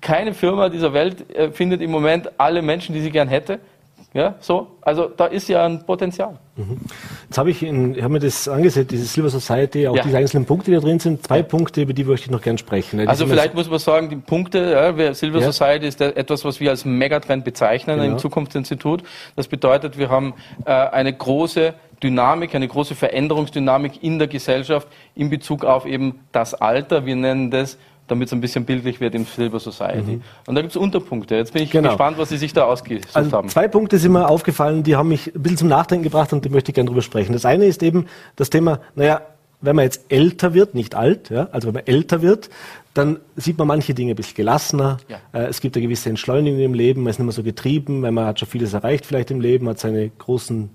Keine 0.00 0.34
Firma 0.34 0.68
dieser 0.68 0.92
Welt 0.92 1.34
äh, 1.34 1.50
findet 1.50 1.80
im 1.80 1.90
Moment 1.90 2.30
alle 2.38 2.62
Menschen, 2.62 2.94
die 2.94 3.00
sie 3.00 3.10
gern 3.10 3.28
hätte. 3.28 3.58
Ja, 4.12 4.34
so. 4.40 4.66
Also 4.82 5.08
da 5.08 5.26
ist 5.26 5.48
ja 5.48 5.64
ein 5.64 5.86
Potenzial. 5.86 6.36
Mhm. 6.56 6.78
Jetzt 7.26 7.38
habe 7.38 7.50
ich, 7.50 7.62
in, 7.62 7.94
ich 7.94 8.02
habe 8.02 8.14
mir 8.14 8.18
das 8.18 8.48
angesehen, 8.48 8.88
diese 8.88 9.04
Silver 9.04 9.30
Society, 9.30 9.86
auch 9.86 9.94
ja. 9.94 10.02
diese 10.02 10.18
einzelnen 10.18 10.46
Punkte, 10.46 10.72
die 10.72 10.76
da 10.76 10.80
drin 10.80 10.98
sind. 10.98 11.24
Zwei. 11.24 11.42
Punkte, 11.44 11.82
über 11.82 11.92
die 11.92 12.02
möchte 12.02 12.26
ich 12.26 12.30
noch 12.30 12.42
gern 12.42 12.58
sprechen. 12.58 12.98
Die 12.98 13.06
also 13.06 13.26
vielleicht 13.26 13.54
muss 13.54 13.70
man 13.70 13.78
sagen, 13.78 14.08
die 14.08 14.16
Punkte, 14.16 14.72
ja, 14.98 15.14
Silver 15.14 15.40
ja. 15.40 15.52
Society 15.52 15.86
ist 15.86 16.00
etwas, 16.00 16.44
was 16.44 16.58
wir 16.58 16.70
als 16.70 16.84
Megatrend 16.84 17.44
bezeichnen 17.44 18.00
genau. 18.00 18.12
im 18.12 18.18
Zukunftsinstitut. 18.18 19.04
Das 19.36 19.46
bedeutet, 19.46 19.96
wir 19.96 20.08
haben 20.08 20.34
äh, 20.64 20.72
eine 20.72 21.12
große 21.12 21.74
Dynamik, 22.02 22.54
eine 22.54 22.66
große 22.66 22.96
Veränderungsdynamik 22.96 24.02
in 24.02 24.18
der 24.18 24.26
Gesellschaft 24.26 24.88
in 25.14 25.30
Bezug 25.30 25.64
auf 25.64 25.86
eben 25.86 26.20
das 26.32 26.54
Alter. 26.54 27.06
Wir 27.06 27.14
nennen 27.14 27.50
das 27.50 27.78
damit 28.10 28.28
es 28.28 28.32
ein 28.32 28.40
bisschen 28.40 28.64
bildlich 28.64 29.00
wird 29.00 29.14
im 29.14 29.24
Silver 29.24 29.60
Society. 29.60 30.16
Mhm. 30.16 30.22
Und 30.46 30.54
da 30.54 30.60
gibt 30.60 30.72
es 30.72 30.76
Unterpunkte. 30.76 31.36
Jetzt 31.36 31.52
bin 31.52 31.62
ich 31.62 31.70
genau. 31.70 31.90
gespannt, 31.90 32.18
was 32.18 32.28
Sie 32.28 32.36
sich 32.36 32.52
da 32.52 32.64
ausgesucht 32.64 33.08
also 33.14 33.32
haben. 33.32 33.48
Zwei 33.48 33.68
Punkte 33.68 33.98
sind 33.98 34.12
mir 34.12 34.28
aufgefallen, 34.28 34.82
die 34.82 34.96
haben 34.96 35.08
mich 35.08 35.34
ein 35.34 35.42
bisschen 35.42 35.58
zum 35.58 35.68
Nachdenken 35.68 36.04
gebracht 36.04 36.32
und 36.32 36.44
die 36.44 36.48
möchte 36.48 36.70
ich 36.70 36.74
gerne 36.74 36.88
drüber 36.88 37.02
sprechen. 37.02 37.32
Das 37.32 37.44
eine 37.44 37.66
ist 37.66 37.82
eben 37.82 38.06
das 38.36 38.50
Thema, 38.50 38.80
naja, 38.94 39.22
wenn 39.60 39.76
man 39.76 39.84
jetzt 39.84 40.06
älter 40.08 40.54
wird, 40.54 40.74
nicht 40.74 40.94
alt, 40.94 41.30
ja, 41.30 41.48
also 41.52 41.68
wenn 41.68 41.74
man 41.74 41.86
älter 41.86 42.22
wird, 42.22 42.48
dann 42.94 43.20
sieht 43.36 43.58
man 43.58 43.68
manche 43.68 43.94
Dinge 43.94 44.12
ein 44.12 44.16
bisschen 44.16 44.36
gelassener. 44.36 44.98
Ja. 45.08 45.18
Äh, 45.32 45.46
es 45.46 45.60
gibt 45.60 45.76
eine 45.76 45.84
gewisse 45.84 46.08
Entschleunigung 46.08 46.60
im 46.60 46.74
Leben, 46.74 47.02
man 47.02 47.10
ist 47.10 47.18
nicht 47.18 47.26
mehr 47.26 47.32
so 47.32 47.42
getrieben, 47.42 48.02
weil 48.02 48.10
man 48.10 48.26
hat 48.26 48.40
schon 48.40 48.48
vieles 48.48 48.72
erreicht 48.72 49.06
vielleicht 49.06 49.30
im 49.30 49.40
Leben, 49.40 49.68
hat 49.68 49.78
seine 49.78 50.08
großen 50.08 50.70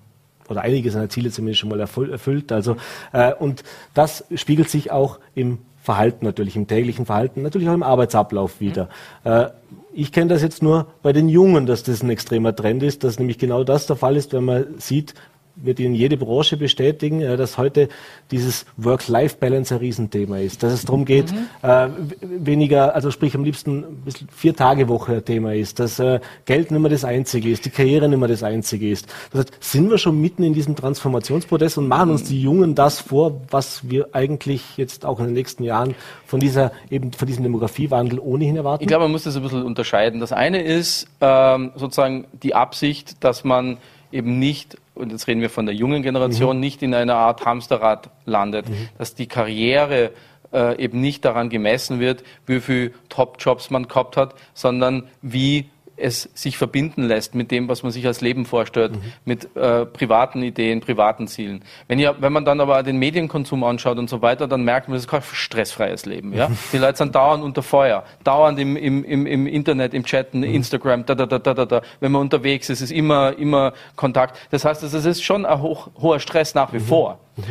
oder 0.47 0.61
einige 0.61 0.91
seiner 0.91 1.09
Ziele 1.09 1.31
zumindest 1.31 1.61
schon 1.61 1.69
mal 1.69 1.79
erfüllt. 1.79 2.51
Also, 2.51 2.77
äh, 3.11 3.33
und 3.33 3.63
das 3.93 4.25
spiegelt 4.35 4.69
sich 4.69 4.91
auch 4.91 5.19
im 5.33 5.59
Verhalten 5.85 6.25
natürlich, 6.25 6.55
im 6.55 6.67
täglichen 6.67 7.05
Verhalten, 7.05 7.43
natürlich 7.43 7.69
auch 7.69 7.73
im 7.73 7.83
Arbeitsablauf 7.83 8.59
wieder. 8.59 8.89
Äh, 9.23 9.45
ich 9.93 10.11
kenne 10.11 10.27
das 10.27 10.41
jetzt 10.41 10.61
nur 10.61 10.87
bei 11.01 11.13
den 11.13 11.29
Jungen, 11.29 11.65
dass 11.65 11.83
das 11.83 12.03
ein 12.03 12.09
extremer 12.09 12.53
Trend 12.53 12.83
ist, 12.83 13.05
dass 13.05 13.17
nämlich 13.17 13.37
genau 13.37 13.63
das 13.63 13.87
der 13.87 13.95
Fall 13.95 14.17
ist, 14.17 14.33
wenn 14.33 14.43
man 14.43 14.65
sieht, 14.77 15.13
wird 15.55 15.79
Ihnen 15.79 15.95
jede 15.95 16.17
Branche 16.17 16.57
bestätigen, 16.57 17.21
äh, 17.21 17.37
dass 17.37 17.57
heute 17.57 17.89
dieses 18.31 18.65
Work-Life-Balance 18.77 19.75
ein 19.75 19.79
Riesenthema 19.79 20.39
ist. 20.39 20.63
Dass 20.63 20.73
es 20.73 20.83
darum 20.83 21.05
geht, 21.05 21.31
mhm. 21.31 21.47
äh, 21.61 21.87
weniger, 22.21 22.95
also 22.95 23.11
sprich 23.11 23.35
am 23.35 23.43
liebsten 23.43 23.83
ein 23.83 24.01
bisschen 24.03 24.27
vier 24.29 24.55
Tage 24.55 24.87
Woche 24.87 25.13
ein 25.13 25.25
Thema 25.25 25.53
ist, 25.53 25.79
dass 25.79 25.99
äh, 25.99 26.19
Geld 26.45 26.71
nicht 26.71 26.79
mehr 26.79 26.91
das 26.91 27.03
Einzige 27.03 27.49
ist, 27.49 27.65
die 27.65 27.69
Karriere 27.69 28.09
nicht 28.09 28.19
mehr 28.19 28.27
das 28.27 28.43
Einzige 28.43 28.89
ist. 28.89 29.07
Das 29.31 29.41
heißt, 29.41 29.57
sind 29.59 29.89
wir 29.89 29.97
schon 29.97 30.19
mitten 30.19 30.43
in 30.43 30.53
diesem 30.53 30.75
Transformationsprozess 30.75 31.77
und 31.77 31.87
machen 31.87 32.11
uns 32.11 32.23
die 32.23 32.41
Jungen 32.41 32.75
das 32.75 32.99
vor, 32.99 33.41
was 33.49 33.89
wir 33.89 34.09
eigentlich 34.13 34.77
jetzt 34.77 35.05
auch 35.05 35.19
in 35.19 35.25
den 35.25 35.33
nächsten 35.33 35.63
Jahren 35.63 35.95
von 36.25 36.39
dieser 36.39 36.71
eben 36.89 37.13
von 37.13 37.27
diesem 37.27 37.43
Demografiewandel 37.43 38.19
ohnehin 38.19 38.57
erwarten? 38.57 38.83
Ich 38.83 38.87
glaube, 38.87 39.03
man 39.03 39.11
muss 39.11 39.23
das 39.23 39.35
ein 39.35 39.43
bisschen 39.43 39.63
unterscheiden. 39.63 40.19
Das 40.19 40.31
eine 40.31 40.61
ist 40.61 41.07
ähm, 41.21 41.71
sozusagen 41.75 42.25
die 42.43 42.55
Absicht, 42.55 43.23
dass 43.23 43.43
man 43.43 43.77
eben 44.11 44.39
nicht 44.39 44.77
und 44.95 45.11
jetzt 45.11 45.27
reden 45.27 45.41
wir 45.41 45.49
von 45.49 45.65
der 45.65 45.75
jungen 45.75 46.01
Generation, 46.01 46.57
mhm. 46.57 46.61
nicht 46.61 46.81
in 46.81 46.93
einer 46.93 47.15
Art 47.15 47.45
Hamsterrad 47.45 48.09
landet, 48.25 48.69
mhm. 48.69 48.89
dass 48.97 49.13
die 49.13 49.27
Karriere 49.27 50.11
äh, 50.53 50.81
eben 50.81 51.01
nicht 51.01 51.25
daran 51.25 51.49
gemessen 51.49 51.99
wird, 51.99 52.23
wie 52.45 52.59
viele 52.59 52.91
Top-Jobs 53.09 53.69
man 53.69 53.87
gehabt 53.87 54.17
hat, 54.17 54.35
sondern 54.53 55.03
wie 55.21 55.69
es 55.97 56.29
sich 56.33 56.57
verbinden 56.57 57.03
lässt 57.03 57.35
mit 57.35 57.51
dem, 57.51 57.67
was 57.67 57.83
man 57.83 57.91
sich 57.91 58.05
als 58.05 58.21
Leben 58.21 58.45
vorstellt, 58.45 58.93
mhm. 58.93 59.01
mit 59.23 59.55
äh, 59.55 59.85
privaten 59.85 60.43
Ideen, 60.43 60.81
privaten 60.81 61.27
Zielen. 61.27 61.63
Wenn, 61.87 61.99
ihr, 61.99 62.15
wenn 62.19 62.33
man 62.33 62.45
dann 62.45 62.59
aber 62.59 62.83
den 62.83 62.97
Medienkonsum 62.97 63.63
anschaut 63.63 63.97
und 63.97 64.09
so 64.09 64.21
weiter, 64.21 64.47
dann 64.47 64.63
merkt 64.63 64.87
man, 64.87 64.95
das 64.95 65.03
ist 65.03 65.09
kein 65.09 65.21
stressfreies 65.21 66.05
Leben. 66.05 66.33
Ja? 66.33 66.51
Die 66.73 66.77
Leute 66.77 66.97
sind 66.97 67.15
dauernd 67.15 67.43
unter 67.43 67.63
Feuer, 67.63 68.03
dauernd 68.23 68.59
im, 68.59 68.75
im, 68.75 69.03
im, 69.03 69.25
im 69.25 69.47
Internet, 69.47 69.93
im 69.93 70.03
Chatten, 70.03 70.39
mhm. 70.39 70.55
Instagram, 70.55 71.05
da, 71.05 71.15
da, 71.15 71.25
da, 71.25 71.39
da, 71.39 71.53
da, 71.53 71.65
da. 71.65 71.81
Wenn 71.99 72.11
man 72.11 72.21
unterwegs 72.21 72.69
ist, 72.69 72.81
ist 72.81 72.91
immer, 72.91 73.37
immer 73.37 73.73
Kontakt. 73.95 74.37
Das 74.51 74.65
heißt, 74.65 74.83
es 74.83 74.93
ist 74.93 75.23
schon 75.23 75.45
ein 75.45 75.61
hoch, 75.61 75.89
hoher 76.01 76.19
Stress 76.19 76.55
nach 76.55 76.73
wie 76.73 76.79
mhm. 76.79 76.85
vor. 76.85 77.19
Mhm. 77.37 77.43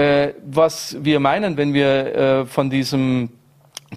Äh, 0.00 0.34
was 0.44 0.96
wir 1.00 1.18
meinen, 1.18 1.56
wenn 1.56 1.74
wir 1.74 2.14
äh, 2.14 2.46
von 2.46 2.70
diesem 2.70 3.30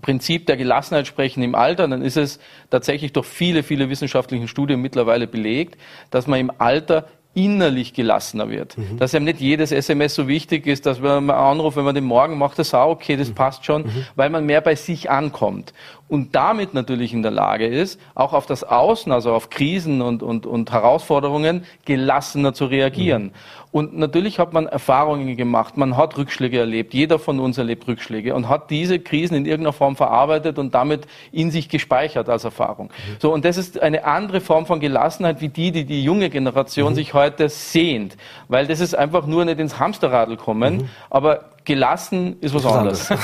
Prinzip 0.01 0.47
der 0.47 0.57
Gelassenheit 0.57 1.07
sprechen 1.07 1.43
im 1.43 1.55
Alter, 1.55 1.87
dann 1.87 2.01
ist 2.01 2.17
es 2.17 2.39
tatsächlich 2.69 3.13
durch 3.13 3.27
viele, 3.27 3.63
viele 3.63 3.89
wissenschaftliche 3.89 4.47
Studien 4.47 4.81
mittlerweile 4.81 5.27
belegt, 5.27 5.79
dass 6.09 6.27
man 6.27 6.39
im 6.39 6.51
Alter 6.57 7.07
innerlich 7.35 7.93
gelassener 7.93 8.49
wird. 8.49 8.77
Mhm. 8.77 8.97
Dass 8.97 9.15
einem 9.15 9.25
nicht 9.25 9.39
jedes 9.39 9.71
SMS 9.71 10.13
so 10.13 10.27
wichtig 10.27 10.67
ist, 10.67 10.85
dass 10.85 10.99
man 10.99 11.25
mal 11.25 11.51
anruft, 11.51 11.77
wenn 11.77 11.83
man 11.83 11.95
den 11.95 12.03
Morgen 12.03 12.37
macht, 12.37 12.59
das 12.59 12.73
auch 12.73 12.91
okay, 12.91 13.15
das 13.15 13.29
mhm. 13.29 13.35
passt 13.35 13.65
schon, 13.65 13.83
mhm. 13.83 14.05
weil 14.15 14.29
man 14.29 14.45
mehr 14.45 14.61
bei 14.61 14.75
sich 14.75 15.09
ankommt 15.09 15.73
und 16.13 16.35
damit 16.35 16.75
natürlich 16.75 17.11
in 17.11 17.23
der 17.23 17.31
Lage 17.31 17.65
ist, 17.65 17.99
auch 18.13 18.33
auf 18.33 18.45
das 18.45 18.63
Außen, 18.63 19.11
also 19.11 19.33
auf 19.33 19.49
Krisen 19.49 20.03
und, 20.03 20.21
und, 20.21 20.45
und 20.45 20.71
Herausforderungen 20.71 21.65
gelassener 21.85 22.53
zu 22.53 22.65
reagieren. 22.65 23.23
Mhm. 23.23 23.31
Und 23.71 23.97
natürlich 23.97 24.37
hat 24.37 24.53
man 24.53 24.67
Erfahrungen 24.67 25.35
gemacht, 25.35 25.75
man 25.75 25.97
hat 25.97 26.15
Rückschläge 26.15 26.59
erlebt, 26.59 26.93
jeder 26.93 27.17
von 27.17 27.39
uns 27.39 27.57
erlebt 27.57 27.87
Rückschläge 27.87 28.35
und 28.35 28.47
hat 28.47 28.69
diese 28.69 28.99
Krisen 28.99 29.35
in 29.35 29.45
irgendeiner 29.47 29.73
Form 29.73 29.95
verarbeitet 29.95 30.59
und 30.59 30.75
damit 30.75 31.07
in 31.31 31.49
sich 31.49 31.67
gespeichert 31.67 32.29
als 32.29 32.43
Erfahrung. 32.43 32.89
Mhm. 32.89 33.15
So, 33.19 33.33
und 33.33 33.43
das 33.43 33.57
ist 33.57 33.81
eine 33.81 34.05
andere 34.05 34.39
Form 34.39 34.67
von 34.67 34.79
Gelassenheit 34.79 35.41
wie 35.41 35.49
die, 35.49 35.71
die 35.71 35.85
die 35.85 36.03
junge 36.03 36.29
Generation 36.29 36.91
mhm. 36.91 36.95
sich 36.95 37.15
heute 37.15 37.49
sehnt, 37.49 38.17
weil 38.49 38.67
das 38.67 38.81
ist 38.81 38.93
einfach 38.93 39.25
nur 39.25 39.45
nicht 39.45 39.59
ins 39.59 39.79
Hamsterradl 39.79 40.37
kommen, 40.37 40.77
mhm. 40.77 40.89
aber 41.09 41.45
gelassen 41.65 42.35
ist 42.39 42.53
was 42.53 42.67
anderes. 42.67 43.09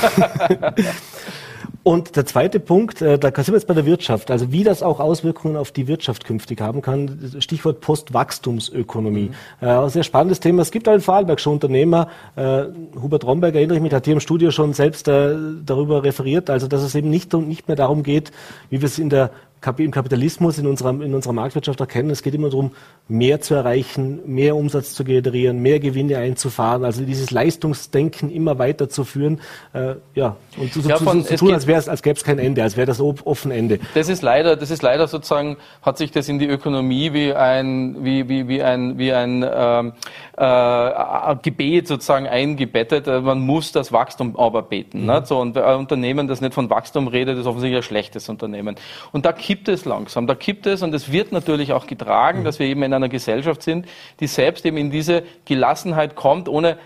Und 1.82 2.18
der 2.18 2.26
zweite 2.26 2.60
Punkt, 2.60 3.02
äh, 3.02 3.18
da 3.18 3.30
sind 3.30 3.48
wir 3.48 3.54
jetzt 3.54 3.68
bei 3.68 3.74
der 3.74 3.86
Wirtschaft, 3.86 4.32
also 4.32 4.52
wie 4.52 4.64
das 4.64 4.84
auch 4.84 5.00
Auswirkungen 5.00 5.56
auf 5.56 5.72
die 5.72 5.88
Wirtschaft 5.88 6.26
künftig 6.26 6.60
haben 6.60 6.82
kann, 6.82 7.34
Stichwort 7.40 7.80
Postwachstumsökonomie. 7.80 9.32
Mhm. 9.62 9.68
Äh, 9.68 9.90
sehr 9.90 10.04
spannendes 10.04 10.42
Thema. 10.42 10.62
Es 10.62 10.72
gibt 10.72 10.88
einen 10.90 11.00
Vorarlbergsche 11.00 11.50
Unternehmer, 11.50 12.10
äh, 12.36 12.64
Hubert 13.02 13.26
Romberg, 13.26 13.56
erinnere 13.56 13.78
ich 13.78 13.82
mich, 13.82 13.94
hat 13.94 14.06
hier 14.06 14.14
im 14.14 14.20
Studio 14.20 14.52
schon 14.52 14.74
selbst 14.74 15.08
äh, 15.08 15.36
darüber 15.66 16.04
referiert, 16.04 16.50
also 16.50 16.68
dass 16.68 16.84
es 16.84 16.96
eben 16.96 17.10
nicht, 17.10 17.34
nicht 17.34 17.68
mehr 17.68 17.78
darum 17.78 18.04
geht, 18.04 18.32
wie 18.70 18.82
wir 18.82 18.88
es 18.88 19.00
in 19.00 19.10
der 19.10 19.32
im 19.78 19.92
Kapitalismus, 19.92 20.58
in 20.58 20.68
unserer, 20.68 20.92
in 21.02 21.14
unserer 21.14 21.34
Marktwirtschaft 21.34 21.80
erkennen. 21.80 22.10
Es 22.10 22.24
geht 22.24 22.34
immer 22.34 22.50
darum, 22.50 22.72
mehr 23.08 23.42
zu 23.42 23.56
erreichen, 23.56 24.20
mehr 24.26 24.56
Umsatz 24.56 24.94
zu 24.94 25.04
generieren, 25.04 25.60
mehr 25.60 25.80
Gewinne 25.80 26.18
einzufahren, 26.18 26.86
also 26.86 27.04
dieses 27.04 27.32
Leistungsdenken 27.32 28.32
immer 28.32 28.60
weiter 28.60 28.90
zu 28.90 29.04
führen, 29.04 29.42
äh, 29.74 29.96
ja, 30.16 30.36
und 30.58 30.74
so, 30.74 30.88
ja, 30.88 30.98
von, 30.98 31.24
zu, 31.24 31.36
zu 31.36 31.46
tun, 31.46 31.54
als, 31.54 31.68
als 31.90 32.02
gäbe 32.04 32.18
es 32.18 32.24
kein 32.24 32.40
Ende, 32.40 32.64
als 32.64 32.78
wäre 32.78 32.88
das 32.88 33.02
offen 33.02 33.52
Ende. 33.52 33.80
Das 33.94 34.10
ist 34.10 34.22
leider, 34.22 34.56
das 34.56 34.72
ist 34.72 34.82
leider 34.82 35.08
sozusagen, 35.08 35.58
hat 35.82 35.98
sich 35.98 36.12
das 36.12 36.30
in 36.30 36.40
die 36.40 36.48
Ökonomie 36.48 37.14
wie 37.14 37.34
ein, 37.34 38.04
wie, 38.04 38.30
wie, 38.30 38.48
wie 38.48 38.62
ein, 38.62 38.98
wie 38.98 39.12
ein 39.12 39.46
ähm, 39.52 39.94
äh, 40.38 41.36
Gebet 41.42 41.88
sozusagen 41.88 42.28
eingebettet. 42.28 43.08
Äh, 43.08 43.22
man 43.22 43.40
muss 43.40 43.72
das 43.72 43.92
Wachstum 43.92 44.38
aber 44.38 44.62
beten. 44.62 45.02
Mhm. 45.02 45.06
Ne? 45.08 45.22
So, 45.26 45.40
und 45.40 45.58
ein 45.58 45.80
Unternehmen, 45.80 46.28
das 46.28 46.42
nicht 46.42 46.54
von 46.54 46.70
Wachstum 46.70 47.08
redet, 47.08 47.38
ist 47.38 47.46
offensichtlich 47.46 47.80
ein 47.80 47.84
schlechtes 47.84 48.30
Unternehmen. 48.30 48.76
Und 49.12 49.26
da 49.26 49.32
kippt 49.50 49.68
es 49.68 49.84
langsam, 49.84 50.28
da 50.28 50.36
kippt 50.36 50.68
es 50.68 50.84
und 50.84 50.94
es 50.94 51.12
wird 51.12 51.32
natürlich 51.32 51.74
auch 51.74 51.88
getragen, 51.88 52.42
mhm. 52.42 52.44
dass 52.44 52.60
wir 52.60 52.68
eben 52.68 52.84
in 52.84 52.94
einer 52.94 53.10
Gesellschaft 53.10 53.64
sind, 53.64 53.88
die 54.20 54.28
selbst 54.28 54.64
eben 54.64 54.78
in 54.78 54.92
diese 54.92 55.24
Gelassenheit 55.46 56.16
kommt, 56.16 56.48
ohne 56.48 56.78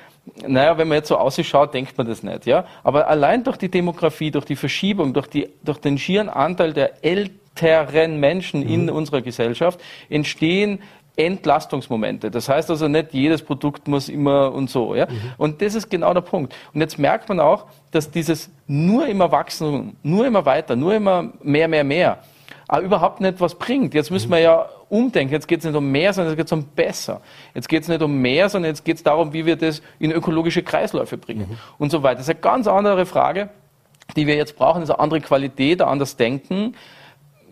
naja, 0.47 0.77
wenn 0.77 0.87
man 0.87 0.99
jetzt 0.99 1.09
so 1.09 1.17
ausschaut, 1.17 1.73
denkt 1.73 1.97
man 1.97 2.07
das 2.07 2.23
nicht, 2.23 2.45
ja. 2.45 2.63
Aber 2.85 3.09
allein 3.09 3.43
durch 3.43 3.57
die 3.57 3.67
Demografie, 3.67 4.31
durch 4.31 4.45
die 4.45 4.55
Verschiebung, 4.55 5.13
durch, 5.13 5.27
die, 5.27 5.49
durch 5.61 5.77
den 5.79 5.97
schieren 5.97 6.29
Anteil 6.29 6.71
der 6.71 7.03
älteren 7.03 8.21
Menschen 8.21 8.61
mhm. 8.61 8.69
in 8.69 8.89
unserer 8.89 9.21
Gesellschaft 9.21 9.81
entstehen 10.09 10.79
Entlastungsmomente. 11.17 12.31
Das 12.31 12.47
heißt 12.47 12.69
also 12.69 12.87
nicht 12.87 13.13
jedes 13.13 13.41
Produkt 13.41 13.89
muss 13.89 14.07
immer 14.07 14.53
und 14.53 14.69
so. 14.69 14.95
Ja? 14.95 15.07
Mhm. 15.07 15.33
Und 15.37 15.61
das 15.61 15.75
ist 15.75 15.89
genau 15.89 16.13
der 16.13 16.21
Punkt. 16.21 16.55
Und 16.73 16.79
jetzt 16.79 16.97
merkt 16.97 17.27
man 17.27 17.41
auch, 17.41 17.65
dass 17.91 18.09
dieses 18.09 18.49
nur 18.67 19.05
immer 19.07 19.33
wachsen, 19.33 19.97
nur 20.01 20.25
immer 20.25 20.45
weiter, 20.45 20.77
nur 20.77 20.93
immer 20.95 21.29
mehr, 21.43 21.67
mehr, 21.67 21.83
mehr, 21.83 22.19
aber 22.67 22.81
überhaupt 22.81 23.21
nicht 23.21 23.39
was 23.39 23.55
bringt. 23.55 23.93
Jetzt 23.93 24.11
müssen 24.11 24.29
wir 24.31 24.39
ja 24.39 24.69
umdenken. 24.89 25.33
Jetzt 25.33 25.47
geht 25.47 25.59
es 25.59 25.65
nicht 25.65 25.75
um 25.75 25.91
mehr, 25.91 26.13
sondern 26.13 26.31
jetzt 26.31 26.37
geht 26.37 26.45
es 26.47 26.51
um 26.51 26.65
besser. 26.65 27.21
Jetzt 27.53 27.69
geht 27.69 27.83
es 27.83 27.89
nicht 27.89 28.01
um 28.01 28.21
mehr, 28.21 28.49
sondern 28.49 28.69
jetzt 28.71 28.85
geht 28.85 28.97
es 28.97 29.03
darum, 29.03 29.33
wie 29.33 29.45
wir 29.45 29.55
das 29.55 29.81
in 29.99 30.11
ökologische 30.11 30.63
Kreisläufe 30.63 31.17
bringen 31.17 31.49
mhm. 31.49 31.57
und 31.77 31.91
so 31.91 32.03
weiter. 32.03 32.17
Das 32.17 32.27
ist 32.27 32.31
eine 32.31 32.39
ganz 32.39 32.67
andere 32.67 33.05
Frage, 33.05 33.49
die 34.15 34.27
wir 34.27 34.35
jetzt 34.35 34.55
brauchen. 34.55 34.81
Das 34.81 34.89
ist 34.89 34.95
eine 34.95 35.03
andere 35.03 35.21
Qualität, 35.21 35.81
ein 35.81 35.87
anderes 35.87 36.15
Denken 36.15 36.75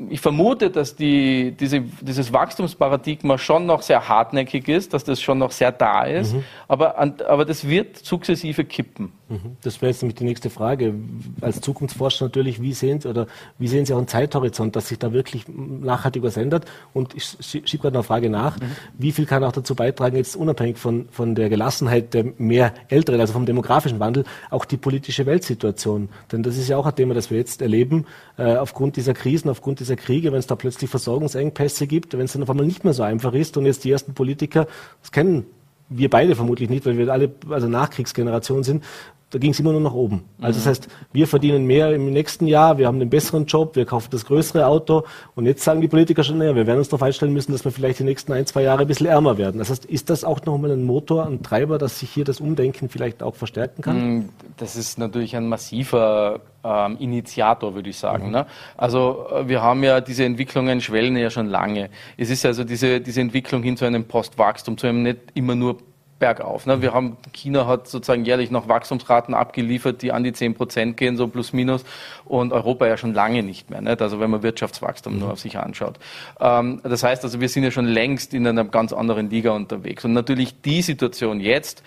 ich 0.09 0.21
vermute, 0.21 0.69
dass 0.69 0.95
die, 0.95 1.51
diese, 1.51 1.81
dieses 1.81 2.33
Wachstumsparadigma 2.33 3.37
schon 3.37 3.65
noch 3.65 3.81
sehr 3.81 4.07
hartnäckig 4.07 4.67
ist, 4.67 4.93
dass 4.93 5.03
das 5.03 5.21
schon 5.21 5.37
noch 5.37 5.51
sehr 5.51 5.71
da 5.71 6.03
ist, 6.03 6.33
mhm. 6.33 6.43
aber, 6.67 6.97
aber 6.97 7.45
das 7.45 7.67
wird 7.67 7.97
sukzessive 7.97 8.65
kippen. 8.65 9.11
Mhm. 9.31 9.55
Das 9.61 9.81
wäre 9.81 9.91
jetzt 9.91 10.01
nämlich 10.01 10.15
die 10.15 10.25
nächste 10.25 10.49
Frage. 10.49 10.93
Als 11.39 11.61
Zukunftsforscher 11.61 12.25
natürlich, 12.25 12.61
wie 12.61 12.73
sehen 12.73 12.99
Sie 12.99 13.07
oder 13.07 13.27
wie 13.57 13.67
sehen 13.69 13.85
Sie 13.85 13.93
auch 13.93 13.97
einen 13.97 14.09
Zeithorizont, 14.09 14.75
dass 14.75 14.89
sich 14.89 14.99
da 14.99 15.13
wirklich 15.13 15.45
nachhaltig 15.47 16.21
was 16.21 16.35
ändert? 16.35 16.65
Und 16.93 17.15
ich 17.15 17.37
schiebe 17.39 17.81
gerade 17.81 17.97
eine 17.97 18.03
Frage 18.03 18.29
nach. 18.29 18.59
Mhm. 18.59 18.65
Wie 18.97 19.11
viel 19.13 19.25
kann 19.25 19.43
auch 19.43 19.53
dazu 19.53 19.73
beitragen, 19.73 20.17
jetzt 20.17 20.35
unabhängig 20.35 20.77
von, 20.77 21.07
von 21.11 21.33
der 21.33 21.49
Gelassenheit 21.49 22.13
der 22.13 22.25
mehr 22.37 22.73
Älteren, 22.89 23.21
also 23.21 23.31
vom 23.31 23.45
demografischen 23.45 23.99
Wandel, 24.01 24.25
auch 24.49 24.65
die 24.65 24.77
politische 24.77 25.25
Weltsituation? 25.25 26.09
Denn 26.31 26.43
das 26.43 26.57
ist 26.57 26.67
ja 26.67 26.75
auch 26.75 26.85
ein 26.85 26.95
Thema, 26.95 27.13
das 27.13 27.31
wir 27.31 27.37
jetzt 27.37 27.61
erleben, 27.61 28.05
äh, 28.37 28.57
aufgrund 28.57 28.97
dieser 28.97 29.13
Krisen, 29.13 29.49
aufgrund 29.49 29.79
dieser 29.79 29.95
Kriege, 29.95 30.31
wenn 30.33 30.39
es 30.39 30.47
da 30.47 30.55
plötzlich 30.55 30.89
Versorgungsengpässe 30.89 31.87
gibt, 31.87 32.13
wenn 32.13 32.25
es 32.25 32.33
dann 32.33 32.43
auf 32.43 32.49
einmal 32.49 32.65
nicht 32.65 32.83
mehr 32.83 32.93
so 32.93 33.03
einfach 33.03 33.33
ist 33.33 33.55
und 33.55 33.65
jetzt 33.65 33.85
die 33.85 33.91
ersten 33.91 34.13
Politiker, 34.13 34.67
das 35.01 35.13
kennen 35.13 35.45
wir 35.91 36.09
beide 36.09 36.35
vermutlich 36.35 36.69
nicht, 36.69 36.85
weil 36.85 36.97
wir 36.97 37.11
alle 37.11 37.31
also 37.49 37.67
Nachkriegsgeneration 37.67 38.63
sind, 38.63 38.83
da 39.31 39.39
ging 39.39 39.51
es 39.51 39.59
immer 39.59 39.71
nur 39.71 39.81
nach 39.81 39.93
oben. 39.93 40.23
Also 40.41 40.59
das 40.59 40.65
mhm. 40.65 40.69
heißt, 40.69 40.87
wir 41.13 41.27
verdienen 41.27 41.65
mehr 41.65 41.93
im 41.93 42.11
nächsten 42.11 42.47
Jahr, 42.47 42.77
wir 42.77 42.87
haben 42.87 42.99
den 42.99 43.09
besseren 43.09 43.45
Job, 43.45 43.75
wir 43.77 43.85
kaufen 43.85 44.09
das 44.11 44.25
größere 44.25 44.67
Auto 44.67 45.03
und 45.35 45.45
jetzt 45.45 45.63
sagen 45.63 45.79
die 45.79 45.87
Politiker 45.87 46.23
schon, 46.23 46.37
naja, 46.37 46.53
wir 46.53 46.67
werden 46.67 46.79
uns 46.79 46.89
darauf 46.89 47.03
einstellen 47.03 47.31
müssen, 47.31 47.53
dass 47.53 47.63
wir 47.63 47.71
vielleicht 47.71 47.99
die 47.99 48.03
nächsten 48.03 48.33
ein, 48.33 48.45
zwei 48.45 48.61
Jahre 48.63 48.81
ein 48.81 48.87
bisschen 48.87 49.07
ärmer 49.07 49.37
werden. 49.37 49.57
Das 49.57 49.69
heißt, 49.69 49.85
ist 49.85 50.09
das 50.09 50.25
auch 50.25 50.45
nochmal 50.45 50.71
ein 50.71 50.83
Motor, 50.83 51.25
ein 51.25 51.41
Treiber, 51.41 51.77
dass 51.77 51.99
sich 51.99 52.09
hier 52.09 52.25
das 52.25 52.41
Umdenken 52.41 52.89
vielleicht 52.89 53.23
auch 53.23 53.35
verstärken 53.35 53.81
kann? 53.81 54.17
Mm, 54.17 54.29
das 54.57 54.75
ist 54.75 54.99
natürlich 54.99 55.35
ein 55.37 55.47
massiver 55.47 56.41
ähm, 56.63 56.97
Initiator, 56.99 57.73
würde 57.73 57.89
ich 57.89 57.97
sagen. 57.97 58.27
Mhm. 58.27 58.31
Ne? 58.31 58.45
Also 58.75 59.27
äh, 59.33 59.47
wir 59.47 59.61
haben 59.61 59.81
ja 59.83 60.01
diese 60.01 60.25
Entwicklungen 60.25 60.81
schwellen 60.81 61.15
ja 61.15 61.29
schon 61.29 61.47
lange. 61.47 61.89
Es 62.17 62.29
ist 62.29 62.45
also 62.45 62.65
diese, 62.65 62.99
diese 62.99 63.21
Entwicklung 63.21 63.63
hin 63.63 63.77
zu 63.77 63.85
einem 63.85 64.03
Postwachstum, 64.05 64.77
zu 64.77 64.87
einem 64.87 65.03
nicht 65.03 65.19
immer 65.33 65.55
nur 65.55 65.77
bergauf. 66.21 66.65
Ne? 66.65 66.81
Wir 66.81 66.93
haben, 66.93 67.17
China 67.33 67.67
hat 67.67 67.89
sozusagen 67.89 68.23
jährlich 68.23 68.51
noch 68.51 68.69
Wachstumsraten 68.69 69.33
abgeliefert, 69.33 70.01
die 70.01 70.13
an 70.13 70.23
die 70.23 70.31
10 70.31 70.53
Prozent 70.53 70.95
gehen, 70.95 71.17
so 71.17 71.27
plus 71.27 71.51
minus, 71.51 71.83
und 72.23 72.53
Europa 72.53 72.87
ja 72.87 72.95
schon 72.95 73.13
lange 73.13 73.43
nicht 73.43 73.69
mehr. 73.69 73.81
Nicht? 73.81 74.01
Also 74.01 74.21
wenn 74.21 74.29
man 74.29 74.43
Wirtschaftswachstum 74.43 75.15
mhm. 75.15 75.19
nur 75.19 75.31
auf 75.31 75.39
sich 75.39 75.57
anschaut. 75.57 75.99
Ähm, 76.39 76.79
das 76.83 77.03
heißt 77.03 77.25
also, 77.25 77.41
wir 77.41 77.49
sind 77.49 77.63
ja 77.63 77.71
schon 77.71 77.87
längst 77.87 78.33
in 78.33 78.47
einer 78.47 78.63
ganz 78.63 78.93
anderen 78.93 79.29
Liga 79.29 79.51
unterwegs. 79.51 80.05
Und 80.05 80.13
natürlich 80.13 80.61
die 80.61 80.81
Situation 80.81 81.41
jetzt 81.41 81.83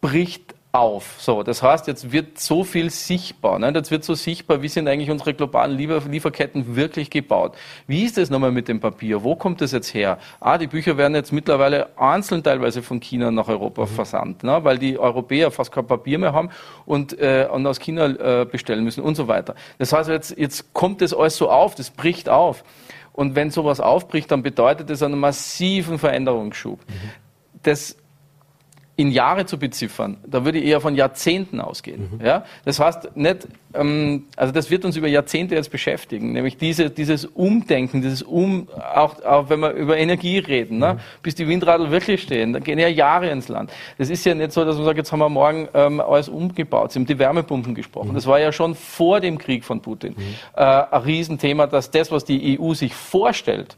bricht 0.00 0.54
auf. 0.72 1.16
So, 1.18 1.42
das 1.42 1.62
heißt, 1.62 1.86
jetzt 1.86 2.12
wird 2.12 2.38
so 2.38 2.62
viel 2.62 2.90
sichtbar. 2.90 3.58
Ne? 3.58 3.72
Jetzt 3.74 3.90
wird 3.90 4.04
so 4.04 4.14
sichtbar, 4.14 4.60
wie 4.60 4.68
sind 4.68 4.86
eigentlich 4.86 5.10
unsere 5.10 5.32
globalen 5.32 5.78
Lieferketten 5.78 6.76
wirklich 6.76 7.08
gebaut. 7.10 7.56
Wie 7.86 8.04
ist 8.04 8.18
das 8.18 8.28
nochmal 8.28 8.52
mit 8.52 8.68
dem 8.68 8.78
Papier? 8.78 9.24
Wo 9.24 9.34
kommt 9.34 9.62
das 9.62 9.72
jetzt 9.72 9.94
her? 9.94 10.18
Ah, 10.40 10.58
die 10.58 10.66
Bücher 10.66 10.98
werden 10.98 11.14
jetzt 11.14 11.32
mittlerweile 11.32 11.98
einzeln 11.98 12.42
teilweise 12.42 12.82
von 12.82 13.00
China 13.00 13.30
nach 13.30 13.48
Europa 13.48 13.82
mhm. 13.82 13.86
versandt, 13.86 14.42
ne? 14.44 14.62
weil 14.62 14.78
die 14.78 14.98
Europäer 14.98 15.50
fast 15.50 15.72
kein 15.72 15.86
Papier 15.86 16.18
mehr 16.18 16.34
haben 16.34 16.50
und, 16.84 17.18
äh, 17.18 17.48
und 17.50 17.66
aus 17.66 17.80
China 17.80 18.06
äh, 18.06 18.44
bestellen 18.44 18.84
müssen 18.84 19.02
und 19.02 19.14
so 19.14 19.26
weiter. 19.26 19.54
Das 19.78 19.92
heißt, 19.94 20.10
jetzt, 20.10 20.36
jetzt 20.36 20.74
kommt 20.74 21.00
das 21.00 21.14
alles 21.14 21.36
so 21.36 21.50
auf, 21.50 21.74
das 21.76 21.90
bricht 21.90 22.28
auf. 22.28 22.62
Und 23.14 23.34
wenn 23.34 23.50
sowas 23.50 23.80
aufbricht, 23.80 24.30
dann 24.30 24.42
bedeutet 24.42 24.90
das 24.90 25.02
einen 25.02 25.18
massiven 25.18 25.98
Veränderungsschub. 25.98 26.78
Mhm. 26.86 27.10
Das 27.62 27.96
in 28.98 29.12
Jahre 29.12 29.46
zu 29.46 29.60
beziffern, 29.60 30.16
da 30.26 30.44
würde 30.44 30.58
ich 30.58 30.64
eher 30.64 30.80
von 30.80 30.96
Jahrzehnten 30.96 31.60
ausgehen. 31.60 32.18
Mhm. 32.18 32.26
Ja? 32.26 32.44
Das 32.64 32.80
heißt 32.80 33.16
nicht, 33.16 33.46
ähm, 33.72 34.24
also 34.34 34.52
das 34.52 34.72
wird 34.72 34.84
uns 34.84 34.96
über 34.96 35.06
Jahrzehnte 35.06 35.54
jetzt 35.54 35.70
beschäftigen, 35.70 36.32
nämlich 36.32 36.56
diese, 36.56 36.90
dieses 36.90 37.24
Umdenken, 37.24 38.02
dieses 38.02 38.22
Um, 38.24 38.66
auch, 38.96 39.22
auch 39.22 39.50
wenn 39.50 39.60
wir 39.60 39.70
über 39.70 39.96
Energie 39.96 40.38
reden, 40.38 40.78
ne? 40.78 40.94
mhm. 40.94 40.98
bis 41.22 41.36
die 41.36 41.46
Windradl 41.46 41.92
wirklich 41.92 42.22
stehen, 42.22 42.52
da 42.52 42.58
gehen 42.58 42.76
ja 42.80 42.88
Jahre 42.88 43.30
ins 43.30 43.46
Land. 43.46 43.70
Das 43.98 44.10
ist 44.10 44.26
ja 44.26 44.34
nicht 44.34 44.50
so, 44.50 44.64
dass 44.64 44.74
man 44.74 44.84
sagt, 44.84 44.98
jetzt 44.98 45.12
haben 45.12 45.20
wir 45.20 45.28
morgen 45.28 45.68
ähm, 45.74 46.00
alles 46.00 46.28
umgebaut. 46.28 46.90
Sie 46.90 46.98
haben 46.98 47.06
die 47.06 47.20
Wärmepumpen 47.20 47.76
gesprochen. 47.76 48.08
Mhm. 48.10 48.14
Das 48.14 48.26
war 48.26 48.40
ja 48.40 48.50
schon 48.50 48.74
vor 48.74 49.20
dem 49.20 49.38
Krieg 49.38 49.64
von 49.64 49.80
Putin 49.80 50.16
mhm. 50.16 50.22
äh, 50.56 50.60
ein 50.64 51.02
Riesenthema, 51.02 51.68
dass 51.68 51.92
das, 51.92 52.10
was 52.10 52.24
die 52.24 52.58
EU 52.58 52.74
sich 52.74 52.96
vorstellt, 52.96 53.76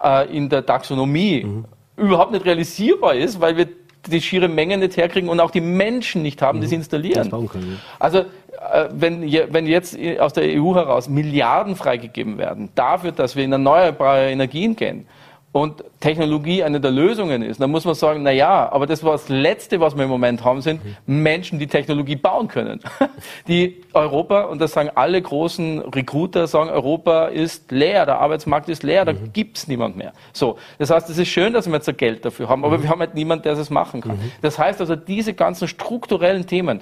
äh, 0.00 0.32
in 0.32 0.48
der 0.48 0.64
Taxonomie 0.64 1.42
mhm. 1.42 1.64
überhaupt 1.96 2.30
nicht 2.30 2.44
realisierbar 2.44 3.16
ist, 3.16 3.40
weil 3.40 3.56
wir 3.56 3.66
die 4.06 4.20
schiere 4.20 4.48
Menge 4.48 4.78
nicht 4.78 4.96
herkriegen 4.96 5.28
und 5.28 5.40
auch 5.40 5.50
die 5.50 5.60
Menschen 5.60 6.22
nicht 6.22 6.42
haben, 6.42 6.60
die 6.60 6.66
es 6.66 6.72
mhm. 6.72 6.78
installieren. 6.78 7.30
Können, 7.30 7.72
ja. 7.72 7.78
Also 7.98 8.18
äh, 8.18 8.88
wenn, 8.92 9.22
wenn 9.22 9.66
jetzt 9.66 9.98
aus 10.18 10.32
der 10.32 10.44
EU 10.60 10.74
heraus 10.74 11.08
Milliarden 11.08 11.76
freigegeben 11.76 12.38
werden 12.38 12.70
dafür, 12.74 13.12
dass 13.12 13.36
wir 13.36 13.44
in 13.44 13.52
erneuerbare 13.52 14.30
Energien 14.30 14.76
gehen, 14.76 15.06
und 15.52 15.82
Technologie 15.98 16.62
eine 16.62 16.80
der 16.80 16.92
Lösungen 16.92 17.42
ist, 17.42 17.60
dann 17.60 17.72
muss 17.72 17.84
man 17.84 17.94
sagen, 17.94 18.22
na 18.22 18.30
ja, 18.30 18.70
aber 18.70 18.86
das 18.86 19.02
was 19.02 19.28
Letzte, 19.28 19.80
was 19.80 19.96
wir 19.96 20.04
im 20.04 20.10
Moment 20.10 20.44
haben, 20.44 20.60
sind 20.60 20.80
Menschen, 21.06 21.58
die 21.58 21.66
Technologie 21.66 22.14
bauen 22.14 22.46
können. 22.46 22.80
Die 23.48 23.82
Europa, 23.92 24.42
und 24.42 24.60
das 24.60 24.72
sagen 24.72 24.90
alle 24.94 25.20
großen 25.20 25.80
Recruiter, 25.80 26.46
sagen, 26.46 26.70
Europa 26.70 27.26
ist 27.26 27.72
leer, 27.72 28.06
der 28.06 28.20
Arbeitsmarkt 28.20 28.68
ist 28.68 28.84
leer, 28.84 29.04
da 29.04 29.12
mhm. 29.12 29.32
gibt's 29.32 29.66
niemand 29.66 29.96
mehr. 29.96 30.12
So. 30.32 30.56
Das 30.78 30.90
heißt, 30.90 31.10
es 31.10 31.18
ist 31.18 31.28
schön, 31.28 31.52
dass 31.52 31.66
wir 31.66 31.74
jetzt 31.74 31.98
Geld 31.98 32.24
dafür 32.24 32.48
haben, 32.48 32.64
aber 32.64 32.78
mhm. 32.78 32.82
wir 32.84 32.90
haben 32.90 33.00
halt 33.00 33.14
niemanden, 33.14 33.42
der 33.42 33.54
es 33.54 33.70
machen 33.70 34.02
kann. 34.02 34.16
Mhm. 34.18 34.32
Das 34.42 34.56
heißt 34.56 34.80
also, 34.80 34.94
diese 34.94 35.34
ganzen 35.34 35.66
strukturellen 35.66 36.46
Themen 36.46 36.80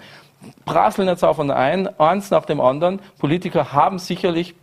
prasseln 0.66 1.09
jetzt 1.09 1.25
auf 1.25 1.39
und 1.39 1.51
ein, 1.51 1.89
eins 1.99 2.31
nach 2.31 2.45
dem 2.45 2.61
anderen. 2.61 3.01
Politiker 3.19 3.73
haben 3.73 3.99
sicherlich 3.99 4.55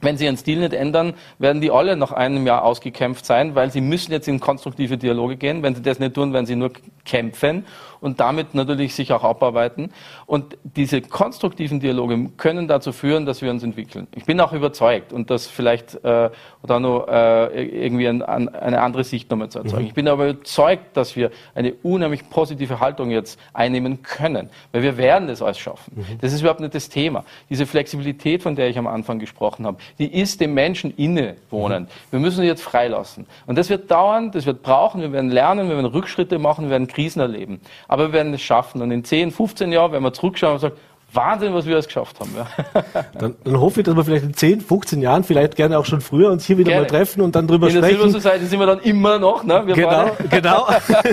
wenn 0.00 0.16
sie 0.16 0.24
ihren 0.26 0.36
Stil 0.36 0.58
nicht 0.58 0.72
ändern, 0.72 1.14
werden 1.38 1.60
die 1.60 1.70
alle 1.70 1.96
nach 1.96 2.12
einem 2.12 2.46
Jahr 2.46 2.64
ausgekämpft 2.64 3.24
sein, 3.24 3.54
weil 3.54 3.70
sie 3.70 3.80
müssen 3.80 4.12
jetzt 4.12 4.28
in 4.28 4.40
konstruktive 4.40 4.98
Dialoge 4.98 5.36
gehen. 5.36 5.62
Wenn 5.62 5.74
sie 5.74 5.82
das 5.82 5.98
nicht 5.98 6.14
tun, 6.14 6.32
werden 6.32 6.46
sie 6.46 6.56
nur 6.56 6.72
kämpfen 7.04 7.64
und 8.00 8.20
damit 8.20 8.54
natürlich 8.54 8.94
sich 8.94 9.12
auch 9.12 9.24
abarbeiten. 9.24 9.92
Und 10.26 10.56
diese 10.62 11.00
konstruktiven 11.00 11.80
Dialoge 11.80 12.30
können 12.36 12.68
dazu 12.68 12.92
führen, 12.92 13.26
dass 13.26 13.42
wir 13.42 13.50
uns 13.50 13.62
entwickeln. 13.62 14.06
Ich 14.14 14.24
bin 14.24 14.40
auch 14.40 14.52
überzeugt 14.52 15.12
und 15.12 15.30
das 15.30 15.46
vielleicht 15.46 16.04
äh, 16.04 16.30
oder 16.62 16.80
nur 16.80 17.08
äh, 17.08 17.84
irgendwie 17.84 18.08
ein, 18.08 18.22
ein, 18.22 18.48
eine 18.48 18.80
andere 18.80 19.04
Sicht 19.04 19.30
nochmal 19.30 19.48
zu 19.48 19.60
erzeugen. 19.60 19.82
Mhm. 19.82 19.88
Ich 19.88 19.94
bin 19.94 20.08
aber 20.08 20.30
überzeugt, 20.30 20.96
dass 20.96 21.14
wir 21.14 21.30
eine 21.54 21.74
unheimlich 21.82 22.28
positive 22.28 22.80
Haltung 22.80 23.10
jetzt 23.10 23.38
einnehmen 23.52 24.02
können, 24.02 24.50
weil 24.72 24.82
wir 24.82 24.96
werden 24.96 25.28
das 25.28 25.42
alles 25.42 25.58
schaffen. 25.58 25.92
Mhm. 25.96 26.18
Das 26.20 26.32
ist 26.32 26.40
überhaupt 26.40 26.60
nicht 26.60 26.74
das 26.74 26.88
Thema. 26.88 27.24
Diese 27.50 27.66
Flexibilität, 27.66 28.42
von 28.42 28.56
der 28.56 28.68
ich 28.68 28.78
am 28.78 28.86
Anfang 28.86 29.18
gesprochen 29.18 29.64
habe, 29.66 29.78
die 29.98 30.12
ist 30.12 30.40
dem 30.40 30.54
Menschen 30.54 30.92
innewohnen. 30.96 31.84
Mhm. 31.84 31.88
Wir 32.10 32.18
müssen 32.18 32.40
sie 32.40 32.46
jetzt 32.46 32.62
freilassen. 32.62 33.26
Und 33.46 33.56
das 33.56 33.70
wird 33.70 33.90
dauern, 33.90 34.32
das 34.32 34.44
wird 34.46 34.62
brauchen, 34.62 35.00
wir 35.00 35.12
werden 35.12 35.30
lernen, 35.30 35.68
wir 35.68 35.76
werden 35.76 35.86
Rückschritte 35.86 36.38
machen, 36.38 36.64
wir 36.64 36.70
werden 36.70 36.88
Krisen 36.88 37.20
erleben. 37.20 37.60
Aber 37.86 37.95
wir 37.98 38.12
werden 38.12 38.34
es 38.34 38.42
schaffen. 38.42 38.82
Und 38.82 38.90
in 38.90 39.04
10, 39.04 39.30
15 39.30 39.72
Jahren 39.72 39.92
werden 39.92 40.04
wir 40.04 40.12
zurückschauen 40.12 40.54
und 40.54 40.60
sagen, 40.60 40.76
Wahnsinn, 41.12 41.54
was 41.54 41.66
wir 41.66 41.74
alles 41.74 41.86
geschafft 41.86 42.20
haben. 42.20 42.30
Ja. 42.36 42.46
Dann, 43.18 43.36
dann, 43.42 43.60
hoffe 43.60 43.80
ich, 43.80 43.86
dass 43.86 43.96
wir 43.96 44.04
vielleicht 44.04 44.24
in 44.24 44.34
10, 44.34 44.60
15 44.60 45.00
Jahren, 45.00 45.24
vielleicht 45.24 45.56
gerne 45.56 45.78
auch 45.78 45.84
schon 45.84 46.00
früher, 46.00 46.30
uns 46.30 46.44
hier 46.44 46.58
wieder 46.58 46.70
gerne. 46.70 46.82
mal 46.82 46.88
treffen 46.88 47.22
und 47.22 47.34
dann 47.34 47.46
drüber 47.46 47.70
sprechen. 47.70 47.84
In 47.84 47.90
der 47.90 47.98
Silver 47.98 48.20
Society 48.20 48.46
sind 48.46 48.58
wir 48.58 48.66
dann 48.66 48.80
immer 48.80 49.18
noch. 49.18 49.42
Ne? 49.42 49.62
Wir 49.64 49.74
genau, 49.74 50.10
genau. 50.30 50.66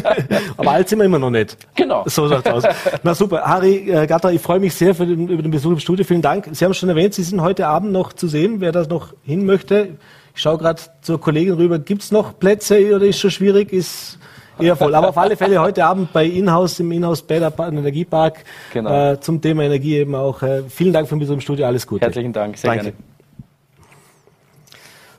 Aber 0.58 0.72
alt 0.72 0.90
sind 0.90 1.00
wir 1.00 1.06
immer 1.06 1.20
noch 1.20 1.30
nicht. 1.30 1.58
Genau. 1.76 2.04
So 2.08 2.28
schaut's 2.28 2.50
aus. 2.50 2.64
Na 3.04 3.14
super. 3.14 3.44
Harry 3.44 3.90
äh, 3.90 4.06
Gatter, 4.06 4.32
ich 4.32 4.42
freue 4.42 4.60
mich 4.60 4.74
sehr 4.74 4.94
den, 4.94 5.30
über 5.30 5.42
den 5.42 5.52
Besuch 5.52 5.72
im 5.72 5.80
Studio. 5.80 6.06
Vielen 6.06 6.22
Dank. 6.22 6.50
Sie 6.52 6.66
haben 6.66 6.74
schon 6.74 6.90
erwähnt, 6.90 7.14
Sie 7.14 7.24
sind 7.24 7.42
heute 7.42 7.68
Abend 7.68 7.92
noch 7.92 8.12
zu 8.14 8.28
sehen, 8.28 8.60
wer 8.60 8.72
das 8.72 8.90
noch 8.90 9.14
hin 9.24 9.46
möchte. 9.46 9.90
Ich 10.36 10.42
schaue 10.42 10.58
gerade 10.58 10.82
zur 11.02 11.22
Kollegin 11.22 11.54
rüber. 11.54 11.80
Gibt 11.80 12.02
es 12.02 12.12
noch 12.12 12.38
Plätze 12.38 12.96
oder 12.96 13.06
ist 13.06 13.20
schon 13.20 13.32
schwierig? 13.32 13.72
Ist 13.72 14.18
eher 14.60 14.76
voll. 14.76 14.94
Aber 14.96 15.10
auf 15.10 15.18
alle 15.18 15.36
Fälle 15.36 15.60
heute 15.60 15.86
Abend 15.86 16.14
bei 16.14 16.26
Inhouse 16.26 16.80
im 16.80 16.92
Inhouse 16.92 17.22
Bäder 17.22 17.54
Energiepark 17.58 18.44
genau. 18.74 19.14
äh, 19.14 19.20
zum 19.20 19.42
Thema 19.42 19.64
Energie 19.64 19.98
eben 19.98 20.16
auch. 20.16 20.42
Äh, 20.42 20.64
vielen 20.70 20.94
Dank 20.94 21.08
für 21.08 21.16
mich 21.16 21.30
im 21.30 21.42
Studio. 21.42 21.66
Alles 21.66 21.88
Gute. 21.88 22.06
Herzlichen 22.06 22.34
Dank. 22.34 22.58
Sehr 22.58 22.70
Danke. 22.70 22.84
gerne. 22.92 22.98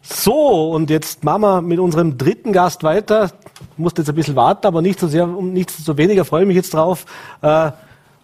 So, 0.07 0.71
und 0.71 0.91
jetzt 0.91 1.25
machen 1.25 1.41
wir 1.41 1.63
mit 1.63 1.79
unserem 1.79 2.19
dritten 2.19 2.53
Gast 2.53 2.83
weiter. 2.83 3.31
Musste 3.79 4.03
jetzt 4.03 4.11
ein 4.11 4.15
bisschen 4.15 4.37
warten, 4.37 4.67
aber 4.67 4.83
nicht 4.83 5.01
so 5.01 5.09
sehr, 5.09 5.27
nichts 5.27 5.83
so 5.83 5.97
weniger 5.97 6.27
freue 6.27 6.43
ich 6.43 6.49
mich 6.49 6.57
jetzt 6.57 6.75
drauf. 6.75 7.07
Äh, 7.41 7.71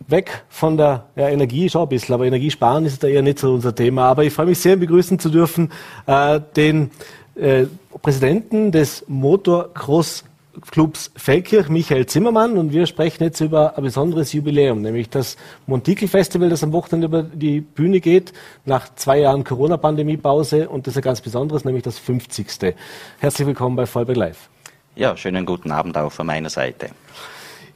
weg 0.07 0.45
von 0.49 0.77
der 0.77 1.07
ja, 1.17 1.29
Energie, 1.29 1.69
schon 1.69 1.83
ein 1.83 1.89
bisschen, 1.89 2.15
aber 2.15 2.27
Energiesparen 2.27 2.85
ist 2.85 3.03
da 3.03 3.09
eher 3.09 3.23
nicht 3.23 3.39
so 3.39 3.53
unser 3.55 3.75
Thema. 3.75 4.05
Aber 4.05 4.25
ich 4.25 4.33
freue 4.33 4.47
mich 4.47 4.59
sehr, 4.59 4.77
begrüßen 4.77 5.19
zu 5.19 5.31
dürfen 5.31 5.73
äh, 6.07 6.41
den 6.57 6.91
äh, 7.35 7.65
Präsidenten 8.03 8.73
des 8.73 9.05
Motocross 9.09 10.25
Clubs 10.71 11.11
Feldkirch, 11.17 11.69
Michael 11.69 12.07
Zimmermann, 12.07 12.59
und 12.59 12.73
wir 12.73 12.87
sprechen 12.87 13.23
jetzt 13.23 13.41
über 13.41 13.77
ein 13.77 13.83
besonderes 13.83 14.33
Jubiläum, 14.33 14.83
nämlich 14.83 15.11
das 15.11 15.37
Montikel 15.67 16.09
Festival, 16.09 16.49
das 16.49 16.63
am 16.63 16.73
Wochenende 16.73 17.07
über 17.07 17.23
die 17.23 17.61
Bühne 17.61 18.01
geht, 18.01 18.33
nach 18.65 18.95
zwei 18.95 19.21
Jahren 19.21 19.45
Corona-Pandemie-Pause, 19.45 20.69
und 20.69 20.87
das 20.87 20.95
ist 20.95 20.99
ein 20.99 21.03
ganz 21.03 21.21
besonderes, 21.21 21.65
nämlich 21.65 21.83
das 21.83 21.99
50. 21.99 22.75
Herzlich 23.19 23.47
willkommen 23.47 23.77
bei 23.77 23.87
Vollberg 23.87 24.17
Live. 24.17 24.49
Ja, 24.97 25.17
schönen 25.17 25.47
guten 25.47 25.71
Abend 25.71 25.97
auch 25.97 26.13
von 26.13 26.27
meiner 26.27 26.51
Seite. 26.51 26.91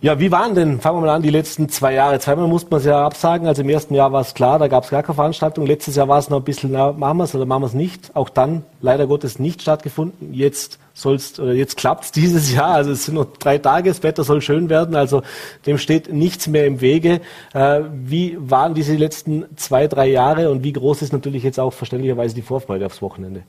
Ja, 0.01 0.21
wie 0.21 0.31
waren 0.31 0.55
denn, 0.55 0.81
fangen 0.81 0.99
wir 0.99 1.07
mal 1.07 1.15
an, 1.15 1.23
die 1.23 1.31
letzten 1.31 1.71
zwei 1.71 1.95
Jahre? 1.95 2.19
Zweimal 2.19 2.47
musste 2.47 2.69
man 2.71 2.81
es 2.81 2.85
ja 2.85 3.07
absagen. 3.07 3.47
Also 3.47 3.63
im 3.63 3.71
ersten 3.71 3.95
Jahr 3.95 4.13
war 4.13 4.21
es 4.21 4.35
klar, 4.35 4.59
da 4.59 4.69
gab 4.69 4.85
es 4.85 4.91
gar 4.91 5.03
keine 5.03 5.15
Veranstaltung. 5.15 5.65
Letztes 5.65 5.97
Jahr 5.97 6.09
war 6.09 6.19
es 6.19 6.29
noch 6.29 6.39
ein 6.39 6.45
bisschen, 6.45 6.73
na, 6.73 6.93
machen 6.93 7.17
wir 7.17 7.25
es 7.25 7.35
oder 7.35 7.47
machen 7.47 7.63
wir 7.63 7.69
es 7.69 7.73
nicht. 7.73 8.15
Auch 8.15 8.29
dann 8.29 8.65
leider 8.83 9.07
Gottes 9.07 9.39
nicht 9.39 9.63
stattgefunden. 9.63 10.35
Jetzt 10.35 10.79
sollst, 10.95 11.41
oder 11.41 11.53
jetzt 11.53 11.77
klappt's 11.77 12.13
dieses 12.13 12.53
Jahr, 12.53 12.77
also 12.77 12.93
es 12.93 13.05
sind 13.05 13.15
noch 13.15 13.27
drei 13.39 13.59
Tage, 13.59 13.91
das 13.91 14.03
Wetter 14.03 14.25
soll 14.25 14.41
schön 14.41 14.71
werden, 14.71 14.95
also 14.95 15.23
dem 15.67 15.77
steht 15.77 16.13
nichts 16.13 16.47
mehr 16.47 16.67
im 16.67 16.81
Wege. 16.81 17.21
Äh, 17.53 17.81
wie 17.93 18.39
waren 18.39 18.75
diese 18.75 18.95
letzten 18.95 19.45
zwei, 19.57 19.89
drei 19.89 20.07
Jahre 20.07 20.51
und 20.51 20.63
wie 20.63 20.73
groß 20.73 21.03
ist 21.03 21.13
natürlich 21.13 21.43
jetzt 21.43 21.59
auch 21.61 21.73
verständlicherweise 21.73 22.35
die 22.35 22.43
Vorfreude 22.43 22.87
aufs 22.87 23.03
Wochenende? 23.03 23.43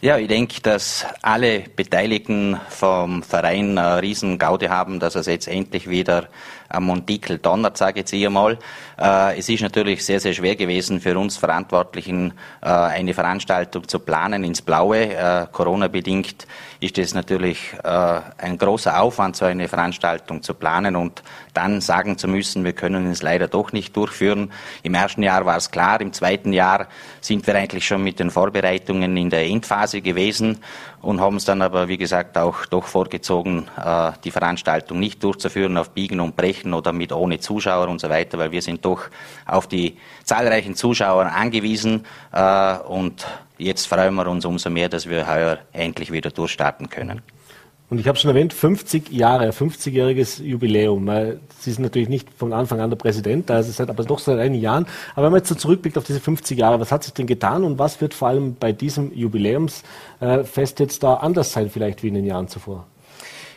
Ja, 0.00 0.18
ich 0.18 0.28
denke, 0.28 0.60
dass 0.60 1.06
alle 1.22 1.60
Beteiligten 1.76 2.60
vom 2.68 3.22
Verein 3.22 3.78
eine 3.78 4.02
riesen 4.02 4.38
Gaude 4.38 4.68
haben, 4.68 5.00
dass 5.00 5.14
es 5.14 5.24
jetzt 5.26 5.48
endlich 5.48 5.88
wieder 5.88 6.28
am 6.68 6.84
Montikel 6.84 7.38
donnert, 7.38 7.76
sage 7.76 8.00
ich 8.00 8.10
jetzt 8.10 8.14
einmal. 8.14 8.58
Äh, 8.98 9.38
es 9.38 9.48
ist 9.48 9.62
natürlich 9.62 10.04
sehr, 10.04 10.20
sehr 10.20 10.32
schwer 10.32 10.56
gewesen 10.56 11.00
für 11.00 11.18
uns 11.18 11.36
Verantwortlichen, 11.36 12.32
äh, 12.62 12.68
eine 12.68 13.14
Veranstaltung 13.14 13.86
zu 13.88 13.98
planen 13.98 14.44
ins 14.44 14.62
Blaue. 14.62 15.14
Äh, 15.14 15.46
Corona-bedingt 15.50 16.46
ist 16.84 16.98
es 16.98 17.14
natürlich 17.14 17.72
äh, 17.82 18.20
ein 18.36 18.58
großer 18.58 19.00
Aufwand, 19.00 19.36
so 19.36 19.46
eine 19.46 19.68
Veranstaltung 19.68 20.42
zu 20.42 20.52
planen 20.52 20.96
und 20.96 21.22
dann 21.54 21.80
sagen 21.80 22.18
zu 22.18 22.28
müssen, 22.28 22.62
wir 22.62 22.74
können 22.74 23.06
es 23.10 23.22
leider 23.22 23.48
doch 23.48 23.72
nicht 23.72 23.96
durchführen. 23.96 24.52
Im 24.82 24.94
ersten 24.94 25.22
Jahr 25.22 25.46
war 25.46 25.56
es 25.56 25.70
klar, 25.70 26.02
im 26.02 26.12
zweiten 26.12 26.52
Jahr 26.52 26.88
sind 27.22 27.46
wir 27.46 27.54
eigentlich 27.54 27.86
schon 27.86 28.04
mit 28.04 28.20
den 28.20 28.30
Vorbereitungen 28.30 29.16
in 29.16 29.30
der 29.30 29.46
Endphase 29.46 30.02
gewesen 30.02 30.58
und 31.00 31.22
haben 31.22 31.36
es 31.36 31.46
dann 31.46 31.62
aber, 31.62 31.88
wie 31.88 31.96
gesagt, 31.96 32.36
auch 32.36 32.66
doch 32.66 32.84
vorgezogen, 32.84 33.66
äh, 33.82 34.12
die 34.22 34.30
Veranstaltung 34.30 34.98
nicht 34.98 35.24
durchzuführen 35.24 35.78
auf 35.78 35.90
Biegen 35.90 36.20
und 36.20 36.36
Brechen 36.36 36.74
oder 36.74 36.92
mit 36.92 37.12
ohne 37.12 37.40
Zuschauer 37.40 37.88
und 37.88 38.00
so 38.00 38.10
weiter, 38.10 38.38
weil 38.38 38.50
wir 38.50 38.60
sind 38.60 38.84
doch 38.84 39.08
auf 39.46 39.68
die 39.68 39.96
zahlreichen 40.24 40.74
Zuschauer 40.74 41.24
angewiesen 41.24 42.04
äh, 42.30 42.76
und 42.76 43.24
jetzt 43.58 43.86
freuen 43.86 44.14
wir 44.14 44.26
uns 44.26 44.44
umso 44.44 44.70
mehr, 44.70 44.88
dass 44.88 45.08
wir 45.08 45.26
heuer 45.28 45.58
endlich 45.72 46.12
wieder 46.12 46.30
durchstarten 46.30 46.88
können. 46.88 47.22
Und 47.90 47.98
ich 47.98 48.08
habe 48.08 48.18
schon 48.18 48.30
erwähnt, 48.30 48.54
50 48.54 49.12
Jahre, 49.12 49.50
50-jähriges 49.50 50.42
Jubiläum. 50.42 51.08
Sie 51.60 51.70
sind 51.70 51.82
natürlich 51.82 52.08
nicht 52.08 52.28
von 52.36 52.52
Anfang 52.52 52.80
an 52.80 52.90
der 52.90 52.96
Präsident, 52.96 53.50
also 53.50 53.70
seit, 53.70 53.90
aber 53.90 54.04
doch 54.04 54.18
seit 54.18 54.38
einigen 54.38 54.62
Jahren. 54.62 54.86
Aber 55.14 55.26
wenn 55.26 55.32
man 55.32 55.40
jetzt 55.40 55.50
so 55.50 55.54
zurückblickt 55.54 55.98
auf 55.98 56.04
diese 56.04 56.18
50 56.18 56.58
Jahre, 56.58 56.80
was 56.80 56.90
hat 56.90 57.04
sich 57.04 57.12
denn 57.12 57.26
getan 57.26 57.62
und 57.62 57.78
was 57.78 58.00
wird 58.00 58.14
vor 58.14 58.28
allem 58.28 58.56
bei 58.56 58.72
diesem 58.72 59.14
Jubiläumsfest 59.14 60.80
jetzt 60.80 61.02
da 61.02 61.14
anders 61.14 61.52
sein, 61.52 61.68
vielleicht 61.70 62.02
wie 62.02 62.08
in 62.08 62.14
den 62.14 62.24
Jahren 62.24 62.48
zuvor? 62.48 62.86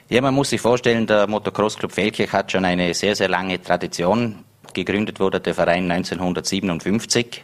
Ja, 0.09 0.21
man 0.21 0.33
muss 0.33 0.49
sich 0.51 0.61
vorstellen, 0.61 1.07
der 1.07 1.27
Motocross 1.27 1.77
Club 1.77 1.93
Feldkirch 1.93 2.31
hat 2.31 2.51
schon 2.51 2.65
eine 2.65 2.93
sehr, 2.93 3.15
sehr 3.15 3.29
lange 3.29 3.61
Tradition. 3.61 4.43
Gegründet 4.73 5.19
wurde 5.19 5.39
der 5.39 5.55
Verein 5.55 5.89
1957. 5.89 7.43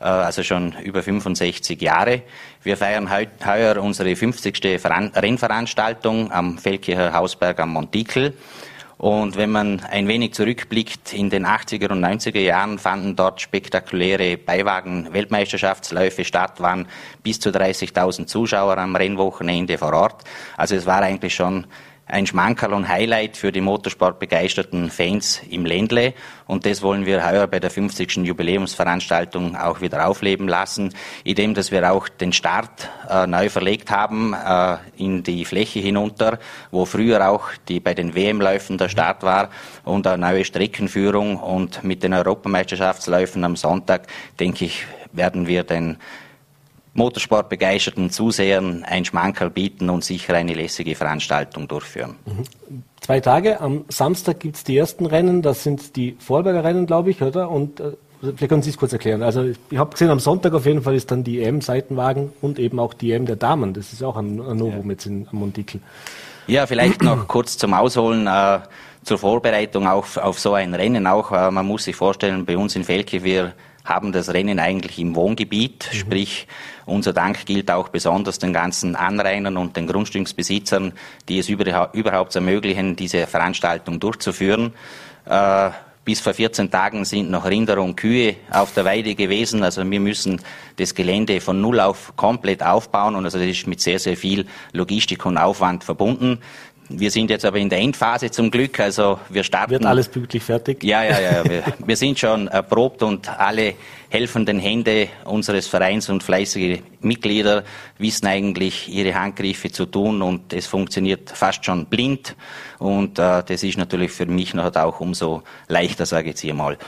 Äh, 0.00 0.04
also 0.04 0.42
schon 0.42 0.74
über 0.82 1.02
65 1.02 1.80
Jahre. 1.80 2.22
Wir 2.62 2.76
feiern 2.76 3.10
heuer 3.10 3.82
unsere 3.82 4.14
50. 4.14 4.60
Rennveranstaltung 4.64 6.30
am 6.32 6.58
Feldkircher 6.58 7.12
Hausberg 7.12 7.60
am 7.60 7.72
Montikel. 7.72 8.34
Und 8.98 9.36
wenn 9.36 9.50
man 9.50 9.80
ein 9.88 10.08
wenig 10.08 10.34
zurückblickt, 10.34 11.12
in 11.12 11.30
den 11.30 11.46
80er 11.46 11.92
und 11.92 12.04
90er 12.04 12.40
Jahren 12.40 12.80
fanden 12.80 13.14
dort 13.14 13.40
spektakuläre 13.40 14.36
Beiwagen-Weltmeisterschaftsläufe 14.36 16.24
statt, 16.24 16.60
waren 16.60 16.88
bis 17.22 17.38
zu 17.38 17.50
30.000 17.50 18.26
Zuschauer 18.26 18.76
am 18.76 18.96
Rennwochenende 18.96 19.78
vor 19.78 19.92
Ort. 19.92 20.24
Also 20.56 20.74
es 20.74 20.84
war 20.84 21.00
eigentlich 21.00 21.36
schon 21.36 21.68
ein 22.08 22.26
Schmankerl 22.26 22.72
und 22.72 22.88
Highlight 22.88 23.36
für 23.36 23.52
die 23.52 23.60
motorsportbegeisterten 23.60 24.90
Fans 24.90 25.42
im 25.50 25.66
Ländle. 25.66 26.14
Und 26.46 26.64
das 26.64 26.82
wollen 26.82 27.04
wir 27.04 27.24
heuer 27.26 27.46
bei 27.46 27.60
der 27.60 27.70
50. 27.70 28.16
Jubiläumsveranstaltung 28.18 29.56
auch 29.56 29.80
wieder 29.80 30.08
aufleben 30.08 30.48
lassen, 30.48 30.94
indem 31.24 31.54
dass 31.54 31.70
wir 31.70 31.92
auch 31.92 32.08
den 32.08 32.32
Start 32.32 32.88
äh, 33.08 33.26
neu 33.26 33.50
verlegt 33.50 33.90
haben 33.90 34.34
äh, 34.34 34.76
in 34.96 35.22
die 35.22 35.44
Fläche 35.44 35.80
hinunter, 35.80 36.38
wo 36.70 36.86
früher 36.86 37.28
auch 37.28 37.48
die 37.68 37.80
bei 37.80 37.94
den 37.94 38.14
WM-Läufen 38.14 38.78
der 38.78 38.88
Start 38.88 39.22
war 39.22 39.50
und 39.84 40.06
eine 40.06 40.18
neue 40.18 40.44
Streckenführung 40.44 41.36
und 41.36 41.84
mit 41.84 42.02
den 42.02 42.14
Europameisterschaftsläufen 42.14 43.44
am 43.44 43.56
Sonntag, 43.56 44.06
denke 44.40 44.64
ich, 44.64 44.86
werden 45.12 45.46
wir 45.46 45.64
den 45.64 45.98
motorsportbegeisterten 46.98 48.10
Zusehern 48.10 48.84
ein 48.84 49.04
Schmankerl 49.04 49.50
bieten 49.50 49.88
und 49.88 50.04
sicher 50.04 50.34
eine 50.34 50.52
lässige 50.52 50.94
Veranstaltung 50.94 51.66
durchführen. 51.68 52.16
Mhm. 52.26 52.82
Zwei 53.00 53.20
Tage, 53.20 53.60
am 53.60 53.84
Samstag 53.88 54.40
gibt 54.40 54.56
es 54.56 54.64
die 54.64 54.76
ersten 54.76 55.06
Rennen, 55.06 55.40
das 55.40 55.62
sind 55.62 55.96
die 55.96 56.16
Vorberger 56.18 56.64
Rennen, 56.64 56.86
glaube 56.86 57.10
ich, 57.10 57.22
oder? 57.22 57.50
Und 57.50 57.80
äh, 57.80 57.92
vielleicht 58.20 58.48
können 58.50 58.62
Sie 58.62 58.70
es 58.70 58.76
kurz 58.76 58.92
erklären. 58.92 59.22
Also 59.22 59.44
ich 59.44 59.78
habe 59.78 59.92
gesehen, 59.92 60.10
am 60.10 60.18
Sonntag 60.18 60.52
auf 60.52 60.66
jeden 60.66 60.82
Fall 60.82 60.94
ist 60.94 61.10
dann 61.10 61.24
die 61.24 61.40
EM-Seitenwagen 61.42 62.32
und 62.42 62.58
eben 62.58 62.78
auch 62.78 62.92
die 62.92 63.12
EM 63.12 63.24
der 63.24 63.36
Damen. 63.36 63.72
Das 63.72 63.92
ist 63.94 64.02
auch 64.02 64.16
ein, 64.16 64.40
ein 64.40 64.56
Novum 64.56 64.86
ja. 64.86 64.90
jetzt 64.90 65.06
in, 65.06 65.26
am 65.32 65.38
Montikel. 65.38 65.80
Ja, 66.48 66.66
vielleicht 66.66 67.02
noch 67.02 67.28
kurz 67.28 67.56
zum 67.56 67.72
Ausholen. 67.72 68.26
Äh, 68.26 68.60
zur 69.04 69.18
Vorbereitung 69.18 69.86
auf, 69.86 70.18
auf 70.18 70.38
so 70.38 70.52
ein 70.52 70.74
Rennen 70.74 71.06
auch. 71.06 71.32
Äh, 71.32 71.50
man 71.50 71.66
muss 71.66 71.84
sich 71.84 71.96
vorstellen, 71.96 72.44
bei 72.44 72.56
uns 72.56 72.76
in 72.76 72.84
Felke, 72.84 73.24
wir 73.24 73.54
haben 73.88 74.12
das 74.12 74.32
Rennen 74.32 74.58
eigentlich 74.58 74.98
im 74.98 75.14
Wohngebiet, 75.14 75.88
mhm. 75.90 75.96
sprich 75.96 76.46
unser 76.86 77.12
Dank 77.12 77.44
gilt 77.44 77.70
auch 77.70 77.88
besonders 77.88 78.38
den 78.38 78.52
ganzen 78.52 78.96
Anrainern 78.96 79.56
und 79.56 79.76
den 79.76 79.86
Grundstücksbesitzern, 79.86 80.92
die 81.28 81.38
es 81.38 81.48
überhaupt 81.48 82.34
ermöglichen, 82.34 82.96
diese 82.96 83.26
Veranstaltung 83.26 84.00
durchzuführen. 84.00 84.72
Äh, 85.26 85.70
bis 86.08 86.20
vor 86.20 86.32
14 86.32 86.70
Tagen 86.70 87.04
sind 87.04 87.30
noch 87.30 87.44
Rinder 87.44 87.82
und 87.82 87.94
Kühe 87.94 88.36
auf 88.50 88.72
der 88.72 88.86
Weide 88.86 89.14
gewesen. 89.14 89.62
Also 89.62 89.84
wir 89.90 90.00
müssen 90.00 90.40
das 90.76 90.94
Gelände 90.94 91.38
von 91.42 91.60
Null 91.60 91.80
auf 91.80 92.14
komplett 92.16 92.62
aufbauen 92.62 93.14
und 93.14 93.26
also 93.26 93.38
das 93.38 93.46
ist 93.46 93.66
mit 93.66 93.82
sehr, 93.82 93.98
sehr 93.98 94.16
viel 94.16 94.46
Logistik 94.72 95.26
und 95.26 95.36
Aufwand 95.36 95.84
verbunden. 95.84 96.38
Wir 96.90 97.10
sind 97.10 97.28
jetzt 97.30 97.44
aber 97.44 97.58
in 97.58 97.68
der 97.68 97.80
Endphase 97.80 98.30
zum 98.30 98.50
Glück, 98.50 98.80
also 98.80 99.20
wir 99.28 99.44
starten. 99.44 99.72
Wird 99.72 99.84
alles 99.84 100.08
pünktlich 100.08 100.42
fertig? 100.42 100.82
Ja, 100.82 101.04
ja, 101.04 101.20
ja. 101.20 101.44
Wir, 101.44 101.62
wir 101.84 101.96
sind 101.96 102.18
schon 102.18 102.48
erprobt 102.48 103.02
und 103.02 103.28
alle 103.28 103.74
helfenden 104.08 104.58
Hände 104.58 105.08
unseres 105.24 105.66
Vereins 105.66 106.08
und 106.08 106.22
fleißige 106.22 106.80
Mitglieder 107.02 107.62
wissen 107.98 108.26
eigentlich 108.26 108.88
ihre 108.88 109.14
Handgriffe 109.14 109.70
zu 109.70 109.84
tun 109.84 110.22
und 110.22 110.52
es 110.54 110.66
funktioniert 110.66 111.30
fast 111.30 111.64
schon 111.64 111.86
blind 111.86 112.34
und 112.78 113.18
äh, 113.18 113.42
das 113.42 113.62
ist 113.62 113.76
natürlich 113.76 114.10
für 114.10 114.24
mich 114.24 114.54
noch 114.54 114.74
auch 114.76 115.00
umso 115.00 115.42
leichter, 115.68 116.06
sage 116.06 116.22
ich 116.22 116.28
jetzt 116.30 116.40
hier 116.40 116.54
mal. 116.54 116.78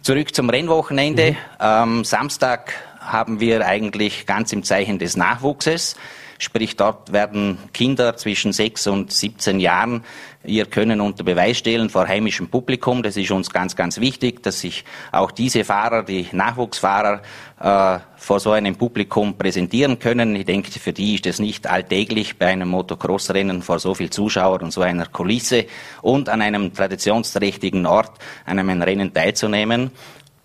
Zurück 0.00 0.34
zum 0.34 0.48
Rennwochenende. 0.48 1.32
Mhm. 1.32 1.36
Am 1.58 2.04
Samstag 2.04 2.72
haben 3.00 3.40
wir 3.40 3.66
eigentlich 3.66 4.24
ganz 4.24 4.52
im 4.52 4.62
Zeichen 4.62 4.98
des 4.98 5.16
Nachwuchses. 5.16 5.96
Sprich, 6.42 6.74
dort 6.74 7.12
werden 7.12 7.58
Kinder 7.74 8.16
zwischen 8.16 8.54
6 8.54 8.86
und 8.86 9.12
17 9.12 9.60
Jahren 9.60 10.04
ihr 10.42 10.64
Können 10.64 11.02
unter 11.02 11.22
Beweis 11.22 11.58
stellen 11.58 11.90
vor 11.90 12.08
heimischem 12.08 12.48
Publikum. 12.48 13.02
Das 13.02 13.18
ist 13.18 13.30
uns 13.30 13.50
ganz, 13.50 13.76
ganz 13.76 14.00
wichtig, 14.00 14.42
dass 14.42 14.60
sich 14.60 14.86
auch 15.12 15.32
diese 15.32 15.64
Fahrer, 15.64 16.02
die 16.02 16.28
Nachwuchsfahrer, 16.32 17.20
äh, 17.60 17.98
vor 18.16 18.40
so 18.40 18.52
einem 18.52 18.76
Publikum 18.76 19.36
präsentieren 19.36 19.98
können. 19.98 20.34
Ich 20.34 20.46
denke, 20.46 20.70
für 20.70 20.94
die 20.94 21.16
ist 21.16 21.26
es 21.26 21.40
nicht 21.40 21.66
alltäglich, 21.66 22.38
bei 22.38 22.46
einem 22.46 22.70
Motocross-Rennen 22.70 23.60
vor 23.60 23.78
so 23.78 23.94
viel 23.94 24.08
Zuschauer 24.08 24.62
und 24.62 24.70
so 24.70 24.80
einer 24.80 25.04
Kulisse 25.04 25.66
und 26.00 26.30
an 26.30 26.40
einem 26.40 26.72
traditionsträchtigen 26.72 27.84
Ort 27.84 28.12
an 28.46 28.58
einem 28.58 28.80
Rennen 28.80 29.12
teilzunehmen. 29.12 29.90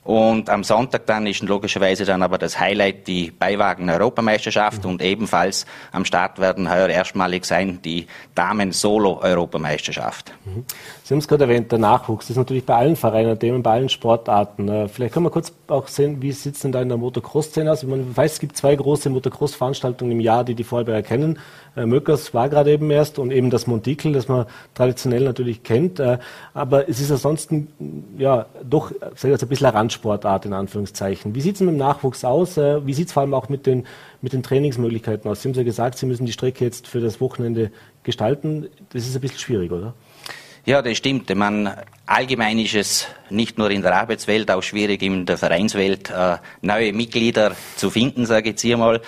Und 0.05 0.51
am 0.51 0.63
Sonntag 0.63 1.07
dann 1.07 1.25
ist 1.25 1.41
logischerweise 1.41 2.05
dann 2.05 2.21
aber 2.21 2.37
das 2.37 2.59
Highlight 2.59 3.07
die 3.07 3.31
Beiwagen-Europameisterschaft 3.31 4.83
mhm. 4.83 4.91
und 4.91 5.01
ebenfalls 5.01 5.65
am 5.91 6.05
Start 6.05 6.37
werden 6.37 6.69
heuer 6.69 6.89
erstmalig 6.89 7.43
sein 7.43 7.81
die 7.81 8.05
Damen-Solo-Europameisterschaft. 8.35 10.31
Mhm. 10.45 10.63
Sie 11.05 11.13
haben 11.13 11.19
es 11.19 11.27
gerade 11.27 11.43
erwähnt, 11.43 11.71
der 11.71 11.77
Nachwuchs. 11.77 12.31
Ist 12.31 12.35
natürlich 12.35 12.65
bei 12.65 12.73
allen 12.73 12.95
Vereinen, 12.95 13.37
Themen, 13.37 13.61
bei 13.61 13.73
allen 13.73 13.89
Sportarten. 13.89 14.67
Äh, 14.67 14.87
vielleicht 14.87 15.13
können 15.13 15.27
wir 15.27 15.29
kurz 15.29 15.53
auch 15.67 15.87
sehen, 15.87 16.19
wie 16.23 16.31
sieht 16.31 16.55
es 16.55 16.61
denn 16.61 16.71
da 16.71 16.81
in 16.81 16.89
der 16.89 16.97
Motocross-Szene 16.97 17.71
aus? 17.71 17.83
Man 17.83 18.17
weiß, 18.17 18.33
es 18.33 18.39
gibt 18.39 18.57
zwei 18.57 18.75
große 18.75 19.11
Motocross-Veranstaltungen 19.11 20.13
im 20.13 20.19
Jahr, 20.19 20.43
die 20.43 20.55
die 20.55 20.63
Vorarlberger 20.63 21.07
kennen. 21.07 21.37
Äh, 21.75 21.85
Möckers 21.85 22.33
war 22.33 22.49
gerade 22.49 22.71
eben 22.71 22.89
erst 22.89 23.19
und 23.19 23.29
eben 23.29 23.51
das 23.51 23.67
Montikel, 23.67 24.13
das 24.13 24.27
man 24.27 24.47
traditionell 24.73 25.23
natürlich 25.23 25.61
kennt. 25.61 25.99
Äh, 25.99 26.17
aber 26.55 26.89
es 26.89 26.99
ist 26.99 27.11
ansonsten 27.11 27.67
ja 28.17 28.47
doch 28.67 28.89
sag 28.89 29.25
ich 29.25 29.29
jetzt, 29.29 29.43
ein 29.43 29.49
bisschen 29.49 29.67
eine 29.67 29.77
Randsportart 29.77 30.47
in 30.47 30.53
Anführungszeichen. 30.53 31.35
Wie 31.35 31.41
sieht 31.41 31.53
es 31.53 31.61
mit 31.61 31.69
dem 31.69 31.77
Nachwuchs 31.77 32.25
aus? 32.25 32.57
Wie 32.57 32.93
sieht 32.95 33.09
es 33.09 33.13
vor 33.13 33.21
allem 33.21 33.35
auch 33.35 33.47
mit 33.47 33.67
den, 33.67 33.85
mit 34.23 34.33
den 34.33 34.41
Trainingsmöglichkeiten 34.41 35.29
aus? 35.29 35.43
Sie 35.43 35.49
haben 35.49 35.55
ja 35.55 35.61
gesagt, 35.61 35.99
Sie 35.99 36.07
müssen 36.07 36.25
die 36.25 36.31
Strecke 36.31 36.65
jetzt 36.65 36.87
für 36.87 36.99
das 36.99 37.21
Wochenende 37.21 37.69
gestalten. 38.01 38.69
Das 38.91 39.05
ist 39.05 39.13
ein 39.13 39.21
bisschen 39.21 39.37
schwierig, 39.37 39.71
oder? 39.71 39.93
Ja, 40.67 40.81
das 40.81 40.97
stimmt. 40.97 41.29
Man, 41.35 41.71
allgemein 42.07 42.57
ist 42.57 42.73
es 42.73 43.07
nicht 43.29 43.59
nur 43.59 43.69
in 43.69 43.83
der 43.83 43.95
Arbeitswelt, 43.95 44.49
auch 44.49 44.63
schwierig 44.63 45.03
in 45.03 45.27
der 45.27 45.37
Vereinswelt, 45.37 46.09
äh, 46.09 46.37
neue 46.63 46.91
Mitglieder 46.91 47.55
zu 47.75 47.91
finden, 47.91 48.25
sage 48.25 48.49
ich 48.49 48.53
jetzt 48.53 48.61
hier 48.61 48.77
mal, 48.77 48.99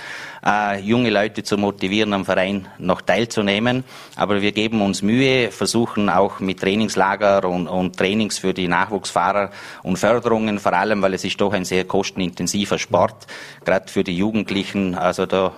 äh, 0.45 0.79
junge 0.81 1.09
Leute 1.09 1.41
zu 1.41 1.57
motivieren, 1.57 2.13
am 2.13 2.25
Verein 2.25 2.67
noch 2.77 3.01
teilzunehmen. 3.01 3.85
Aber 4.15 4.43
wir 4.43 4.51
geben 4.51 4.83
uns 4.83 5.01
Mühe, 5.01 5.49
versuchen 5.49 6.11
auch 6.11 6.39
mit 6.39 6.59
Trainingslager 6.59 7.43
und, 7.49 7.67
und 7.67 7.97
Trainings 7.97 8.37
für 8.37 8.53
die 8.53 8.67
Nachwuchsfahrer 8.67 9.49
und 9.81 9.97
Förderungen 9.97 10.59
vor 10.59 10.73
allem, 10.73 11.01
weil 11.01 11.15
es 11.15 11.23
ist 11.23 11.41
doch 11.41 11.53
ein 11.53 11.65
sehr 11.65 11.85
kostenintensiver 11.85 12.77
Sport, 12.77 13.25
gerade 13.65 13.91
für 13.91 14.03
die 14.03 14.15
Jugendlichen. 14.15 14.93
Also 14.93 15.25
da 15.25 15.53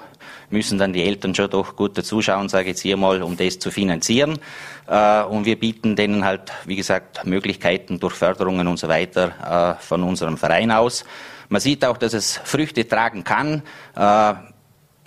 müssen 0.49 0.77
dann 0.77 0.93
die 0.93 1.03
Eltern 1.03 1.35
schon 1.35 1.49
doch 1.49 1.75
gut 1.75 1.97
dazuschauen, 1.97 2.49
sage 2.49 2.63
ich 2.63 2.69
jetzt 2.69 2.81
hier 2.81 2.97
mal, 2.97 3.21
um 3.21 3.37
das 3.37 3.59
zu 3.59 3.71
finanzieren. 3.71 4.39
Äh, 4.87 5.23
und 5.23 5.45
wir 5.45 5.59
bieten 5.59 5.95
denen 5.95 6.25
halt, 6.25 6.51
wie 6.65 6.75
gesagt, 6.75 7.25
Möglichkeiten 7.25 7.99
durch 7.99 8.15
Förderungen 8.15 8.67
und 8.67 8.77
so 8.77 8.87
weiter 8.87 9.77
äh, 9.79 9.83
von 9.83 10.03
unserem 10.03 10.37
Verein 10.37 10.71
aus. 10.71 11.05
Man 11.49 11.61
sieht 11.61 11.83
auch, 11.85 11.97
dass 11.97 12.13
es 12.13 12.39
Früchte 12.43 12.87
tragen 12.87 13.23
kann. 13.23 13.63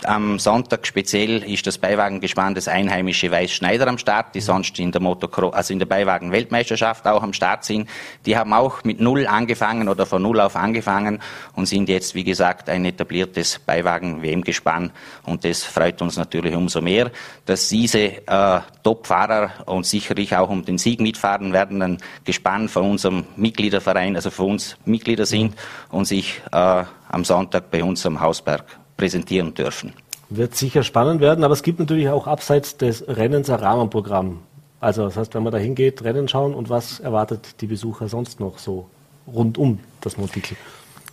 Am 0.05 0.39
Sonntag 0.39 0.85
speziell 0.85 1.43
ist 1.43 1.65
das 1.65 1.77
Beiwagengespann 1.77 2.55
des 2.55 2.67
einheimische 2.67 3.31
Weiß 3.31 3.51
Schneider 3.51 3.87
am 3.87 3.97
Start, 3.97 4.35
die 4.35 4.41
sonst 4.41 4.77
in 4.79 4.91
der 4.91 5.01
Motocross, 5.01 5.53
also 5.53 5.73
in 5.73 5.79
der 5.79 5.85
Beiwagen-Weltmeisterschaft 5.85 7.07
auch 7.07 7.23
am 7.23 7.33
Start 7.33 7.63
sind. 7.63 7.89
Die 8.25 8.37
haben 8.37 8.53
auch 8.53 8.83
mit 8.83 8.99
Null 8.99 9.27
angefangen 9.27 9.87
oder 9.87 10.05
von 10.05 10.21
Null 10.21 10.39
auf 10.39 10.55
angefangen 10.55 11.19
und 11.55 11.67
sind 11.67 11.89
jetzt, 11.89 12.15
wie 12.15 12.23
gesagt, 12.23 12.69
ein 12.69 12.85
etabliertes 12.85 13.59
Beiwagen-WM-Gespann. 13.59 14.91
Und 15.23 15.45
das 15.45 15.63
freut 15.63 16.01
uns 16.01 16.17
natürlich 16.17 16.55
umso 16.55 16.81
mehr, 16.81 17.11
dass 17.45 17.69
diese 17.69 18.27
äh, 18.27 18.61
Top-Fahrer 18.83 19.51
und 19.65 19.85
sicherlich 19.85 20.35
auch 20.35 20.49
um 20.49 20.65
den 20.65 20.77
Sieg 20.77 20.99
mitfahren 20.99 21.53
werden, 21.53 21.81
ein 21.81 21.97
Gespann 22.25 22.67
von 22.67 22.91
unserem 22.91 23.25
Mitgliederverein, 23.35 24.15
also 24.15 24.31
für 24.31 24.43
uns 24.43 24.77
Mitglieder 24.85 25.25
sind 25.25 25.55
und 25.89 26.05
sich 26.05 26.41
äh, 26.51 26.83
am 27.09 27.23
Sonntag 27.23 27.71
bei 27.71 27.83
uns 27.83 28.05
am 28.05 28.19
Hausberg 28.19 28.82
präsentieren 29.03 29.53
dürfen. 29.53 29.91
Wird 30.29 30.55
sicher 30.55 30.81
spannend 30.81 31.19
werden, 31.19 31.43
aber 31.43 31.53
es 31.53 31.61
gibt 31.61 31.77
natürlich 31.77 32.07
auch 32.07 32.25
abseits 32.25 32.77
des 32.77 33.05
Rennens 33.05 33.49
ein 33.49 33.59
Rahmenprogramm. 33.59 34.39
Also 34.79 35.03
das 35.03 35.17
heißt, 35.17 35.33
wenn 35.33 35.43
man 35.43 35.51
da 35.51 35.57
hingeht, 35.57 36.05
Rennen 36.05 36.29
schauen 36.29 36.53
und 36.53 36.69
was 36.69 37.01
erwartet 37.01 37.59
die 37.59 37.67
Besucher 37.67 38.07
sonst 38.07 38.39
noch 38.39 38.59
so 38.59 38.87
rund 39.27 39.57
um 39.57 39.79
das 39.99 40.15
Montikel? 40.15 40.55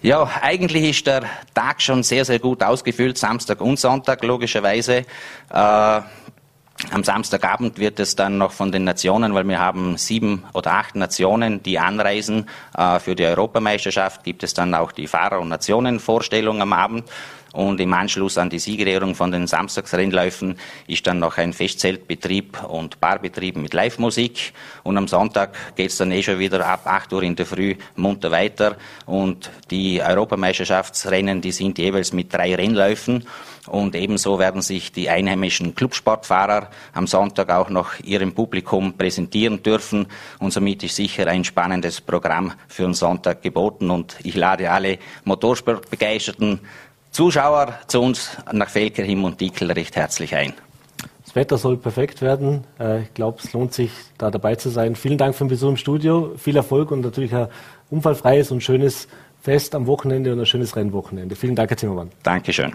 Ja, 0.03 0.31
eigentlich 0.41 0.89
ist 0.89 1.07
der 1.09 1.25
Tag 1.53 1.83
schon 1.83 2.05
sehr, 2.05 2.25
sehr 2.25 2.39
gut 2.39 2.63
ausgefüllt, 2.63 3.19
Samstag 3.19 3.61
und 3.61 3.81
Sonntag 3.81 4.23
logischerweise. 4.23 5.05
Äh, 5.53 6.01
am 6.93 7.05
Samstagabend 7.05 7.79
wird 7.79 8.01
es 8.01 8.15
dann 8.17 8.39
noch 8.39 8.53
von 8.53 8.73
den 8.73 8.85
Nationen, 8.85 9.35
weil 9.35 9.47
wir 9.47 9.59
haben 9.59 9.99
sieben 9.99 10.45
oder 10.55 10.75
acht 10.75 10.95
Nationen, 10.95 11.61
die 11.63 11.81
anreisen 11.81 12.49
äh, 12.79 13.01
für 13.01 13.17
die 13.17 13.25
Europameisterschaft, 13.25 14.23
gibt 14.23 14.45
es 14.45 14.55
dann 14.55 14.75
auch 14.75 14.93
die 14.93 15.09
Fahrer- 15.09 15.41
und 15.41 15.49
Nationenvorstellung 15.49 16.63
am 16.63 16.73
Abend. 16.73 17.05
Und 17.53 17.81
im 17.81 17.93
Anschluss 17.93 18.39
an 18.39 18.49
die 18.49 18.59
Siegerehrung 18.59 19.15
von 19.15 19.33
den 19.33 19.47
Samstagsrennläufen 19.47 20.57
ist 20.87 21.07
dann 21.07 21.19
noch 21.19 21.37
ein 21.39 21.53
Festzeltbetrieb 21.53 22.63
und 22.65 23.01
Barbetrieb 23.01 23.57
mit 23.57 23.75
Live-Musik. 23.75 24.53
Und 24.85 24.97
am 24.97 25.09
Sonntag 25.09 25.57
geht's 25.75 25.97
dann 25.97 26.13
eh 26.13 26.23
schon 26.23 26.39
wieder 26.39 26.67
ab 26.67 26.83
8 26.85 27.13
Uhr 27.13 27.23
in 27.23 27.35
der 27.35 27.47
Früh 27.47 27.75
munter 27.97 28.31
weiter. 28.31 28.77
Und 29.07 29.51
die 29.71 30.01
Europameisterschaftsrennen, 30.01 31.41
die 31.41 31.53
sind 31.53 31.79
jeweils 31.79 32.13
mit 32.13 32.33
drei 32.33 32.55
Rennläufen. 32.55 33.27
Und 33.67 33.95
ebenso 33.95 34.39
werden 34.39 34.63
sich 34.63 34.91
die 34.91 35.11
einheimischen 35.11 35.75
Clubsportfahrer 35.75 36.71
am 36.93 37.07
Sonntag 37.07 37.51
auch 37.51 37.69
noch 37.69 37.99
ihrem 38.01 38.33
Publikum 38.33 38.95
präsentieren 38.95 39.63
dürfen. 39.63 40.07
Und 40.39 40.53
somit 40.53 40.83
ist 40.83 40.97
sicher 40.97 41.27
ein 41.27 41.45
spannendes 41.45 42.01
Programm 42.01 42.53
für 42.69 42.85
den 42.85 42.95
Sonntag 42.95 43.43
geboten. 43.43 43.91
Und 43.91 44.17
ich 44.23 44.35
lade 44.35 44.71
alle 44.71 44.99
Motorsportbegeisterten 45.25 46.61
Zuschauer 47.11 47.75
zu 47.87 48.01
uns 48.01 48.37
nach 48.53 48.69
Felkerhim 48.69 49.25
und 49.25 49.41
Dickel 49.41 49.71
recht 49.73 49.97
herzlich 49.97 50.35
ein. 50.35 50.53
Das 51.25 51.37
Wetter 51.37 51.59
soll 51.59 51.77
perfekt 51.77 52.23
werden. 52.23 52.65
Äh, 52.79 53.03
ich 53.03 53.15
glaube, 53.15 53.39
es 53.43 53.53
lohnt 53.53 53.73
sich, 53.73 53.93
da 54.19 54.31
dabei 54.31 54.57
zu 54.57 54.69
sein. 54.69 54.97
Vielen 54.97 55.19
Dank 55.19 55.35
für 55.35 55.45
den 55.45 55.49
Besuch 55.49 55.69
im 55.71 55.77
Studio. 55.77 56.33
Viel 56.37 56.57
Erfolg 56.57 56.91
und 56.91 57.03
natürlich 57.03 57.35
ein 57.35 57.47
unfallfreies 57.89 58.51
und 58.51 58.63
schönes 58.63 59.07
Fest 59.41 59.75
am 59.75 59.87
Wochenende 59.87 60.33
und 60.33 60.41
ein 60.41 60.47
schönes 60.47 60.75
Rennwochenende. 60.75 61.37
Vielen 61.37 61.55
Dank, 61.55 61.71
Herr 61.71 61.77
Zimmermann. 61.77 62.11
Dankeschön. 62.23 62.73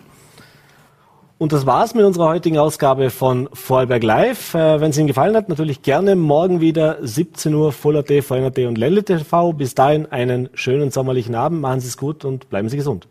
Und 1.37 1.51
das 1.51 1.65
war's 1.65 1.93
mit 1.93 2.05
unserer 2.05 2.29
heutigen 2.29 2.57
Ausgabe 2.57 3.09
von 3.09 3.49
Vorarlberg 3.51 4.03
Live. 4.03 4.53
Äh, 4.53 4.79
wenn 4.79 4.91
es 4.91 4.97
Ihnen 4.97 5.07
gefallen 5.07 5.35
hat, 5.35 5.49
natürlich 5.49 5.81
gerne 5.81 6.15
morgen 6.15 6.61
wieder 6.61 6.97
17 7.01 7.53
Uhr 7.53 7.73
Full 7.73 7.97
AT, 7.97 8.23
VNRT 8.23 8.59
und 8.59 8.77
Ländle 8.77 9.03
TV. 9.03 9.51
Bis 9.51 9.75
dahin 9.75 10.05
einen 10.11 10.49
schönen 10.53 10.91
sommerlichen 10.91 11.35
Abend. 11.35 11.59
Machen 11.59 11.81
Sie 11.81 11.87
es 11.87 11.97
gut 11.97 12.23
und 12.23 12.49
bleiben 12.49 12.69
Sie 12.69 12.77
gesund. 12.77 13.07